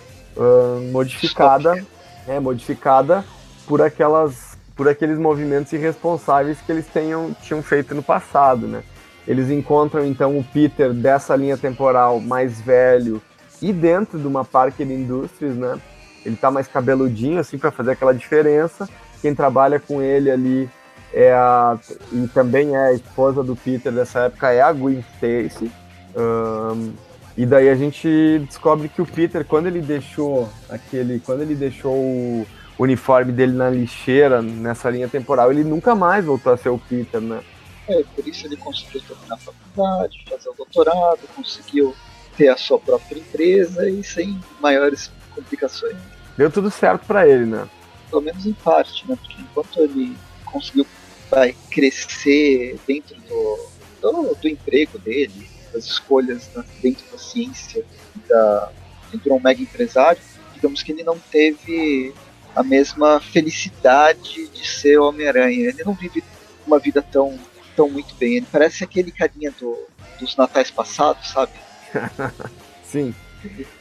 modificada, 0.92 1.86
é, 2.28 2.40
modificada 2.40 3.24
por 3.68 3.82
aquelas 3.82 4.54
por 4.76 4.90
aqueles 4.90 5.20
movimentos 5.20 5.72
irresponsáveis 5.72 6.60
que 6.60 6.72
eles 6.72 6.88
tenham, 6.88 7.36
tinham 7.44 7.62
feito 7.62 7.94
no 7.94 8.02
passado, 8.02 8.68
né? 8.68 8.84
Eles 9.28 9.50
encontram 9.50 10.06
então 10.06 10.38
o 10.38 10.44
Peter 10.44 10.92
dessa 10.92 11.36
linha 11.36 11.58
temporal 11.58 12.20
mais 12.20 12.60
velho 12.60 13.22
e 13.62 13.72
dentro 13.72 14.20
de 14.20 14.28
uma 14.28 14.44
Parker 14.44 14.90
Industries, 14.90 15.56
né? 15.56 15.80
Ele 16.26 16.36
tá 16.36 16.50
mais 16.50 16.68
cabeludinho 16.68 17.40
assim 17.40 17.58
para 17.58 17.72
fazer 17.72 17.92
aquela 17.92 18.14
diferença. 18.14 18.90
Quem 19.22 19.36
trabalha 19.36 19.80
com 19.80 20.02
ele 20.02 20.32
ali 20.32 20.70
é 21.14 21.32
a 21.32 21.78
e 22.12 22.28
também 22.30 22.76
é 22.76 22.88
a 22.88 22.94
esposa 22.94 23.44
do 23.44 23.56
Peter 23.56 23.92
dessa 23.92 24.22
época 24.22 24.52
é 24.52 24.62
a 24.62 24.74
Gwen 24.74 25.04
Stacy. 25.16 25.72
Um, 26.16 26.94
e 27.36 27.46
daí 27.46 27.70
a 27.70 27.76
gente 27.76 28.40
descobre 28.48 28.88
que 28.88 29.02
o 29.02 29.06
Peter 29.06 29.44
quando 29.44 29.68
ele 29.68 29.82
deixou 29.82 30.50
aquele, 30.70 31.20
quando 31.20 31.42
ele 31.42 31.56
deixou 31.56 31.94
o 31.94 32.48
uniforme 32.78 33.32
dele 33.32 33.54
na 33.54 33.70
lixeira, 33.70 34.42
nessa 34.42 34.90
linha 34.90 35.08
temporal, 35.08 35.52
ele 35.52 35.64
nunca 35.64 35.96
mais 35.96 36.26
voltou 36.26 36.54
a 36.54 36.58
ser 36.58 36.70
o 36.70 36.78
Peter, 36.78 37.22
né? 37.22 37.42
É, 37.88 38.04
por 38.16 38.28
isso 38.28 38.48
ele 38.48 38.58
conseguiu 38.58 39.02
terminar 39.02 39.36
a 39.36 39.38
faculdade, 39.38 40.26
fazer 40.30 40.50
o 40.50 40.54
doutorado, 40.54 41.20
conseguiu 41.36 41.96
ter 42.38 42.50
a 42.50 42.58
sua 42.58 42.80
própria 42.80 43.20
empresa 43.20 43.90
e 43.90 44.04
sem 44.04 44.40
maiores 44.60 45.12
complicações. 45.36 45.98
Deu 46.38 46.50
tudo 46.50 46.72
certo 46.72 47.06
para 47.06 47.28
ele, 47.28 47.46
né? 47.46 47.68
Pelo 48.10 48.22
menos 48.22 48.46
em 48.46 48.54
parte, 48.54 49.08
né? 49.08 49.16
Porque 49.16 49.42
enquanto 49.42 49.80
ele 49.80 50.16
conseguiu 50.46 50.86
vai, 51.30 51.56
crescer 51.72 52.80
dentro 52.88 53.16
do, 53.28 53.60
do, 54.02 54.36
do 54.36 54.48
emprego 54.48 54.98
dele, 55.00 55.48
das 55.74 55.86
escolhas 55.86 56.50
né, 56.56 56.64
dentro 56.82 57.04
da 57.12 57.18
ciência, 57.18 57.84
da, 58.30 58.72
dentro 59.12 59.30
de 59.30 59.32
um 59.32 59.40
mega 59.40 59.62
empresário, 59.62 60.22
digamos 60.54 60.84
que 60.84 60.92
ele 60.92 61.04
não 61.04 61.18
teve 61.20 62.14
a 62.56 62.64
mesma 62.64 63.20
felicidade 63.20 64.48
de 64.50 64.68
ser 64.68 65.00
Homem-Aranha. 65.00 65.70
Ele 65.70 65.84
não 65.84 65.94
vive 65.94 66.24
uma 66.66 66.80
vida 66.80 67.02
tão, 67.02 67.38
tão 67.76 67.90
muito 67.90 68.14
bem. 68.16 68.38
Ele 68.38 68.48
parece 68.52 68.84
aquele 68.84 69.12
carinha 69.12 69.52
do, 69.60 69.78
dos 70.20 70.36
natais 70.36 70.70
passados, 70.70 71.30
sabe? 71.30 71.52
Sim. 72.84 73.14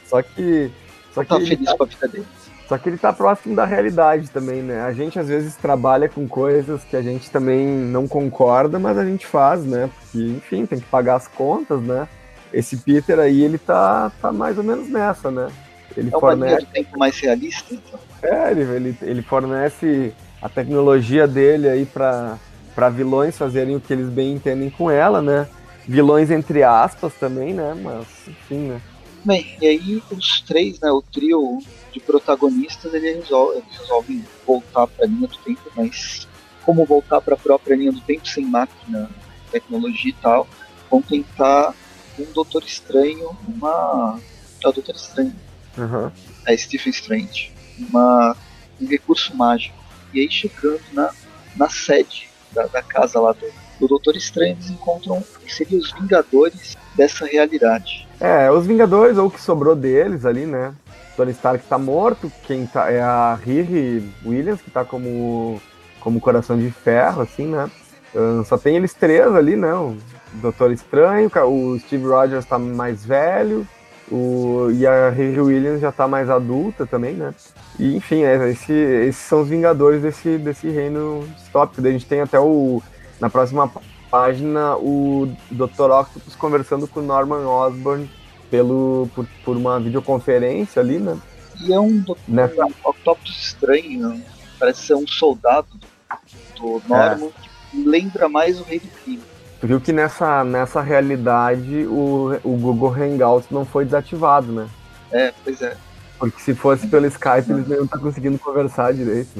Só 0.05 0.21
que. 0.21 0.71
Só 1.13 1.23
tá 1.23 1.39
feliz 1.39 1.65
tá, 1.65 1.77
com 1.77 1.83
a 1.83 1.85
vida 1.85 2.07
dele. 2.07 2.27
Só 2.73 2.77
que 2.79 2.89
ele 2.89 2.97
tá 2.97 3.13
próximo 3.13 3.55
da 3.55 3.65
realidade 3.65 4.31
também, 4.31 4.63
né? 4.63 4.81
A 4.81 4.91
gente 4.91 5.19
às 5.19 5.27
vezes 5.27 5.55
trabalha 5.55 6.09
com 6.09 6.27
coisas 6.27 6.83
que 6.83 6.95
a 6.95 7.03
gente 7.03 7.29
também 7.29 7.67
não 7.67 8.07
concorda, 8.07 8.79
mas 8.79 8.97
a 8.97 9.05
gente 9.05 9.27
faz, 9.27 9.63
né? 9.63 9.91
Porque, 9.95 10.17
enfim, 10.17 10.65
tem 10.65 10.79
que 10.79 10.87
pagar 10.87 11.17
as 11.17 11.27
contas, 11.27 11.79
né? 11.83 12.07
Esse 12.51 12.77
Peter 12.77 13.19
aí, 13.19 13.43
ele 13.43 13.59
tá, 13.59 14.11
tá 14.19 14.31
mais 14.31 14.57
ou 14.57 14.63
menos 14.63 14.89
nessa, 14.89 15.29
né? 15.29 15.51
Ele 15.95 16.07
é 16.07 16.19
fornece... 16.19 16.65
tempo 16.65 16.97
mais 16.97 17.19
realista, 17.19 17.75
então. 17.75 17.99
É, 18.23 18.49
ele, 18.49 18.61
ele, 18.61 18.97
ele 19.03 19.21
fornece 19.21 20.11
a 20.41 20.49
tecnologia 20.49 21.27
dele 21.27 21.69
aí 21.69 21.85
para 21.85 22.39
vilões 22.91 23.37
fazerem 23.37 23.75
o 23.75 23.79
que 23.79 23.93
eles 23.93 24.09
bem 24.09 24.33
entendem 24.33 24.71
com 24.71 24.89
ela, 24.89 25.21
né? 25.21 25.47
Vilões 25.87 26.31
entre 26.31 26.63
aspas 26.63 27.13
também, 27.13 27.53
né? 27.53 27.75
Mas, 27.79 28.07
enfim, 28.27 28.69
né? 28.69 28.81
Bem, 29.23 29.55
e 29.61 29.67
aí 29.67 30.03
os 30.11 30.41
três, 30.41 30.79
né, 30.79 30.91
o 30.91 31.03
trio 31.03 31.59
de 31.93 31.99
protagonistas, 31.99 32.93
eles 32.93 33.17
resolvem, 33.17 33.59
eles 33.59 33.79
resolvem 33.79 34.25
voltar 34.45 34.87
para 34.87 35.05
a 35.05 35.07
linha 35.07 35.27
do 35.27 35.37
tempo, 35.37 35.71
mas 35.75 36.27
como 36.63 36.85
voltar 36.85 37.21
para 37.21 37.35
a 37.35 37.37
própria 37.37 37.75
linha 37.75 37.91
do 37.91 38.01
tempo 38.01 38.27
sem 38.27 38.45
máquina, 38.45 39.09
tecnologia 39.51 40.11
e 40.11 40.21
tal, 40.21 40.47
vão 40.89 41.01
tentar 41.01 41.73
um 42.17 42.25
Doutor 42.31 42.63
Estranho, 42.63 43.29
uma. 43.47 44.19
É 44.63 44.67
o 44.67 44.71
Doutor 44.71 44.95
Estranho. 44.95 45.35
Uhum. 45.77 46.11
É 46.45 46.55
Stephen 46.55 46.91
Strange 46.91 47.53
uma, 47.77 48.35
um 48.81 48.87
recurso 48.87 49.35
mágico. 49.35 49.75
E 50.13 50.19
aí 50.19 50.29
chegando 50.29 50.81
na, 50.91 51.11
na 51.55 51.69
sede 51.69 52.29
da, 52.51 52.67
da 52.67 52.81
casa 52.81 53.19
lá 53.19 53.31
do, 53.31 53.47
do 53.79 53.87
Doutor 53.87 54.15
Estranho, 54.15 54.53
eles 54.53 54.69
encontram 54.69 55.23
que 55.43 55.53
seriam 55.53 55.79
os 55.79 55.91
Vingadores 55.91 56.77
dessa 56.95 57.25
realidade. 57.25 58.07
É, 58.19 58.51
os 58.51 58.65
Vingadores, 58.65 59.17
ou 59.17 59.27
o 59.27 59.31
que 59.31 59.41
sobrou 59.41 59.75
deles 59.75 60.25
ali, 60.25 60.45
né? 60.45 60.73
Tony 61.15 61.31
Stark 61.31 61.65
tá 61.65 61.77
morto, 61.77 62.31
quem 62.45 62.65
tá 62.65 62.91
é 62.91 63.01
a 63.01 63.35
Riri 63.35 64.09
Williams, 64.25 64.61
que 64.61 64.71
tá 64.71 64.83
como, 64.83 65.61
como 65.99 66.19
coração 66.19 66.57
de 66.57 66.71
ferro, 66.71 67.21
assim, 67.21 67.47
né? 67.47 67.69
Só 68.45 68.57
tem 68.57 68.75
eles 68.75 68.93
três 68.93 69.33
ali, 69.35 69.55
né? 69.55 69.73
O 69.73 69.97
Doutor 70.33 70.71
Estranho, 70.71 71.31
o 71.47 71.79
Steve 71.79 72.05
Rogers 72.05 72.45
tá 72.45 72.57
mais 72.57 73.05
velho, 73.05 73.67
o, 74.11 74.69
e 74.71 74.85
a 74.85 75.09
Riri 75.09 75.39
Williams 75.39 75.81
já 75.81 75.91
tá 75.91 76.07
mais 76.07 76.29
adulta 76.29 76.85
também, 76.85 77.13
né? 77.13 77.33
E, 77.79 77.95
enfim, 77.95 78.23
é, 78.23 78.49
esse, 78.49 78.73
esses 78.73 79.21
são 79.21 79.41
os 79.41 79.49
vingadores 79.49 80.01
desse, 80.01 80.37
desse 80.37 80.69
reino 80.69 81.27
distópico. 81.37 81.85
A 81.85 81.91
gente 81.91 82.05
tem 82.05 82.21
até 82.21 82.39
o. 82.39 82.81
Na 83.19 83.29
próxima 83.29 83.71
página, 84.11 84.75
o 84.75 85.31
Dr. 85.49 85.89
Octopus 85.89 86.35
conversando 86.35 86.87
com 86.87 87.01
Norman 87.01 87.47
Osborn 87.47 88.09
pelo, 88.53 89.09
por, 89.15 89.25
por 89.43 89.57
uma 89.57 89.79
videoconferência 89.79 90.79
ali, 90.79 90.99
né? 90.99 91.17
E 91.59 91.73
é 91.73 91.79
um 91.79 92.05
Nessa... 92.27 92.67
Octopus 92.83 93.31
estranho, 93.31 94.09
né? 94.09 94.21
parece 94.59 94.85
ser 94.85 94.93
um 94.93 95.07
soldado 95.07 95.67
do, 96.55 96.79
Norman, 96.87 97.25
é. 97.25 97.31
que 97.71 97.83
lembra 97.83 98.29
mais 98.29 98.59
o 98.59 98.63
Rei 98.63 98.79
do 98.79 98.87
Crime. 98.89 99.23
Tu 99.59 99.65
viu 99.65 99.81
que 99.81 99.91
nessa, 99.91 100.43
nessa 100.43 100.81
realidade 100.81 101.87
o, 101.87 102.39
o 102.43 102.55
Google 102.55 102.93
Hangouts 102.93 103.49
não 103.49 103.65
foi 103.65 103.85
desativado, 103.85 104.51
né? 104.51 104.69
É, 105.11 105.33
pois 105.43 105.59
é. 105.59 105.75
Porque 106.19 106.39
se 106.39 106.53
fosse 106.53 106.85
pelo 106.85 107.07
Skype, 107.07 107.49
eles 107.49 107.67
não 107.67 107.77
iam 107.77 107.85
estar 107.85 107.97
conseguindo 107.97 108.37
conversar 108.37 108.93
direito. 108.93 109.31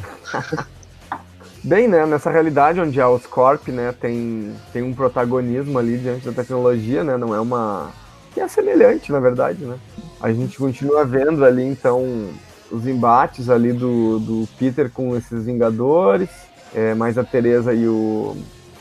Bem, 1.63 1.87
né, 1.87 2.03
nessa 2.07 2.31
realidade 2.31 2.81
onde 2.81 2.99
a 2.99 3.07
Oscorp, 3.07 3.67
né, 3.67 3.93
tem, 3.93 4.55
tem 4.73 4.81
um 4.81 4.91
protagonismo 4.91 5.77
ali 5.77 5.99
diante 5.99 6.25
da 6.25 6.33
tecnologia, 6.33 7.03
né, 7.03 7.15
não 7.15 7.35
é 7.35 7.39
uma... 7.39 7.91
que 8.33 8.39
é 8.39 8.47
semelhante, 8.47 9.11
na 9.11 9.19
verdade, 9.19 9.63
né. 9.63 9.77
A 10.21 10.31
gente 10.31 10.57
continua 10.57 11.05
vendo 11.05 11.43
ali, 11.43 11.63
então, 11.63 12.29
os 12.71 12.87
embates 12.87 13.49
ali 13.49 13.73
do, 13.73 14.19
do 14.19 14.47
Peter 14.57 14.89
com 14.89 15.15
esses 15.15 15.45
Vingadores, 15.45 16.29
é, 16.73 16.93
mais 16.93 17.17
a 17.17 17.23
Teresa 17.23 17.73
e 17.73 17.87
o, 17.87 18.35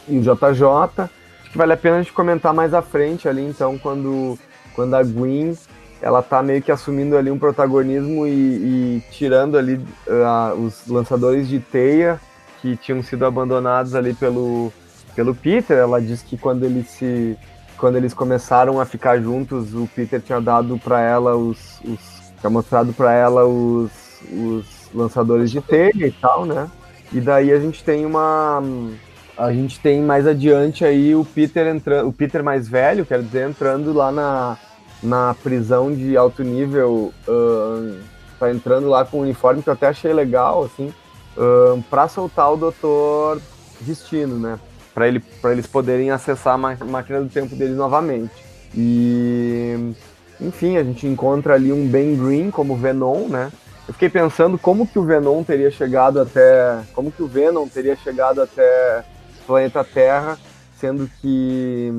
e 0.09 0.18
o 0.18 0.22
JJ. 0.22 0.64
Acho 1.03 1.50
que 1.50 1.59
vale 1.59 1.72
a 1.72 1.76
pena 1.76 1.96
a 1.96 2.03
gente 2.03 2.12
comentar 2.12 2.55
mais 2.55 2.72
à 2.72 2.80
frente 2.80 3.28
ali, 3.28 3.42
então, 3.42 3.78
quando, 3.78 4.38
quando 4.74 4.94
a 4.94 5.03
Gwen 5.03 5.55
ela 6.03 6.20
tá 6.20 6.42
meio 6.42 6.61
que 6.61 6.72
assumindo 6.72 7.16
ali 7.16 7.30
um 7.30 7.38
protagonismo 7.38 8.26
e, 8.26 8.30
e 8.30 9.05
tirando 9.12 9.57
ali 9.57 9.74
uh, 10.09 10.61
os 10.61 10.88
lançadores 10.88 11.48
de 11.48 11.61
teia 11.61 12.20
que 12.61 12.76
tinham 12.76 13.00
sido 13.05 13.24
abandonados 13.24 13.94
ali 13.94 14.12
pelo, 14.12 14.72
pelo 15.14 15.32
Peter. 15.32 15.78
Ela 15.78 16.00
diz 16.00 16.20
que 16.20 16.36
quando 16.36 16.64
eles 16.64 16.88
se 16.88 17.38
quando 17.83 17.97
eles 17.97 18.14
começaram 18.14 18.80
a 18.80 18.85
ficar 18.85 19.20
juntos, 19.20 19.74
o 19.74 19.89
Peter 19.89 20.20
tinha 20.20 20.41
dado 20.41 20.78
para 20.78 21.01
ela 21.01 21.35
os, 21.35 21.80
os 21.85 21.99
tinha 22.39 22.49
mostrado 22.49 22.93
para 22.93 23.12
ela 23.12 23.45
os, 23.45 23.91
os 24.33 24.64
lançadores 24.95 25.51
de 25.51 25.61
teia 25.61 26.07
e 26.07 26.12
tal, 26.12 26.47
né? 26.47 26.70
E 27.12 27.20
daí 27.20 27.51
a 27.51 27.59
gente 27.59 27.83
tem 27.83 28.07
uma 28.07 28.62
a 29.37 29.53
gente 29.53 29.80
tem 29.80 30.01
mais 30.01 30.28
adiante 30.28 30.85
aí 30.85 31.12
o 31.16 31.24
Peter 31.24 31.66
entrando, 31.66 32.09
o 32.09 32.12
Peter 32.12 32.45
mais 32.45 32.68
velho, 32.68 33.05
quer 33.05 33.20
dizer, 33.20 33.49
entrando 33.51 33.93
lá 33.93 34.12
na, 34.12 34.57
na 35.03 35.35
prisão 35.43 35.93
de 35.93 36.16
alto 36.16 36.45
nível, 36.45 37.12
uh, 37.26 37.99
tá 38.39 38.53
entrando 38.53 38.89
lá 38.89 39.05
com 39.05 39.18
um 39.18 39.22
uniforme 39.22 39.61
que 39.61 39.68
eu 39.68 39.72
até 39.72 39.89
achei 39.89 40.12
legal, 40.12 40.62
assim, 40.62 40.95
uh, 41.37 41.83
para 41.91 42.07
soltar 42.07 42.53
o 42.53 42.57
Doutor 42.57 43.43
Destino, 43.80 44.39
né? 44.39 44.57
Para 44.95 45.09
ele, 45.09 45.22
eles 45.45 45.66
poderem 45.66 46.11
acessar 46.11 46.55
a 46.55 46.84
máquina 46.84 47.20
do 47.20 47.28
tempo 47.28 47.57
deles 47.57 47.76
novamente. 47.76 48.32
E, 48.74 49.95
enfim, 50.40 50.76
a 50.76 50.84
gente 50.84 51.07
encontra 51.07 51.55
ali 51.55 51.72
um 51.72 51.86
Ben 51.86 52.16
Green 52.16 52.51
como 52.51 52.76
Venom, 52.76 53.28
né? 53.28 53.51
Eu 53.86 53.95
fiquei 53.95 54.09
pensando 54.09 54.57
como 54.57 54.86
que 54.86 54.99
o 54.99 55.05
Venom 55.05 55.43
teria 55.43 55.70
chegado 55.70 56.20
até, 56.20 56.80
como 56.95 57.11
que 57.11 57.22
o 57.22 57.26
Venom 57.26 57.66
teria 57.66 57.97
chegado 57.97 58.40
até 58.40 59.05
o 59.43 59.47
planeta 59.47 59.82
Terra, 59.82 60.38
sendo 60.78 61.11
que 61.20 61.90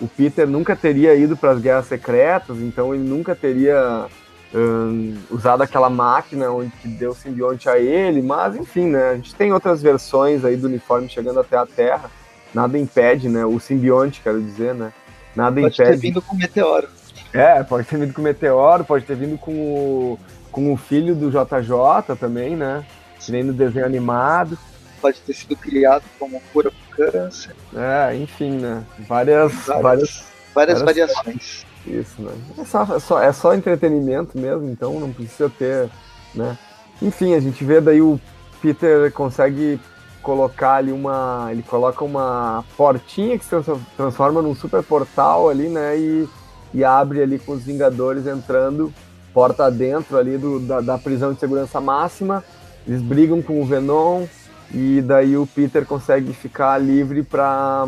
o 0.00 0.08
Peter 0.08 0.48
nunca 0.48 0.74
teria 0.74 1.14
ido 1.14 1.36
para 1.36 1.52
as 1.52 1.60
guerras 1.60 1.86
secretas, 1.86 2.58
então 2.58 2.92
ele 2.92 3.04
nunca 3.04 3.36
teria 3.36 4.06
um, 4.54 5.16
usado 5.30 5.62
aquela 5.62 5.88
máquina 5.88 6.50
onde 6.50 6.72
deu 6.84 7.12
o 7.12 7.14
simbionte 7.14 7.68
a 7.68 7.78
ele, 7.78 8.20
mas 8.20 8.56
enfim, 8.56 8.86
né? 8.86 9.10
A 9.10 9.14
gente 9.14 9.34
tem 9.34 9.52
outras 9.52 9.80
versões 9.80 10.44
aí 10.44 10.56
do 10.56 10.66
uniforme 10.66 11.08
chegando 11.08 11.40
até 11.40 11.56
a 11.56 11.66
Terra. 11.66 12.10
Nada 12.54 12.78
impede, 12.78 13.28
né? 13.28 13.44
O 13.44 13.58
simbionte, 13.58 14.20
quero 14.22 14.40
dizer, 14.40 14.74
né? 14.74 14.92
Nada 15.34 15.60
pode 15.60 15.74
impede. 15.74 15.88
Pode 15.88 16.00
ter 16.00 16.06
vindo 16.06 16.22
com 16.22 16.34
o 16.34 16.38
meteoro. 16.38 16.88
É, 17.32 17.62
pode 17.62 17.86
ter 17.86 17.98
vindo 17.98 18.12
com 18.12 18.20
o 18.20 18.24
meteoro, 18.24 18.84
pode 18.84 19.04
ter 19.04 19.16
vindo 19.16 19.38
com 19.38 19.52
o, 19.52 20.18
com 20.50 20.72
o 20.72 20.76
filho 20.76 21.14
do 21.14 21.30
JJ 21.30 22.16
também, 22.20 22.54
né? 22.54 22.84
Que 23.18 23.32
nem 23.32 23.42
no 23.42 23.52
desenho 23.52 23.86
animado. 23.86 24.58
Pode 25.00 25.20
ter 25.20 25.32
sido 25.32 25.56
criado 25.56 26.04
como 26.18 26.40
cura 26.52 26.70
câncer. 26.90 27.54
É, 27.74 28.14
enfim, 28.16 28.58
né? 28.58 28.84
Várias, 29.08 29.52
várias, 29.66 29.80
várias, 29.82 30.24
várias 30.54 30.82
variações. 30.82 31.66
Isso, 31.86 32.20
né? 32.22 32.32
É 32.58 32.64
só, 32.64 32.82
é, 32.82 33.00
só, 33.00 33.22
é 33.22 33.32
só 33.32 33.54
entretenimento 33.54 34.38
mesmo, 34.38 34.68
então 34.70 35.00
não 35.00 35.12
precisa 35.12 35.50
ter, 35.50 35.90
né? 36.34 36.56
Enfim, 37.00 37.34
a 37.34 37.40
gente 37.40 37.64
vê 37.64 37.80
daí 37.80 38.00
o 38.00 38.20
Peter 38.60 39.10
consegue 39.12 39.80
colocar 40.22 40.74
ali 40.74 40.92
uma. 40.92 41.48
Ele 41.50 41.62
coloca 41.62 42.04
uma 42.04 42.64
portinha 42.76 43.38
que 43.38 43.44
se 43.44 43.56
transforma 43.96 44.40
num 44.40 44.54
super 44.54 44.82
portal 44.82 45.48
ali, 45.48 45.68
né? 45.68 45.98
E, 45.98 46.28
e 46.72 46.84
abre 46.84 47.22
ali 47.22 47.38
com 47.38 47.52
os 47.52 47.62
Vingadores 47.62 48.26
entrando, 48.26 48.92
porta 49.34 49.70
dentro 49.70 50.16
ali 50.16 50.38
do, 50.38 50.60
da, 50.60 50.80
da 50.80 50.98
prisão 50.98 51.32
de 51.32 51.40
segurança 51.40 51.80
máxima. 51.80 52.42
Eles 52.86 53.02
brigam 53.02 53.42
com 53.42 53.60
o 53.60 53.66
Venom, 53.66 54.26
e 54.74 55.02
daí 55.02 55.36
o 55.36 55.46
Peter 55.46 55.84
consegue 55.84 56.32
ficar 56.32 56.78
livre 56.78 57.22
para 57.22 57.86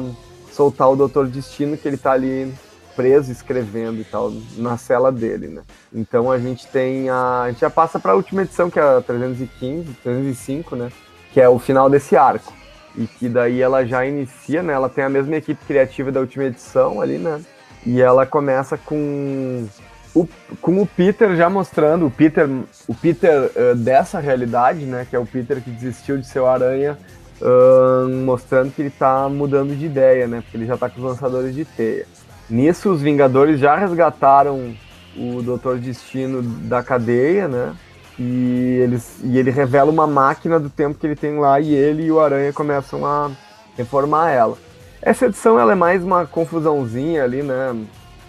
soltar 0.53 0.91
o 0.91 0.97
Doutor 0.97 1.27
Destino, 1.27 1.77
que 1.77 1.89
ele 1.89 1.97
tá 1.97 2.13
ali 2.13 2.53
preso 2.95 3.33
escrevendo 3.33 4.01
e 4.01 4.05
tal, 4.05 4.33
na 4.57 4.77
cela 4.77 5.11
dele, 5.11 5.49
né? 5.49 5.63
Então 5.93 6.31
a 6.31 6.39
gente 6.39 6.67
tem 6.69 7.09
a. 7.09 7.43
A 7.43 7.51
gente 7.51 7.61
já 7.61 7.71
passa 7.71 7.99
para 7.99 8.13
a 8.13 8.15
última 8.15 8.43
edição, 8.43 8.71
que 8.71 8.79
é 8.79 8.83
a 8.83 9.01
315, 9.01 9.95
305, 10.03 10.77
né? 10.77 10.93
Que 11.35 11.41
é 11.41 11.49
o 11.49 11.59
final 11.59 11.91
desse 11.91 12.17
arco. 12.17 12.53
E 12.97 13.07
que 13.07 13.29
daí 13.29 13.61
ela 13.61 13.85
já 13.85 14.07
inicia, 14.07 14.63
né? 14.63 14.73
Ela 14.73 14.89
tem 14.89 15.05
a 15.05 15.09
mesma 15.11 15.37
equipe 15.37 15.63
criativa 15.67 16.11
da 16.11 16.21
última 16.21 16.45
edição 16.45 17.03
ali, 17.03 17.19
né? 17.19 17.43
E 17.85 18.01
ela 18.01 18.25
começa 18.25 18.79
com 18.79 19.67
o, 20.15 20.29
com 20.61 20.81
o 20.81 20.87
Peter 20.87 21.35
já 21.35 21.51
mostrando, 21.51 22.07
o 22.07 22.11
Peter, 22.11 22.49
o 22.87 22.95
Peter 22.95 23.51
uh, 23.51 23.75
dessa 23.75 24.21
realidade, 24.21 24.87
né, 24.87 25.07
que 25.09 25.17
é 25.17 25.19
o 25.19 25.27
Peter 25.27 25.61
que 25.61 25.71
desistiu 25.71 26.17
de 26.17 26.27
ser 26.27 26.39
o 26.39 26.47
Aranha, 26.47 26.97
uh, 27.43 28.09
mostrando 28.25 28.73
que 28.73 28.81
ele 28.81 28.89
está 28.89 29.29
mudando 29.29 29.77
de 29.77 29.85
ideia, 29.85 30.29
né, 30.29 30.41
porque 30.41 30.57
ele 30.57 30.67
já 30.67 30.75
está 30.75 30.89
com 30.89 31.01
os 31.01 31.05
lançadores 31.05 31.55
de 31.55 31.65
teia. 31.65 32.07
Nisso, 32.49 32.93
os 32.93 33.03
Vingadores 33.03 33.59
já 33.59 33.75
resgataram 33.75 34.75
o 35.17 35.43
Doutor 35.43 35.79
Destino 35.79 36.43
da 36.43 36.83
cadeia, 36.83 37.49
né, 37.49 37.75
e, 38.19 38.79
eles, 38.83 39.19
e 39.23 39.39
ele 39.39 39.51
revela 39.51 39.91
uma 39.91 40.07
máquina 40.07 40.59
do 40.61 40.71
tempo 40.71 40.99
que 40.99 41.07
ele 41.07 41.17
tem 41.17 41.39
lá 41.39 41.61
e 41.61 41.75
ele 41.75 42.05
e 42.05 42.13
o 42.13 42.21
Aranha 42.21 42.53
começam 42.53 43.05
a 43.05 43.31
reformar 43.77 44.31
ela. 44.31 44.57
Essa 45.03 45.27
edição 45.27 45.59
ela 45.59 45.73
é 45.73 45.75
mais 45.75 46.03
uma 46.03 46.27
confusãozinha 46.27 47.25
ali, 47.25 47.43
né, 47.43 47.77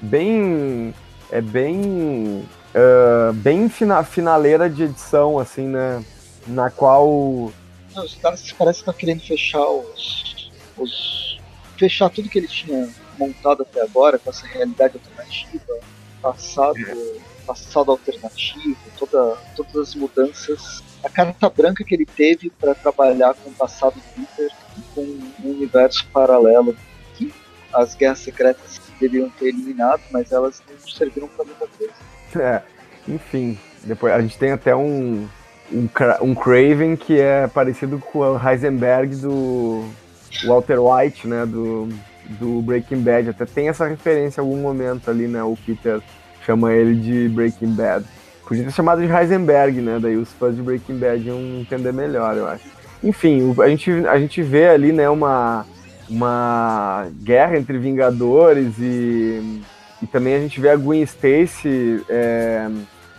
bem 0.02 0.94
é 1.32 1.42
bem 1.42 2.46
uh, 2.76 3.34
bem 3.34 3.70
fina, 3.70 4.04
finaleira 4.04 4.70
de 4.70 4.84
edição, 4.84 5.40
assim, 5.40 5.68
né? 5.68 6.04
Na 6.48 6.70
qual. 6.70 7.52
Os 7.96 8.16
caras 8.22 8.52
parece 8.52 8.80
que 8.80 8.86
tá 8.86 8.94
querendo 8.94 9.22
fechar 9.22 9.66
os, 9.68 10.52
os. 10.78 11.40
fechar 11.78 12.10
tudo 12.10 12.30
que 12.30 12.38
ele 12.38 12.48
tinha 12.48 12.90
montado 13.18 13.64
até 13.64 13.82
agora, 13.82 14.20
com 14.20 14.30
essa 14.30 14.46
realidade 14.46 14.98
alternativa, 14.98 15.80
passado, 16.22 16.78
é. 16.78 17.35
Passado 17.46 17.92
alternativo, 17.92 18.78
toda, 18.98 19.38
todas 19.56 19.90
as 19.90 19.96
mudanças. 19.96 20.84
A 21.04 21.10
carta 21.10 21.50
branca 21.50 21.84
que 21.84 21.94
ele 21.94 22.06
teve 22.06 22.50
para 22.50 22.74
trabalhar 22.74 23.34
com 23.36 23.50
o 23.50 23.54
passado 23.54 23.96
do 23.96 24.02
Peter 24.16 24.52
e 24.78 24.82
com 24.94 25.02
um 25.02 25.52
universo 25.52 26.08
paralelo 26.12 26.76
que 27.16 27.34
as 27.74 27.96
guerras 27.96 28.20
secretas 28.20 28.82
deveriam 29.00 29.30
ter 29.30 29.50
eliminado, 29.50 30.02
mas 30.12 30.32
elas 30.32 30.62
não 30.70 30.88
serviram 30.88 31.28
para 31.28 31.46
muita 31.46 31.68
coisa. 31.68 31.94
É, 32.36 32.62
enfim, 33.08 33.58
depois 33.84 34.14
a 34.14 34.22
gente 34.22 34.38
tem 34.38 34.52
até 34.52 34.76
um, 34.76 35.28
um, 35.72 35.90
um 36.22 36.36
Craven 36.36 36.96
que 36.96 37.20
é 37.20 37.48
parecido 37.48 38.00
com 38.00 38.20
o 38.20 38.50
Heisenberg 38.50 39.16
do 39.18 39.88
Walter 40.46 40.80
White, 40.80 41.28
né, 41.28 41.46
do, 41.46 41.88
do 42.40 42.62
Breaking 42.62 43.02
Bad. 43.02 43.30
Até 43.30 43.46
tem 43.46 43.70
essa 43.70 43.88
referência 43.88 44.42
em 44.42 44.44
algum 44.44 44.58
momento 44.58 45.10
ali, 45.10 45.28
né, 45.28 45.44
o 45.44 45.58
Peter 45.66 46.02
chama 46.46 46.74
ele 46.74 46.96
de 46.96 47.30
Breaking 47.30 47.74
Bad. 47.74 48.06
Podia 48.48 48.64
ter 48.64 48.72
chamado 48.72 49.06
de 49.06 49.12
Heisenberg, 49.12 49.82
né, 49.82 49.98
daí 50.00 50.16
os 50.16 50.32
fãs 50.34 50.56
de 50.56 50.62
Breaking 50.62 50.98
Bad 50.98 51.28
iam 51.28 51.40
entender 51.60 51.92
melhor, 51.92 52.38
eu 52.38 52.48
acho. 52.48 52.64
Enfim, 53.04 53.56
a 53.62 53.68
gente, 53.68 53.92
a 54.08 54.20
gente 54.20 54.42
vê 54.42 54.70
ali, 54.70 54.92
né, 54.92 55.10
uma 55.10 55.66
uma 56.10 57.08
guerra 57.24 57.58
entre 57.58 57.78
Vingadores 57.78 58.78
e, 58.80 59.62
e 60.02 60.08
também 60.08 60.36
a 60.36 60.40
gente 60.40 60.60
vê 60.60 60.70
a 60.70 60.76
Gwen 60.76 61.02
Stacy 61.02 62.04
é, 62.10 62.70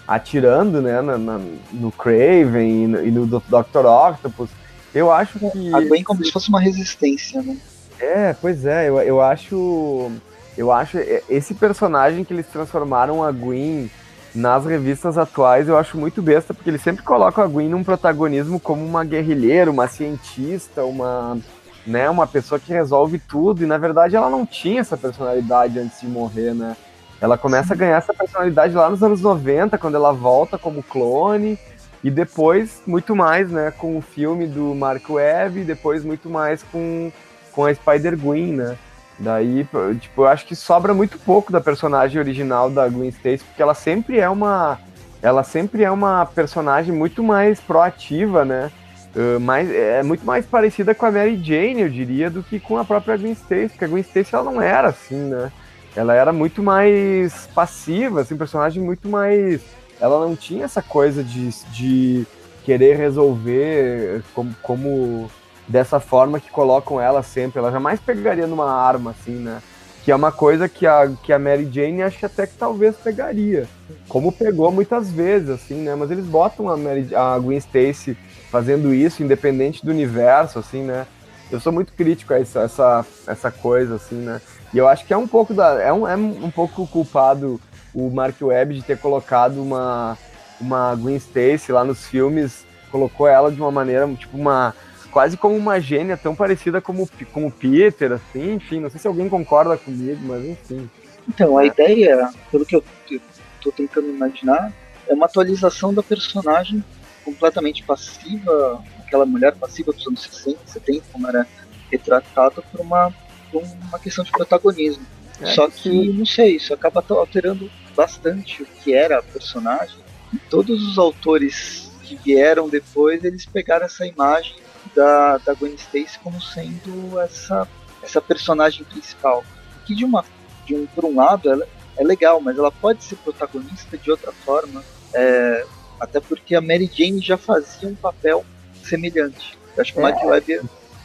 atirando 0.06 0.80
né, 0.80 1.00
na, 1.00 1.18
na, 1.18 1.40
no 1.72 1.90
Craven 1.90 2.84
e 2.84 2.86
no, 2.86 3.06
e 3.06 3.10
no 3.10 3.26
Dr. 3.26 3.86
Octopus. 3.86 4.50
Eu 4.94 5.12
acho 5.12 5.38
que. 5.38 5.74
A 5.74 5.80
Gwen 5.80 6.02
como 6.02 6.24
se 6.24 6.32
fosse 6.32 6.48
uma 6.48 6.60
resistência, 6.60 7.42
né? 7.42 7.56
É, 7.98 8.34
pois 8.34 8.64
é, 8.64 8.88
eu, 8.88 8.98
eu 9.00 9.20
acho. 9.20 10.10
Eu 10.56 10.72
acho 10.72 10.98
esse 11.28 11.54
personagem 11.54 12.24
que 12.24 12.32
eles 12.32 12.46
transformaram 12.46 13.22
a 13.22 13.30
Gwen 13.30 13.90
nas 14.34 14.64
revistas 14.66 15.16
atuais, 15.16 15.68
eu 15.68 15.78
acho 15.78 15.96
muito 15.96 16.20
besta, 16.20 16.52
porque 16.52 16.68
eles 16.68 16.82
sempre 16.82 17.02
colocam 17.02 17.42
a 17.42 17.46
Gwen 17.46 17.70
num 17.70 17.82
protagonismo 17.82 18.60
como 18.60 18.84
uma 18.84 19.04
guerrilheira, 19.04 19.70
uma 19.70 19.88
cientista, 19.88 20.84
uma 20.84 21.38
né, 21.86 22.10
uma 22.10 22.26
pessoa 22.26 22.58
que 22.58 22.72
resolve 22.72 23.18
tudo, 23.18 23.62
e 23.62 23.66
na 23.66 23.78
verdade 23.78 24.16
ela 24.16 24.28
não 24.28 24.44
tinha 24.44 24.80
essa 24.80 24.96
personalidade 24.96 25.78
antes 25.78 26.00
de 26.00 26.08
morrer, 26.08 26.52
né? 26.52 26.76
Ela 27.20 27.38
começa 27.38 27.72
a 27.72 27.76
ganhar 27.76 27.96
essa 27.96 28.12
personalidade 28.12 28.74
lá 28.74 28.90
nos 28.90 29.02
anos 29.02 29.20
90, 29.20 29.78
quando 29.78 29.94
ela 29.94 30.12
volta 30.12 30.58
como 30.58 30.82
clone, 30.82 31.58
e 32.02 32.10
depois 32.10 32.82
muito 32.86 33.14
mais, 33.16 33.50
né, 33.50 33.70
com 33.70 33.96
o 33.96 34.02
filme 34.02 34.46
do 34.46 34.74
Mark 34.74 35.08
Webb, 35.08 35.60
e 35.60 35.64
depois 35.64 36.04
muito 36.04 36.28
mais 36.28 36.62
com, 36.64 37.10
com 37.52 37.64
a 37.64 37.72
Spider-Gwen, 37.72 38.52
né? 38.52 38.76
Daí, 39.18 39.66
tipo, 40.00 40.22
eu 40.22 40.26
acho 40.26 40.46
que 40.46 40.54
sobra 40.54 40.92
muito 40.92 41.18
pouco 41.18 41.50
da 41.50 41.60
personagem 41.60 42.18
original 42.18 42.70
da 42.70 42.86
Gwen 42.88 43.08
Stacy, 43.08 43.44
porque 43.44 43.62
ela 43.62 43.74
sempre 43.74 44.18
é 44.18 44.28
uma 44.28 44.78
ela 45.22 45.42
sempre 45.42 45.82
é 45.82 45.90
uma 45.90 46.26
personagem 46.26 46.94
muito 46.94 47.22
mais 47.22 47.58
proativa, 47.58 48.44
né? 48.44 48.70
Uh, 49.14 49.40
mais, 49.40 49.70
é 49.70 50.02
muito 50.02 50.26
mais 50.26 50.44
parecida 50.44 50.94
com 50.94 51.06
a 51.06 51.10
Mary 51.10 51.42
Jane, 51.42 51.80
eu 51.80 51.88
diria, 51.88 52.28
do 52.28 52.42
que 52.42 52.60
com 52.60 52.76
a 52.76 52.84
própria 52.84 53.16
Gwen 53.16 53.32
Stacy, 53.32 53.70
porque 53.70 53.84
a 53.86 53.88
Gwen 53.88 54.02
Stacy 54.02 54.34
ela 54.34 54.44
não 54.44 54.60
era 54.60 54.88
assim, 54.88 55.16
né? 55.16 55.50
Ela 55.96 56.14
era 56.14 56.32
muito 56.32 56.62
mais 56.62 57.48
passiva, 57.54 58.20
assim, 58.20 58.36
personagem 58.36 58.82
muito 58.82 59.08
mais. 59.08 59.62
Ela 59.98 60.20
não 60.20 60.36
tinha 60.36 60.66
essa 60.66 60.82
coisa 60.82 61.24
de, 61.24 61.48
de 61.72 62.26
querer 62.62 62.96
resolver 62.96 64.22
como, 64.34 64.54
como 64.62 65.30
dessa 65.68 66.00
forma 66.00 66.40
que 66.40 66.50
colocam 66.50 67.00
ela 67.00 67.22
sempre. 67.22 67.58
Ela 67.58 67.72
jamais 67.72 68.00
pegaria 68.00 68.46
numa 68.46 68.70
arma, 68.70 69.10
assim, 69.10 69.36
né? 69.36 69.60
que 70.06 70.12
é 70.12 70.14
uma 70.14 70.30
coisa 70.30 70.68
que 70.68 70.86
a, 70.86 71.10
que 71.20 71.32
a 71.32 71.38
Mary 71.38 71.68
Jane 71.68 72.00
acha 72.00 72.26
até 72.26 72.46
que 72.46 72.54
talvez 72.54 72.94
pegaria, 72.94 73.66
como 74.08 74.30
pegou 74.30 74.70
muitas 74.70 75.10
vezes, 75.10 75.50
assim, 75.50 75.82
né? 75.82 75.96
Mas 75.96 76.12
eles 76.12 76.24
botam 76.26 76.68
a, 76.68 76.76
Mary, 76.76 77.12
a 77.12 77.36
Gwen 77.40 77.58
Stacy 77.58 78.16
fazendo 78.48 78.94
isso, 78.94 79.24
independente 79.24 79.84
do 79.84 79.90
universo, 79.90 80.60
assim, 80.60 80.84
né? 80.84 81.08
Eu 81.50 81.58
sou 81.58 81.72
muito 81.72 81.92
crítico 81.92 82.32
a 82.32 82.38
essa, 82.38 82.60
essa, 82.60 83.06
essa 83.26 83.50
coisa, 83.50 83.96
assim, 83.96 84.14
né? 84.14 84.40
E 84.72 84.78
eu 84.78 84.86
acho 84.86 85.04
que 85.04 85.12
é 85.12 85.16
um 85.16 85.26
pouco 85.26 85.52
da. 85.52 85.82
É 85.82 85.92
um, 85.92 86.06
é 86.06 86.14
um 86.14 86.52
pouco 86.52 86.86
culpado 86.86 87.60
o 87.92 88.08
Mark 88.08 88.36
Webb 88.40 88.76
de 88.76 88.82
ter 88.82 88.98
colocado 88.98 89.60
uma, 89.60 90.16
uma 90.60 90.94
Gwen 90.94 91.16
Stacy 91.16 91.72
lá 91.72 91.82
nos 91.82 92.06
filmes, 92.06 92.64
colocou 92.92 93.26
ela 93.26 93.50
de 93.50 93.60
uma 93.60 93.72
maneira, 93.72 94.06
tipo, 94.14 94.36
uma 94.36 94.72
quase 95.16 95.34
como 95.34 95.56
uma 95.56 95.80
gênia 95.80 96.14
tão 96.14 96.36
parecida 96.36 96.78
como, 96.78 97.08
como 97.32 97.50
Peter, 97.50 98.12
assim, 98.12 98.52
enfim, 98.52 98.80
não 98.80 98.90
sei 98.90 99.00
se 99.00 99.08
alguém 99.08 99.30
concorda 99.30 99.74
comigo, 99.74 100.20
mas 100.26 100.44
enfim. 100.44 100.90
Então, 101.26 101.56
a 101.56 101.64
é. 101.64 101.68
ideia, 101.68 102.30
pelo 102.52 102.66
que 102.66 102.76
eu 102.76 102.84
estou 103.08 103.72
tentando 103.72 104.10
imaginar, 104.10 104.70
é 105.08 105.14
uma 105.14 105.24
atualização 105.24 105.94
da 105.94 106.02
personagem 106.02 106.84
completamente 107.24 107.82
passiva, 107.82 108.84
aquela 108.98 109.24
mulher 109.24 109.54
passiva 109.54 109.90
dos 109.90 110.06
anos 110.06 110.20
60, 110.20 110.58
70, 110.66 111.04
como 111.10 111.26
era 111.28 111.46
retratada 111.90 112.60
por 112.60 112.82
uma, 112.82 113.10
por 113.50 113.62
uma 113.62 113.98
questão 113.98 114.22
de 114.22 114.30
protagonismo. 114.30 115.06
É, 115.40 115.46
Só 115.46 115.66
que, 115.70 115.88
sim. 115.88 116.12
não 116.12 116.26
sei, 116.26 116.56
isso 116.56 116.74
acaba 116.74 117.02
alterando 117.08 117.70
bastante 117.96 118.62
o 118.62 118.66
que 118.66 118.92
era 118.92 119.20
a 119.20 119.22
personagem. 119.22 119.96
E 120.30 120.36
todos 120.36 120.86
os 120.86 120.98
autores 120.98 121.90
que 122.02 122.16
vieram 122.16 122.68
depois, 122.68 123.24
eles 123.24 123.46
pegaram 123.46 123.86
essa 123.86 124.06
imagem 124.06 124.65
da, 124.96 125.36
da 125.38 125.54
Gwen 125.54 125.74
Stacy 125.74 126.18
como 126.20 126.40
sendo 126.40 127.20
essa, 127.20 127.68
essa 128.02 128.20
personagem 128.20 128.84
principal. 128.84 129.44
Que 129.84 129.94
de 129.94 130.04
uma 130.04 130.24
de 130.64 130.74
um 130.74 130.86
por 130.86 131.04
um 131.04 131.14
lado 131.14 131.48
ela 131.48 131.68
é 131.96 132.02
legal, 132.02 132.40
mas 132.40 132.58
ela 132.58 132.72
pode 132.72 133.04
ser 133.04 133.16
protagonista 133.16 133.96
de 133.96 134.10
outra 134.10 134.32
forma. 134.32 134.82
É, 135.14 135.64
até 136.00 136.18
porque 136.18 136.54
a 136.54 136.60
Mary 136.60 136.90
Jane 136.92 137.20
já 137.20 137.36
fazia 137.36 137.88
um 137.88 137.94
papel 137.94 138.44
semelhante. 138.82 139.56
Eu 139.76 139.82
acho 139.82 139.92
que 139.92 140.00
o 140.00 140.06
é. 140.06 140.12
Mike 140.12 140.26
Webb 140.26 140.60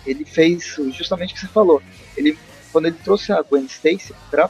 ele 0.06 0.26
fez 0.26 0.78
justamente 0.94 1.34
o 1.34 1.36
que 1.36 1.42
você 1.42 1.48
falou. 1.48 1.82
Ele 2.18 2.38
quando 2.72 2.86
ele 2.86 2.98
trouxe 3.04 3.34
a 3.34 3.42
Gwen 3.42 3.66
Stacy 3.66 4.14
para 4.30 4.50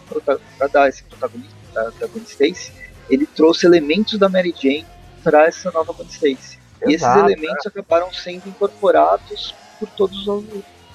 dar 0.72 0.88
esse 0.88 1.04
protagonismo 1.04 1.58
da, 1.74 1.90
da 1.90 2.08
Gwen 2.08 2.24
Stacy, 2.24 2.72
ele 3.10 3.26
trouxe 3.26 3.66
elementos 3.66 4.18
da 4.20 4.30
Mary 4.30 4.54
Jane 4.56 4.86
para 5.24 5.48
essa 5.48 5.72
nova 5.72 5.92
Gwen 5.94 6.08
Stacy. 6.08 6.61
E 6.86 6.94
esses 6.94 7.08
elementos 7.08 7.66
acabaram 7.66 8.12
sendo 8.12 8.48
incorporados 8.48 9.54
por 9.80 9.88
todos 9.90 10.28
os, 10.28 10.46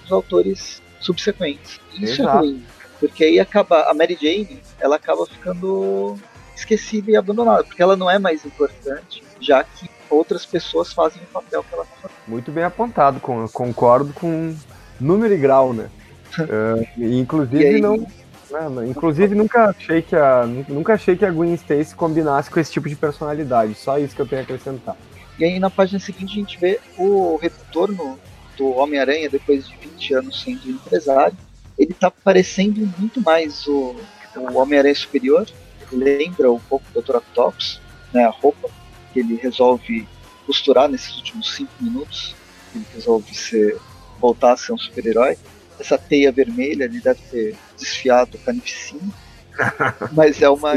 os 0.04 0.12
autores 0.12 0.82
subsequentes. 1.00 1.80
Isso 1.94 2.22
é 2.22 2.24
Exato. 2.24 2.38
é 2.38 2.40
ruim, 2.40 2.66
porque 2.98 3.24
aí 3.24 3.40
acaba 3.40 3.82
a 3.90 3.94
Mary 3.94 4.18
Jane, 4.20 4.60
ela 4.80 4.96
acaba 4.96 5.26
ficando 5.26 6.18
esquecida 6.54 7.10
e 7.10 7.16
abandonada, 7.16 7.64
porque 7.64 7.82
ela 7.82 7.96
não 7.96 8.10
é 8.10 8.18
mais 8.18 8.44
importante, 8.44 9.22
já 9.40 9.62
que 9.62 9.88
outras 10.08 10.46
pessoas 10.46 10.92
fazem 10.92 11.22
o 11.22 11.26
papel 11.26 11.62
que 11.62 11.74
ela 11.74 11.84
está 11.84 11.96
fazendo. 11.96 12.16
Muito 12.26 12.50
bem 12.50 12.64
apontado, 12.64 13.20
concordo 13.20 14.12
com 14.14 14.54
número 15.00 15.34
e 15.34 15.36
grau, 15.36 15.72
né? 15.72 15.90
uh, 16.38 16.86
inclusive 16.98 17.64
aí... 17.64 17.80
não, 17.80 17.96
né, 17.98 18.86
inclusive 18.88 19.34
nunca 19.34 19.70
achei 19.70 20.02
que 20.02 20.14
a 20.14 20.46
nunca 20.68 20.94
achei 20.94 21.16
que 21.16 21.24
a 21.24 21.30
Gwen 21.30 21.54
Stacy 21.54 21.94
combinasse 21.94 22.50
com 22.50 22.60
esse 22.60 22.72
tipo 22.72 22.88
de 22.88 22.96
personalidade. 22.96 23.74
Só 23.74 23.98
isso 23.98 24.14
que 24.14 24.22
eu 24.22 24.26
tenho 24.26 24.42
a 24.42 24.44
acrescentar. 24.44 24.96
E 25.38 25.44
aí 25.44 25.58
na 25.58 25.70
página 25.70 25.98
seguinte 25.98 26.32
a 26.32 26.40
gente 26.40 26.58
vê 26.58 26.80
o 26.96 27.36
retorno 27.36 28.18
do 28.56 28.70
Homem-Aranha 28.70 29.28
depois 29.28 29.68
de 29.68 29.76
20 29.76 30.14
anos 30.14 30.42
sendo 30.42 30.70
empresário. 30.70 31.36
Ele 31.78 31.92
tá 31.92 32.10
parecendo 32.10 32.80
muito 32.98 33.20
mais 33.20 33.66
o, 33.66 33.94
o 34.34 34.58
Homem-Aranha 34.58 34.94
Superior. 34.94 35.46
Lembra 35.92 36.50
um 36.50 36.58
pouco 36.58 36.84
do 36.92 37.02
Dr. 37.02 37.16
Octopus, 37.16 37.80
né, 38.12 38.24
a 38.24 38.30
roupa 38.30 38.70
que 39.12 39.20
ele 39.20 39.36
resolve 39.36 40.08
costurar 40.46 40.88
nesses 40.88 41.14
últimos 41.16 41.54
5 41.54 41.70
minutos. 41.80 42.34
Ele 42.74 42.84
resolve 42.94 43.34
ser, 43.34 43.76
voltar 44.18 44.52
a 44.52 44.56
ser 44.56 44.72
um 44.72 44.78
super-herói. 44.78 45.36
Essa 45.78 45.98
teia 45.98 46.32
vermelha 46.32 46.84
ele 46.84 47.00
deve 47.00 47.20
ter 47.30 47.56
desfiado 47.76 48.36
o 48.36 48.38
Carnificina. 48.38 49.12
mas 50.12 50.40
é 50.40 50.48
uma 50.48 50.74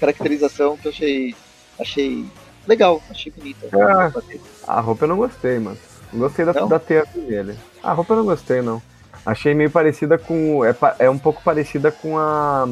caracterização 0.00 0.76
que 0.76 0.88
eu 0.88 0.92
achei, 0.92 1.34
achei 1.78 2.26
legal, 2.66 3.02
achei 3.10 3.32
bonita. 3.32 3.68
Ah, 3.72 4.76
a 4.76 4.80
roupa 4.80 5.04
eu 5.04 5.08
não 5.08 5.16
gostei, 5.16 5.58
mano. 5.58 5.78
Não 6.12 6.20
gostei 6.20 6.44
da, 6.44 6.52
não? 6.52 6.68
da 6.68 6.78
teia 6.78 7.04
dele. 7.14 7.56
A 7.82 7.92
roupa 7.92 8.12
eu 8.12 8.18
não 8.18 8.24
gostei, 8.24 8.60
não. 8.60 8.82
Achei 9.24 9.54
meio 9.54 9.70
parecida 9.70 10.18
com. 10.18 10.64
É, 10.64 10.74
é 10.98 11.10
um 11.10 11.18
pouco 11.18 11.42
parecida 11.42 11.90
com 11.90 12.18
a. 12.18 12.68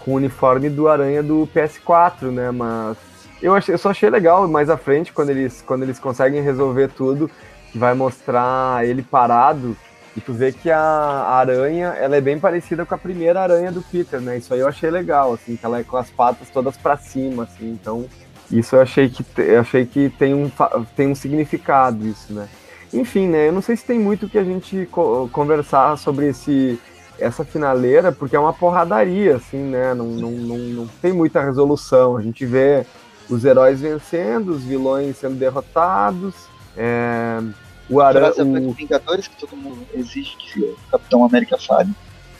com 0.00 0.12
o 0.12 0.14
uniforme 0.14 0.68
do 0.68 0.88
Aranha 0.88 1.22
do 1.22 1.48
PS4, 1.54 2.30
né? 2.30 2.50
Mas. 2.50 2.96
Eu, 3.42 3.54
achei, 3.54 3.74
eu 3.74 3.78
só 3.78 3.90
achei 3.90 4.10
legal 4.10 4.46
mais 4.48 4.68
à 4.68 4.76
frente, 4.76 5.12
quando 5.12 5.30
eles, 5.30 5.62
quando 5.62 5.82
eles 5.82 5.98
conseguem 5.98 6.42
resolver 6.42 6.88
tudo, 6.88 7.30
que 7.70 7.78
vai 7.78 7.94
mostrar 7.94 8.86
ele 8.86 9.02
parado. 9.02 9.76
E 10.16 10.20
tu 10.20 10.32
vê 10.32 10.50
que 10.50 10.70
a, 10.70 10.78
a 10.78 11.36
aranha, 11.36 11.94
ela 11.98 12.16
é 12.16 12.20
bem 12.20 12.38
parecida 12.38 12.84
com 12.84 12.94
a 12.94 12.98
primeira 12.98 13.40
aranha 13.40 13.70
do 13.70 13.80
Peter, 13.80 14.20
né? 14.20 14.38
Isso 14.38 14.52
aí 14.52 14.60
eu 14.60 14.68
achei 14.68 14.90
legal, 14.90 15.32
assim, 15.32 15.56
que 15.56 15.64
ela 15.64 15.78
é 15.78 15.84
com 15.84 15.96
as 15.96 16.10
patas 16.10 16.50
todas 16.50 16.76
para 16.76 16.96
cima, 16.96 17.44
assim, 17.44 17.70
então 17.70 18.06
isso 18.50 18.76
eu 18.76 18.82
achei 18.82 19.08
que, 19.08 19.24
eu 19.38 19.60
achei 19.60 19.86
que 19.86 20.10
tem, 20.10 20.34
um, 20.34 20.50
tem 20.96 21.08
um 21.08 21.14
significado 21.14 22.06
isso, 22.06 22.32
né? 22.32 22.48
Enfim, 22.92 23.28
né? 23.28 23.48
Eu 23.48 23.52
não 23.52 23.62
sei 23.62 23.76
se 23.76 23.84
tem 23.84 23.98
muito 23.98 24.28
que 24.28 24.36
a 24.36 24.44
gente 24.44 24.88
conversar 25.30 25.96
sobre 25.96 26.28
esse, 26.28 26.78
essa 27.18 27.44
finaleira, 27.44 28.10
porque 28.10 28.34
é 28.34 28.40
uma 28.40 28.52
porradaria, 28.52 29.36
assim, 29.36 29.58
né? 29.58 29.94
Não, 29.94 30.06
não, 30.06 30.30
não, 30.32 30.58
não 30.58 30.86
tem 31.00 31.12
muita 31.12 31.40
resolução. 31.40 32.16
A 32.16 32.22
gente 32.22 32.44
vê 32.44 32.84
os 33.28 33.44
heróis 33.44 33.80
vencendo, 33.80 34.48
os 34.50 34.64
vilões 34.64 35.16
sendo 35.16 35.36
derrotados. 35.36 36.34
É, 36.76 37.40
o 37.88 38.00
Aran... 38.00 38.32
O... 38.38 38.72
Vingadores, 38.72 39.28
que 39.28 39.36
todo 39.36 39.56
mundo 39.56 39.86
exige 39.94 40.36
que 40.36 40.60
o 40.60 40.76
Capitão 40.90 41.24
América 41.24 41.56
fale. 41.58 41.90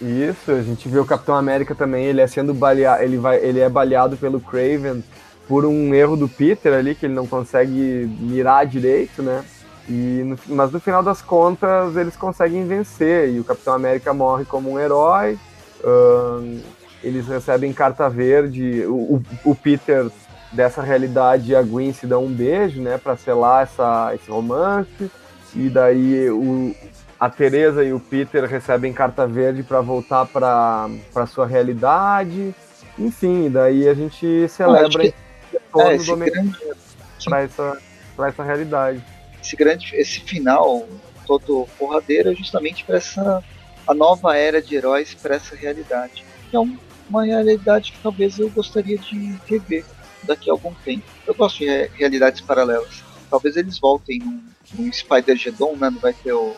Isso, 0.01 0.51
a 0.51 0.63
gente 0.63 0.89
vê 0.89 0.99
o 0.99 1.05
Capitão 1.05 1.37
América 1.37 1.75
também, 1.75 2.07
ele 2.07 2.23
é 2.23 2.27
sendo 2.27 2.55
baleado, 2.55 3.03
ele, 3.03 3.19
vai, 3.19 3.37
ele 3.37 3.61
é 3.61 3.69
baleado 3.69 4.17
pelo 4.17 4.41
Craven 4.41 5.05
por 5.51 5.67
um 5.67 5.93
erro 5.93 6.17
do 6.17 6.29
Peter 6.29 6.73
ali, 6.73 6.95
que 6.95 7.07
ele 7.07 7.13
não 7.13 7.27
consegue 7.27 8.09
mirar 8.21 8.65
direito, 8.65 9.21
né? 9.21 9.45
E 9.89 10.23
no, 10.25 10.39
mas 10.55 10.71
no 10.71 10.79
final 10.79 11.03
das 11.03 11.21
contas 11.21 11.97
eles 11.97 12.17
conseguem 12.17 12.65
vencer 12.69 13.31
e 13.31 13.41
o 13.41 13.43
Capitão 13.43 13.75
América 13.75 14.15
morre 14.15 14.45
como 14.45 14.71
um 14.71 14.79
herói. 14.79 15.37
eles 17.03 17.27
recebem 17.27 17.73
carta 17.73 18.09
verde. 18.09 18.85
O, 18.87 19.17
o, 19.17 19.23
o, 19.47 19.55
Peter 19.57 20.09
dessa 20.53 20.83
realidade 20.83 21.51
e 21.51 21.57
a 21.57 21.63
Gwen 21.63 21.93
se 21.93 22.07
dão 22.07 22.27
um 22.27 22.33
beijo, 22.33 22.81
né, 22.81 22.97
para 22.97 23.17
selar 23.17 23.65
essa, 23.65 24.15
esse 24.15 24.31
romance. 24.31 25.11
E 25.53 25.69
daí 25.69 26.31
o, 26.31 26.73
a 27.19 27.29
Teresa 27.29 27.83
e 27.83 27.93
o 27.93 27.99
Peter 27.99 28.45
recebem 28.45 28.93
carta 28.93 29.27
verde 29.27 29.65
para 29.65 29.81
voltar 29.81 30.27
para 30.27 31.27
sua 31.27 31.45
realidade. 31.45 32.55
Enfim, 32.97 33.51
daí 33.51 33.89
a 33.89 33.95
gente 33.95 34.47
celebra 34.49 35.13
retorno 35.73 36.25
é, 36.25 36.29
do 36.29 36.57
para 37.25 37.43
essa, 37.43 37.83
essa 38.19 38.43
realidade. 38.43 39.05
Esse 39.43 39.57
grande, 39.57 39.95
esse 39.95 40.21
final 40.21 40.87
todo 41.27 41.69
porradeiro 41.79 42.33
é 42.33 42.35
justamente 42.35 42.85
para 42.85 42.97
essa 42.97 43.45
a 43.87 43.95
nova 43.95 44.37
era 44.37 44.63
de 44.63 44.77
heróis 44.77 45.15
para 45.15 45.35
essa 45.35 45.57
realidade. 45.57 46.25
Que 46.51 46.57
é 46.57 46.61
um, 46.61 46.79
uma 47.09 47.25
realidade 47.25 47.93
que 47.93 47.99
talvez 48.03 48.39
eu 48.39 48.49
gostaria 48.51 48.97
de 48.97 49.35
rever 49.47 49.85
daqui 50.23 50.49
a 50.49 50.53
algum 50.53 50.73
tempo. 50.85 51.05
Eu 51.27 51.35
gosto 51.35 51.59
de 51.59 51.67
realidades 51.95 52.41
paralelas. 52.41 53.03
Talvez 53.29 53.57
eles 53.57 53.79
voltem 53.79 54.21
num, 54.21 54.43
num 54.75 54.93
Spider-Geddon, 54.93 55.77
né? 55.77 55.91
Não 55.91 55.99
vai 55.99 56.13
ter 56.13 56.33
o 56.33 56.55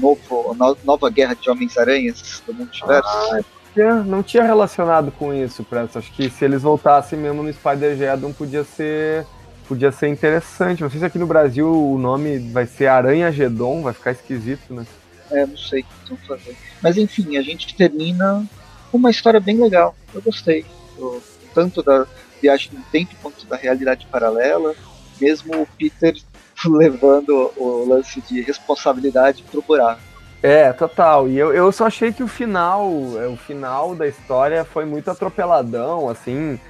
novo, 0.00 0.52
a 0.52 0.76
nova 0.84 1.10
guerra 1.10 1.34
de 1.34 1.48
Homens-Aranhas 1.48 2.42
do 2.46 2.52
multiverso. 2.52 3.08
Ah, 3.08 3.40
tinha, 3.74 3.94
não 3.96 4.22
tinha 4.22 4.44
relacionado 4.44 5.10
com 5.10 5.34
isso, 5.34 5.64
Presto. 5.64 5.98
Acho 5.98 6.12
que 6.12 6.30
se 6.30 6.44
eles 6.44 6.62
voltassem 6.62 7.18
mesmo 7.18 7.42
no 7.42 7.52
Spider-Geddon, 7.52 8.32
podia 8.32 8.64
ser 8.64 9.26
podia 9.68 9.90
ser 9.90 10.08
interessante. 10.08 10.82
Não 10.82 10.90
sei 10.90 11.00
se 11.00 11.06
aqui 11.06 11.18
no 11.18 11.26
Brasil 11.26 11.70
o 11.70 11.98
nome 11.98 12.38
vai 12.52 12.66
ser 12.66 12.86
Aranha 12.86 13.32
Gedon, 13.32 13.82
vai 13.82 13.92
ficar 13.92 14.12
esquisito, 14.12 14.72
né? 14.72 14.86
É, 15.30 15.46
não 15.46 15.56
sei 15.56 15.80
o 15.80 15.84
que 15.84 15.94
estão 16.02 16.16
fazendo. 16.18 16.56
Mas 16.82 16.96
enfim, 16.96 17.36
a 17.36 17.42
gente 17.42 17.74
termina 17.74 18.46
com 18.90 18.98
uma 18.98 19.10
história 19.10 19.40
bem 19.40 19.60
legal. 19.60 19.94
Eu 20.14 20.22
gostei. 20.22 20.64
Eu, 20.96 21.22
tanto 21.54 21.82
da 21.82 22.06
viagem 22.40 22.72
no 22.72 22.82
tempo 22.84 23.14
quanto 23.22 23.46
da 23.46 23.56
realidade 23.56 24.06
paralela. 24.06 24.74
Mesmo 25.20 25.62
o 25.62 25.66
Peter 25.78 26.14
levando 26.66 27.52
o 27.56 27.86
lance 27.88 28.20
de 28.20 28.42
responsabilidade 28.42 29.42
pro 29.50 29.62
buraco. 29.62 30.13
É, 30.44 30.74
total. 30.74 31.26
E 31.26 31.38
eu, 31.38 31.54
eu 31.54 31.72
só 31.72 31.86
achei 31.86 32.12
que 32.12 32.22
o 32.22 32.28
final, 32.28 32.86
é, 33.18 33.26
o 33.26 33.34
final 33.34 33.94
da 33.94 34.06
história 34.06 34.62
foi 34.62 34.84
muito 34.84 35.10
atropeladão, 35.10 36.06
assim. 36.10 36.60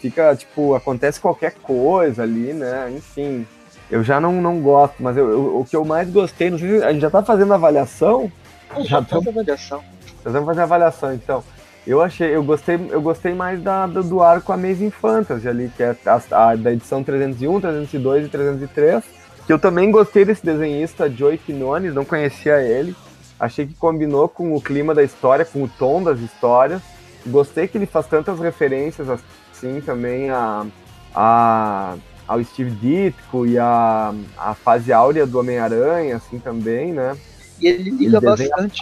fica, 0.00 0.34
tipo, 0.34 0.74
acontece 0.74 1.20
qualquer 1.20 1.52
coisa 1.62 2.22
ali, 2.22 2.54
né? 2.54 2.90
Enfim. 2.96 3.46
Eu 3.90 4.02
já 4.02 4.18
não, 4.18 4.40
não 4.40 4.58
gosto, 4.62 4.94
mas 5.00 5.18
eu, 5.18 5.30
eu, 5.30 5.60
o 5.60 5.66
que 5.66 5.76
eu 5.76 5.84
mais 5.84 6.08
gostei, 6.08 6.48
não 6.48 6.58
sei 6.58 6.78
se 6.78 6.84
a 6.84 6.92
gente 6.92 7.02
já 7.02 7.10
tá 7.10 7.22
fazendo 7.22 7.52
avaliação? 7.52 8.32
já, 8.78 8.84
já 8.84 9.02
tô... 9.02 9.18
avaliação. 9.18 9.84
Nós 10.24 10.32
vamos 10.32 10.48
fazer 10.48 10.62
avaliação, 10.62 11.12
então. 11.12 11.44
Eu 11.86 12.00
achei, 12.00 12.34
eu 12.34 12.42
gostei, 12.42 12.80
eu 12.88 13.02
gostei 13.02 13.34
mais 13.34 13.60
da, 13.60 13.86
do, 13.86 14.02
do 14.02 14.22
arco 14.22 14.50
Amazing 14.50 14.90
Fantasy 14.90 15.46
ali, 15.46 15.70
que 15.76 15.82
é 15.82 15.94
a, 16.06 16.22
a, 16.30 16.56
da 16.56 16.72
edição 16.72 17.04
301, 17.04 17.60
302 17.60 18.26
e 18.26 18.28
303. 18.30 19.04
Que 19.46 19.52
eu 19.52 19.58
também 19.58 19.90
gostei 19.90 20.24
desse 20.24 20.44
desenhista, 20.44 21.10
Joey 21.10 21.38
Quinones, 21.38 21.94
não 21.94 22.04
conhecia 22.04 22.60
ele. 22.60 22.94
Achei 23.38 23.66
que 23.66 23.74
combinou 23.74 24.28
com 24.28 24.54
o 24.54 24.60
clima 24.60 24.94
da 24.94 25.02
história, 25.02 25.44
com 25.44 25.64
o 25.64 25.68
tom 25.68 26.02
das 26.02 26.20
histórias. 26.20 26.80
Gostei 27.26 27.66
que 27.66 27.76
ele 27.76 27.86
faz 27.86 28.06
tantas 28.06 28.38
referências 28.38 29.08
assim 29.08 29.80
também 29.80 30.30
a, 30.30 30.66
a 31.14 31.96
ao 32.26 32.42
Steve 32.44 32.70
Ditko 32.70 33.46
e 33.46 33.58
a, 33.58 34.14
a 34.38 34.54
fase 34.54 34.92
áurea 34.92 35.26
do 35.26 35.38
Homem-Aranha, 35.38 36.16
assim 36.16 36.38
também, 36.38 36.92
né? 36.92 37.16
E 37.60 37.66
ele 37.66 37.90
liga 37.90 38.16
ele 38.16 38.20
bastante 38.20 38.80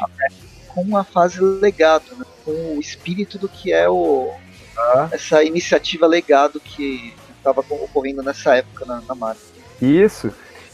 com 0.68 0.96
a 0.96 1.02
fase 1.02 1.40
legado, 1.40 2.04
né? 2.16 2.24
com 2.44 2.76
o 2.76 2.80
espírito 2.80 3.38
do 3.38 3.48
que 3.48 3.72
é 3.72 3.88
o, 3.88 4.32
ah. 4.78 5.08
essa 5.11 5.42
iniciativa 5.42 6.06
legado 6.06 6.61
que 6.61 7.14
estava 7.36 7.61
ocorrendo 7.61 8.22
nessa 8.22 8.56
época 8.56 8.84
na, 8.84 9.00
na 9.00 9.14
Marvel. 9.14 9.42
Isso. 9.80 10.30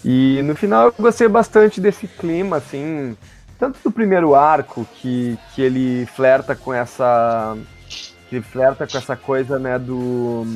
E 0.08 0.40
no 0.42 0.54
final 0.54 0.86
eu 0.86 0.94
gostei 0.96 1.26
bastante 1.26 1.80
desse 1.80 2.06
clima, 2.06 2.58
assim, 2.58 3.16
tanto 3.58 3.80
do 3.82 3.90
primeiro 3.90 4.36
arco, 4.36 4.86
que, 4.94 5.36
que 5.52 5.60
ele 5.60 6.06
flerta 6.06 6.54
com 6.54 6.72
essa. 6.72 7.56
que 8.30 8.40
flerta 8.40 8.86
com 8.86 8.96
essa 8.96 9.16
coisa, 9.16 9.58
né, 9.58 9.80
do, 9.80 10.46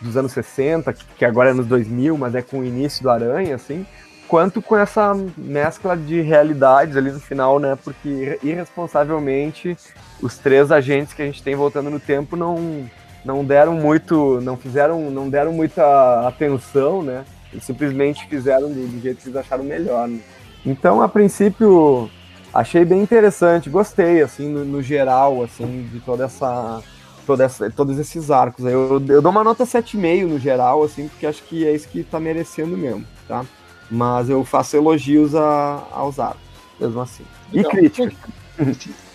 dos 0.00 0.16
anos 0.16 0.32
60, 0.32 0.92
que, 0.92 1.04
que 1.18 1.24
agora 1.24 1.50
é 1.50 1.52
nos 1.52 1.66
2000, 1.68 2.18
mas 2.18 2.34
é 2.34 2.42
com 2.42 2.58
o 2.58 2.64
início 2.64 3.04
do 3.04 3.08
Aranha, 3.08 3.54
assim, 3.54 3.86
quanto 4.26 4.60
com 4.60 4.76
essa 4.76 5.14
mescla 5.38 5.96
de 5.96 6.20
realidades 6.20 6.96
ali 6.96 7.12
no 7.12 7.20
final, 7.20 7.60
né, 7.60 7.78
porque 7.84 8.40
irresponsavelmente 8.42 9.76
os 10.20 10.36
três 10.36 10.72
agentes 10.72 11.14
que 11.14 11.22
a 11.22 11.26
gente 11.26 11.44
tem 11.44 11.54
voltando 11.54 11.90
no 11.90 12.00
tempo 12.00 12.34
não 12.36 12.90
não 13.24 13.44
deram 13.44 13.74
muito, 13.74 14.40
não 14.40 14.56
fizeram, 14.56 15.10
não 15.10 15.28
deram 15.28 15.52
muita 15.52 16.28
atenção, 16.28 17.02
né? 17.02 17.24
Eles 17.52 17.64
simplesmente 17.64 18.26
fizeram 18.28 18.68
do, 18.68 18.86
do 18.86 19.00
jeito 19.00 19.22
que 19.22 19.28
eles 19.28 19.36
acharam 19.36 19.64
melhor. 19.64 20.08
Né? 20.08 20.20
Então, 20.64 21.00
a 21.00 21.08
princípio, 21.08 22.10
achei 22.52 22.84
bem 22.84 23.00
interessante, 23.00 23.70
gostei, 23.70 24.22
assim, 24.22 24.48
no, 24.48 24.64
no 24.64 24.82
geral, 24.82 25.42
assim, 25.42 25.88
de 25.92 26.00
toda 26.00 26.24
essa, 26.24 26.82
toda 27.26 27.44
essa, 27.44 27.70
todos 27.70 27.98
esses 27.98 28.30
arcos. 28.30 28.64
Eu, 28.64 29.02
eu 29.08 29.22
dou 29.22 29.30
uma 29.30 29.44
nota 29.44 29.64
7,5 29.64 30.26
no 30.26 30.38
geral, 30.38 30.82
assim, 30.82 31.08
porque 31.08 31.26
acho 31.26 31.42
que 31.44 31.66
é 31.66 31.74
isso 31.74 31.88
que 31.88 32.02
tá 32.02 32.18
merecendo 32.18 32.76
mesmo, 32.76 33.04
tá? 33.28 33.44
Mas 33.90 34.28
eu 34.28 34.44
faço 34.44 34.76
elogios 34.76 35.34
a, 35.34 35.86
aos 35.92 36.18
arcos, 36.18 36.40
mesmo 36.80 37.00
assim. 37.00 37.24
E 37.52 37.58
Legal. 37.58 37.70
críticas. 37.70 38.14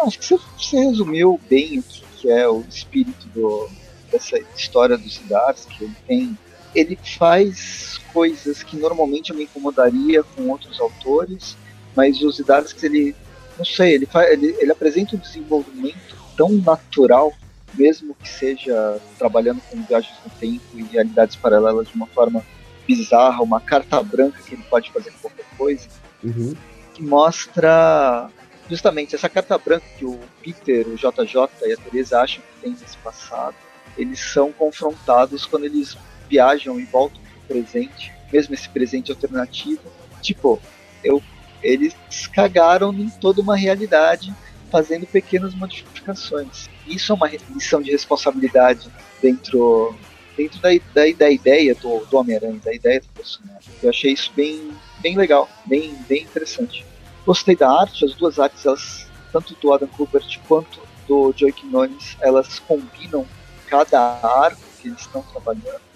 Acho 0.00 0.18
que 0.18 0.24
você, 0.24 0.38
você, 0.58 0.76
resumiu 0.78 1.40
bem 1.48 1.78
o 1.78 1.82
que, 2.16 2.28
é 2.28 2.48
o 2.48 2.64
espírito 2.68 3.28
do, 3.28 3.68
dessa 4.10 4.36
história 4.56 4.98
dos 4.98 5.14
Sidars, 5.14 5.64
que 5.66 5.84
ele 5.84 5.96
tem. 6.06 6.38
Ele 6.74 6.98
faz 7.18 7.98
coisas 8.12 8.62
que 8.62 8.76
normalmente 8.76 9.30
eu 9.30 9.36
me 9.36 9.44
incomodaria 9.44 10.22
com 10.22 10.48
outros 10.48 10.80
autores, 10.80 11.56
mas 11.94 12.20
os 12.22 12.36
Zidarsky, 12.36 12.86
ele, 12.86 13.16
não 13.58 13.64
sei, 13.64 13.94
ele, 13.94 14.06
faz, 14.06 14.30
ele, 14.32 14.56
ele 14.58 14.72
apresenta 14.72 15.16
um 15.16 15.18
desenvolvimento 15.18 16.16
tão 16.36 16.50
natural, 16.50 17.32
mesmo 17.74 18.14
que 18.14 18.28
seja 18.28 19.00
trabalhando 19.18 19.60
com 19.70 19.82
viagens 19.82 20.14
no 20.24 20.30
tempo 20.38 20.62
e 20.74 20.82
realidades 20.82 21.36
paralelas 21.36 21.88
de 21.88 21.94
uma 21.94 22.06
forma 22.06 22.44
bizarra, 22.86 23.42
uma 23.42 23.60
carta 23.60 24.02
branca 24.02 24.42
que 24.42 24.54
ele 24.54 24.64
pode 24.64 24.90
fazer 24.90 25.12
qualquer 25.20 25.46
coisa, 25.56 25.88
uhum. 26.22 26.54
que 26.94 27.02
mostra 27.02 28.30
justamente 28.68 29.14
essa 29.14 29.28
carta 29.28 29.56
branca 29.58 29.84
que 29.98 30.04
o 30.04 30.18
Peter, 30.42 30.86
o 30.88 30.96
JJ 30.96 31.48
e 31.66 31.72
a 31.72 31.76
Teresa 31.76 32.20
acham 32.20 32.42
que 32.42 32.62
tem 32.62 32.70
nesse 32.72 32.96
passado. 32.98 33.54
Eles 33.96 34.18
são 34.20 34.50
confrontados 34.52 35.44
quando 35.44 35.64
eles 35.64 35.96
viajam 36.32 36.80
e 36.80 36.84
voltam 36.84 37.20
para 37.20 37.56
o 37.56 37.60
presente, 37.60 38.10
mesmo 38.32 38.54
esse 38.54 38.68
presente 38.68 39.10
alternativo. 39.10 39.82
Tipo, 40.22 40.60
eu 41.04 41.22
eles 41.62 41.94
cagaram 42.26 42.92
em 42.92 43.08
toda 43.08 43.40
uma 43.40 43.56
realidade 43.56 44.34
fazendo 44.68 45.06
pequenas 45.06 45.54
modificações. 45.54 46.68
Isso 46.86 47.12
é 47.12 47.14
uma 47.14 47.30
lição 47.54 47.80
de 47.80 47.92
responsabilidade 47.92 48.90
dentro, 49.22 49.94
dentro 50.36 50.58
da, 50.60 50.70
da, 50.92 51.02
da 51.16 51.30
ideia 51.30 51.74
do, 51.74 52.04
do 52.06 52.16
Homem-Aranha, 52.16 52.58
da 52.64 52.74
ideia 52.74 53.00
do 53.00 53.06
personagem. 53.08 53.72
Eu 53.80 53.90
achei 53.90 54.12
isso 54.12 54.32
bem, 54.34 54.72
bem 55.00 55.16
legal, 55.16 55.48
bem, 55.66 55.94
bem 56.08 56.22
interessante. 56.22 56.84
Gostei 57.24 57.54
da 57.54 57.70
arte, 57.70 58.04
as 58.04 58.14
duas 58.14 58.40
artes, 58.40 58.66
elas, 58.66 59.06
tanto 59.30 59.54
do 59.54 59.72
Adam 59.72 59.88
Kubert 59.88 60.40
quanto 60.48 60.80
do 61.06 61.32
Joey 61.36 61.52
Quinones, 61.52 62.16
elas 62.20 62.58
combinam 62.58 63.24
cada 63.68 64.00
arco 64.00 64.60
que 64.80 64.88
eles 64.88 65.00
estão 65.00 65.22
trabalhando. 65.22 65.91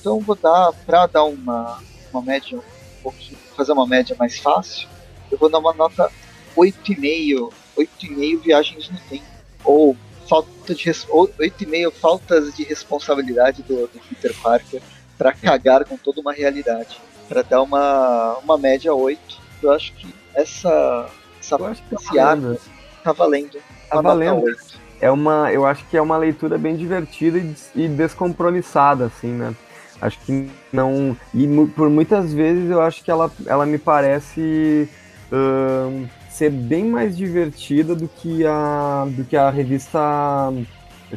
Então 0.00 0.20
vou 0.20 0.36
dar, 0.36 0.72
para 0.84 1.06
dar 1.06 1.24
uma, 1.24 1.80
uma 2.12 2.22
média 2.22 2.58
um 2.58 3.02
pouquinho, 3.02 3.38
fazer 3.56 3.72
uma 3.72 3.86
média 3.86 4.16
mais 4.18 4.38
fácil, 4.38 4.88
eu 5.30 5.38
vou 5.38 5.48
dar 5.48 5.58
uma 5.58 5.72
nota 5.72 6.10
8,5, 6.56 7.52
8,5 7.76 8.40
viagens 8.42 8.90
no 8.90 8.98
tempo. 9.08 9.24
Ou 9.64 9.96
falta 10.28 10.74
de 10.74 10.90
8,5 10.90 11.92
faltas 11.92 12.54
de 12.54 12.64
responsabilidade 12.64 13.62
do, 13.62 13.86
do 13.86 14.00
Peter 14.08 14.34
Parker 14.42 14.82
para 15.16 15.32
cagar 15.32 15.84
com 15.84 15.96
toda 15.96 16.20
uma 16.20 16.32
realidade. 16.32 17.00
Para 17.28 17.42
dar 17.42 17.62
uma, 17.62 18.38
uma 18.38 18.58
média 18.58 18.92
8. 18.92 19.40
Eu 19.62 19.70
acho 19.72 19.92
que 19.94 20.12
essa, 20.34 21.08
essa 21.40 21.56
eu 21.56 21.66
acho 21.66 21.82
que 21.84 21.94
esse 21.94 22.06
tá 22.06 22.12
valendo. 22.12 22.60
tá 23.04 23.12
valendo. 23.12 23.62
Tá 23.88 24.00
valendo. 24.00 24.56
É 25.02 25.10
uma, 25.10 25.52
eu 25.52 25.66
acho 25.66 25.84
que 25.86 25.96
é 25.96 26.00
uma 26.00 26.16
leitura 26.16 26.56
bem 26.56 26.76
divertida 26.76 27.36
e, 27.74 27.88
descompromissada, 27.88 29.06
assim, 29.06 29.32
né? 29.32 29.52
Acho 30.00 30.16
que 30.20 30.48
não. 30.72 31.16
E 31.34 31.44
por 31.74 31.90
muitas 31.90 32.32
vezes 32.32 32.70
eu 32.70 32.80
acho 32.80 33.02
que 33.02 33.10
ela, 33.10 33.28
ela 33.44 33.66
me 33.66 33.78
parece 33.78 34.88
uh, 35.32 36.08
ser 36.30 36.50
bem 36.50 36.84
mais 36.84 37.16
divertida 37.16 37.96
do 37.96 38.06
que 38.06 38.46
a, 38.46 39.08
do 39.10 39.24
que 39.24 39.36
a 39.36 39.50
revista 39.50 39.98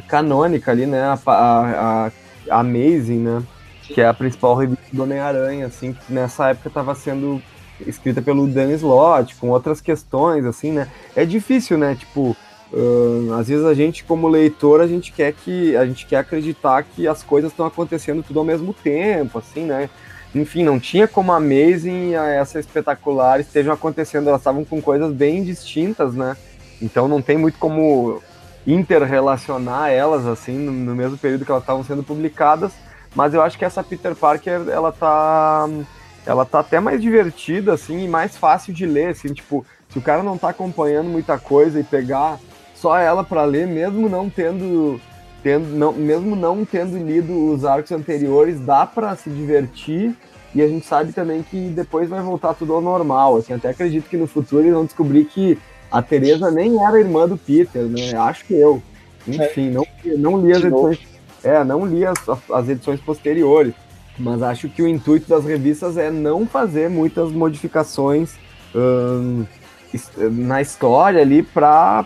canônica 0.08 0.72
ali, 0.72 0.84
né? 0.84 1.02
A, 1.02 1.18
a, 1.24 2.06
a 2.50 2.58
Amazing, 2.58 3.20
né? 3.20 3.42
Que 3.82 4.00
é 4.00 4.08
a 4.08 4.14
principal 4.14 4.56
revista 4.56 4.84
do 4.92 5.04
Homem-Aranha, 5.04 5.66
assim, 5.66 5.92
que 5.92 6.12
nessa 6.12 6.48
época 6.48 6.66
estava 6.66 6.92
sendo 6.96 7.40
escrita 7.86 8.20
pelo 8.20 8.48
Dan 8.48 8.72
Slott, 8.72 9.36
com 9.36 9.50
outras 9.50 9.80
questões, 9.80 10.44
assim, 10.44 10.72
né? 10.72 10.88
É 11.14 11.24
difícil, 11.24 11.78
né? 11.78 11.94
Tipo, 11.94 12.36
uh, 12.72 13.34
às 13.34 13.48
vezes 13.48 13.64
a 13.64 13.74
gente, 13.74 14.04
como 14.04 14.28
leitor, 14.28 14.80
a 14.80 14.86
gente 14.86 15.12
quer 15.12 15.32
que 15.32 15.76
a 15.76 15.86
gente 15.86 16.06
quer 16.06 16.18
acreditar 16.18 16.82
que 16.82 17.06
as 17.06 17.22
coisas 17.22 17.50
estão 17.50 17.66
acontecendo 17.66 18.22
tudo 18.22 18.38
ao 18.38 18.44
mesmo 18.44 18.72
tempo, 18.74 19.38
assim, 19.38 19.64
né? 19.64 19.88
enfim, 20.34 20.62
não 20.62 20.78
tinha 20.78 21.08
como 21.08 21.32
a 21.32 21.36
Amazing 21.36 22.10
e 22.10 22.14
essa 22.14 22.58
espetacular 22.60 23.40
estejam 23.40 23.72
acontecendo, 23.72 24.28
elas 24.28 24.40
estavam 24.40 24.64
com 24.64 24.80
coisas 24.80 25.12
bem 25.12 25.42
distintas, 25.42 26.14
né? 26.14 26.36
Então 26.80 27.08
não 27.08 27.22
tem 27.22 27.38
muito 27.38 27.58
como 27.58 28.22
interrelacionar 28.66 29.90
elas 29.90 30.26
assim 30.26 30.58
no, 30.58 30.72
no 30.72 30.94
mesmo 30.94 31.16
período 31.16 31.44
que 31.44 31.50
elas 31.50 31.62
estavam 31.62 31.84
sendo 31.84 32.02
publicadas, 32.02 32.72
mas 33.14 33.32
eu 33.32 33.40
acho 33.40 33.56
que 33.56 33.64
essa 33.64 33.82
Peter 33.82 34.14
Parker, 34.14 34.68
ela 34.68 34.92
tá 34.92 35.68
ela 36.26 36.44
tá 36.44 36.58
até 36.60 36.80
mais 36.80 37.00
divertida 37.00 37.72
assim 37.72 38.04
e 38.04 38.08
mais 38.08 38.36
fácil 38.36 38.74
de 38.74 38.84
ler, 38.84 39.10
assim, 39.10 39.32
tipo, 39.32 39.64
se 39.88 39.98
o 39.98 40.02
cara 40.02 40.22
não 40.22 40.36
tá 40.36 40.48
acompanhando 40.50 41.08
muita 41.08 41.38
coisa 41.38 41.78
e 41.78 41.84
pegar 41.84 42.38
só 42.76 42.98
ela 42.98 43.24
para 43.24 43.44
ler, 43.44 43.66
mesmo 43.66 44.08
não 44.08 44.30
tendo 44.30 45.00
tendo, 45.42 45.68
não, 45.76 45.92
mesmo 45.92 46.34
não 46.34 46.64
tendo 46.64 46.96
lido 46.98 47.52
os 47.52 47.64
arcos 47.64 47.92
anteriores, 47.92 48.58
dá 48.60 48.84
para 48.84 49.14
se 49.14 49.30
divertir. 49.30 50.14
E 50.52 50.62
a 50.62 50.66
gente 50.66 50.86
sabe 50.86 51.12
também 51.12 51.42
que 51.42 51.68
depois 51.68 52.08
vai 52.08 52.20
voltar 52.20 52.54
tudo 52.54 52.72
ao 52.72 52.80
normal. 52.80 53.36
Assim, 53.36 53.52
até 53.52 53.68
acredito 53.68 54.08
que 54.08 54.16
no 54.16 54.26
futuro 54.26 54.62
eles 54.62 54.72
vão 54.72 54.84
descobrir 54.84 55.24
que 55.26 55.58
a 55.90 56.02
Teresa 56.02 56.50
nem 56.50 56.82
era 56.82 56.98
irmã 56.98 57.28
do 57.28 57.36
Peter, 57.36 57.82
né? 57.82 58.16
Acho 58.16 58.44
que 58.44 58.54
eu. 58.54 58.82
Enfim, 59.28 59.70
não, 59.70 59.86
não 60.18 60.40
li 60.40 60.52
as 60.52 60.64
edições. 60.64 60.98
É, 61.44 61.62
não 61.62 61.86
li 61.86 62.04
as, 62.04 62.16
as 62.50 62.68
edições 62.68 63.00
posteriores. 63.00 63.74
Mas 64.18 64.42
acho 64.42 64.68
que 64.68 64.82
o 64.82 64.88
intuito 64.88 65.28
das 65.28 65.44
revistas 65.44 65.96
é 65.96 66.10
não 66.10 66.46
fazer 66.46 66.88
muitas 66.88 67.30
modificações 67.30 68.34
hum, 68.74 69.44
na 70.16 70.60
história 70.60 71.20
ali 71.20 71.42
para 71.42 72.04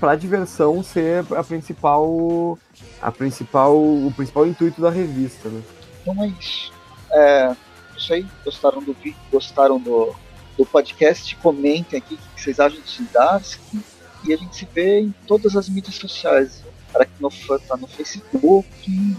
a 0.00 0.16
diversão 0.16 0.82
ser 0.82 1.24
a 1.36 1.42
principal 1.42 2.58
a 3.00 3.10
principal, 3.10 3.76
o 3.76 4.12
principal 4.14 4.46
intuito 4.46 4.80
da 4.80 4.90
revista, 4.90 5.48
né? 5.48 5.62
Então 6.02 6.22
é 6.22 6.28
isso. 6.28 6.72
É, 7.12 7.48
não 7.92 7.98
sei, 7.98 8.26
gostaram 8.44 8.82
do 8.82 8.92
vídeo, 8.92 9.18
gostaram 9.32 9.78
do, 9.78 10.14
do 10.56 10.66
podcast? 10.66 11.34
Comentem 11.36 11.98
aqui 11.98 12.14
o 12.14 12.18
que 12.18 12.42
vocês 12.42 12.60
acham 12.60 12.80
do 12.80 12.88
Sindarsky. 12.88 13.80
E 14.26 14.34
a 14.34 14.36
gente 14.36 14.54
se 14.54 14.66
vê 14.66 15.00
em 15.00 15.14
todas 15.26 15.56
as 15.56 15.68
mídias 15.68 15.94
sociais. 15.94 16.62
Aracnofan 16.94 17.58
tá 17.60 17.76
no 17.76 17.86
Facebook, 17.86 18.68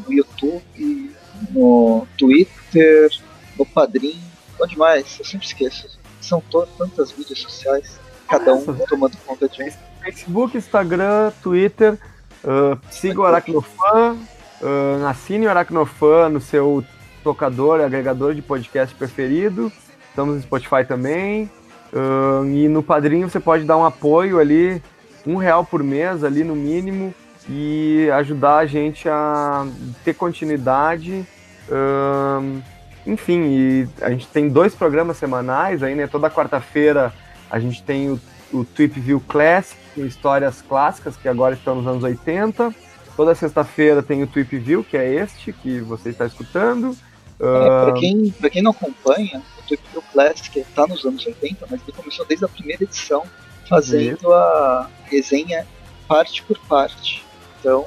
no 0.05 0.13
YouTube, 0.13 1.15
no 1.49 2.07
Twitter, 2.17 3.09
no 3.57 3.65
Padrim, 3.65 4.21
onde 4.61 4.77
mais? 4.77 5.17
Eu 5.17 5.25
sempre 5.25 5.47
esqueço. 5.47 5.99
São 6.19 6.41
tantas 6.77 7.13
mídias 7.17 7.39
sociais, 7.39 7.99
cada 8.31 8.53
um 8.53 8.63
tomando 8.87 9.17
conta 9.25 9.49
de 9.49 9.63
um. 9.63 9.69
Facebook, 10.03 10.57
Instagram, 10.57 11.31
Twitter. 11.43 11.97
Uh, 12.43 12.79
siga 12.89 13.21
o 13.21 13.25
Aracnofan. 13.25 14.17
Uh, 14.61 15.05
assine 15.07 15.45
o 15.45 15.49
Aracnofan 15.49 16.29
no 16.29 16.39
seu 16.39 16.83
tocador, 17.23 17.81
agregador 17.81 18.33
de 18.33 18.41
podcast 18.41 18.95
preferido. 18.95 19.71
Estamos 20.09 20.35
no 20.35 20.41
Spotify 20.41 20.85
também. 20.87 21.51
Uh, 21.91 22.45
e 22.45 22.67
no 22.69 22.81
Padrinho 22.81 23.29
você 23.29 23.39
pode 23.39 23.65
dar 23.65 23.77
um 23.77 23.85
apoio 23.85 24.39
ali, 24.39 24.81
um 25.27 25.35
real 25.35 25.65
por 25.65 25.83
mês 25.83 26.23
ali 26.23 26.41
no 26.41 26.55
mínimo, 26.55 27.13
e 27.49 28.09
ajudar 28.13 28.59
a 28.59 28.65
gente 28.65 29.09
a 29.09 29.67
ter 30.05 30.13
continuidade. 30.13 31.27
Uh, 31.67 32.61
enfim, 33.05 33.89
a 34.01 34.09
gente 34.09 34.27
tem 34.27 34.47
dois 34.47 34.73
programas 34.73 35.17
semanais 35.17 35.83
aí, 35.83 35.95
né? 35.95 36.07
Toda 36.07 36.29
quarta-feira 36.29 37.11
a 37.51 37.59
gente 37.59 37.83
tem 37.83 38.09
o, 38.09 38.19
o 38.53 38.63
Trip 38.63 38.97
View 38.99 39.19
Classic, 39.27 39.77
com 39.93 40.05
histórias 40.05 40.61
clássicas, 40.61 41.17
que 41.17 41.27
agora 41.27 41.53
estão 41.53 41.75
nos 41.75 41.85
anos 41.85 42.03
80. 42.03 42.73
Toda 43.17 43.35
sexta-feira 43.35 44.01
tem 44.01 44.23
o 44.23 44.27
Trip 44.27 44.57
View, 44.57 44.85
que 44.85 44.95
é 44.95 45.13
este 45.15 45.51
que 45.51 45.81
você 45.81 46.09
está 46.09 46.25
escutando. 46.25 46.97
É, 47.37 47.43
para 47.43 47.93
quem, 47.93 48.33
quem 48.51 48.61
não 48.61 48.71
acompanha, 48.71 49.43
o 49.59 49.67
Trip 49.67 49.83
View 49.91 50.03
Classic 50.13 50.59
está 50.59 50.87
nos 50.87 51.03
anos 51.03 51.25
80, 51.25 51.67
mas 51.69 51.81
ele 51.81 51.91
começou 51.91 52.25
desde 52.25 52.45
a 52.45 52.47
primeira 52.47 52.83
edição, 52.85 53.23
fazendo 53.67 54.17
Isso. 54.17 54.31
a 54.31 54.89
resenha 55.03 55.67
parte 56.07 56.41
por 56.43 56.57
parte. 56.67 57.25
Então. 57.59 57.85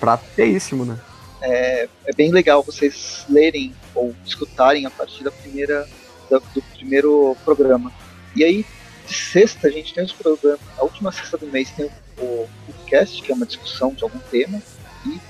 Prateíssimo, 0.00 0.86
né? 0.86 0.98
É, 1.42 1.88
é 2.06 2.12
bem 2.14 2.32
legal 2.32 2.62
vocês 2.62 3.26
lerem 3.28 3.74
ou 3.94 4.14
escutarem 4.24 4.86
a 4.86 4.90
partir 4.90 5.22
da 5.22 5.30
primeira, 5.30 5.86
do, 6.30 6.40
do 6.54 6.62
primeiro 6.74 7.36
programa. 7.44 7.92
E 8.34 8.42
aí, 8.42 8.66
de 9.06 9.14
sexta, 9.14 9.68
a 9.68 9.70
gente 9.70 9.94
tem 9.94 10.04
os 10.04 10.12
programas. 10.12 10.60
A 10.78 10.82
última 10.82 11.12
sexta 11.12 11.38
do 11.38 11.46
mês 11.46 11.70
tem 11.70 11.90
o, 12.18 12.48
podcast, 12.66 13.22
que 13.22 13.32
é 13.32 13.34
uma 13.34 13.46
discussão 13.46 13.92
de 13.92 14.02
algum 14.02 14.18
tema. 14.18 14.60
E 15.06 15.20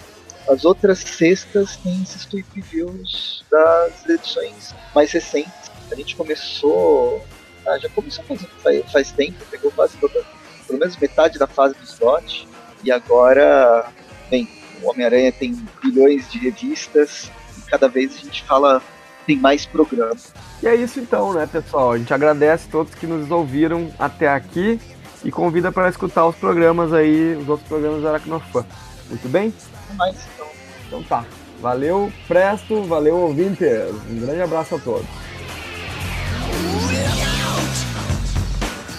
as 0.48 0.64
outras 0.64 0.98
sextas 0.98 1.76
tem 1.76 2.02
esses 2.02 2.24
tweet 2.24 2.46
reviews 2.54 3.44
das 3.50 4.08
edições 4.08 4.74
mais 4.94 5.10
recentes. 5.12 5.70
A 5.90 5.94
gente 5.94 6.16
começou. 6.16 7.24
Ah, 7.66 7.78
já 7.78 7.88
começou 7.90 8.24
faz, 8.24 8.40
faz, 8.62 8.92
faz 8.92 9.12
tempo, 9.12 9.44
pegou 9.50 9.72
quase 9.72 9.96
toda, 9.96 10.24
pelo 10.66 10.78
menos 10.78 10.96
metade 10.96 11.38
da 11.38 11.48
fase 11.48 11.74
do 11.74 11.84
slot. 11.84 12.46
E 12.84 12.92
agora, 12.92 13.90
bem, 14.30 14.48
o 14.82 14.90
Homem-Aranha 14.90 15.32
tem 15.32 15.52
bilhões 15.82 16.30
de 16.30 16.38
revistas 16.38 17.30
e 17.58 17.62
cada 17.62 17.88
vez 17.88 18.14
a 18.14 18.18
gente 18.18 18.44
fala, 18.44 18.80
tem 19.26 19.36
mais 19.36 19.66
programas. 19.66 20.32
E 20.62 20.68
é 20.68 20.74
isso 20.74 21.00
então, 21.00 21.32
né, 21.32 21.46
pessoal? 21.50 21.92
A 21.92 21.98
gente 21.98 22.14
agradece 22.14 22.66
a 22.68 22.70
todos 22.70 22.94
que 22.94 23.06
nos 23.06 23.30
ouviram 23.30 23.90
até 23.98 24.28
aqui 24.28 24.80
e 25.24 25.30
convida 25.30 25.72
para 25.72 25.88
escutar 25.88 26.26
os 26.26 26.36
programas 26.36 26.92
aí, 26.92 27.36
os 27.36 27.48
outros 27.48 27.68
programas 27.68 28.02
da 28.02 28.10
Aracnofã. 28.10 28.64
Muito 29.08 29.28
bem? 29.28 29.52
Mais, 29.96 30.16
então. 30.34 30.46
Então 30.86 31.02
tá. 31.02 31.24
Valeu, 31.60 32.12
Presto, 32.28 32.82
valeu, 32.82 33.16
ouvintes. 33.16 33.66
Um 34.10 34.20
grande 34.20 34.42
abraço 34.42 34.76
a 34.76 34.78
todos. 34.78 35.06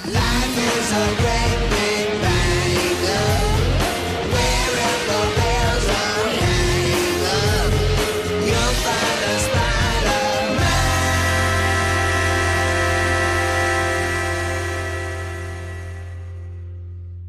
Life 0.06 0.60
is 0.80 0.94
a 0.94 1.57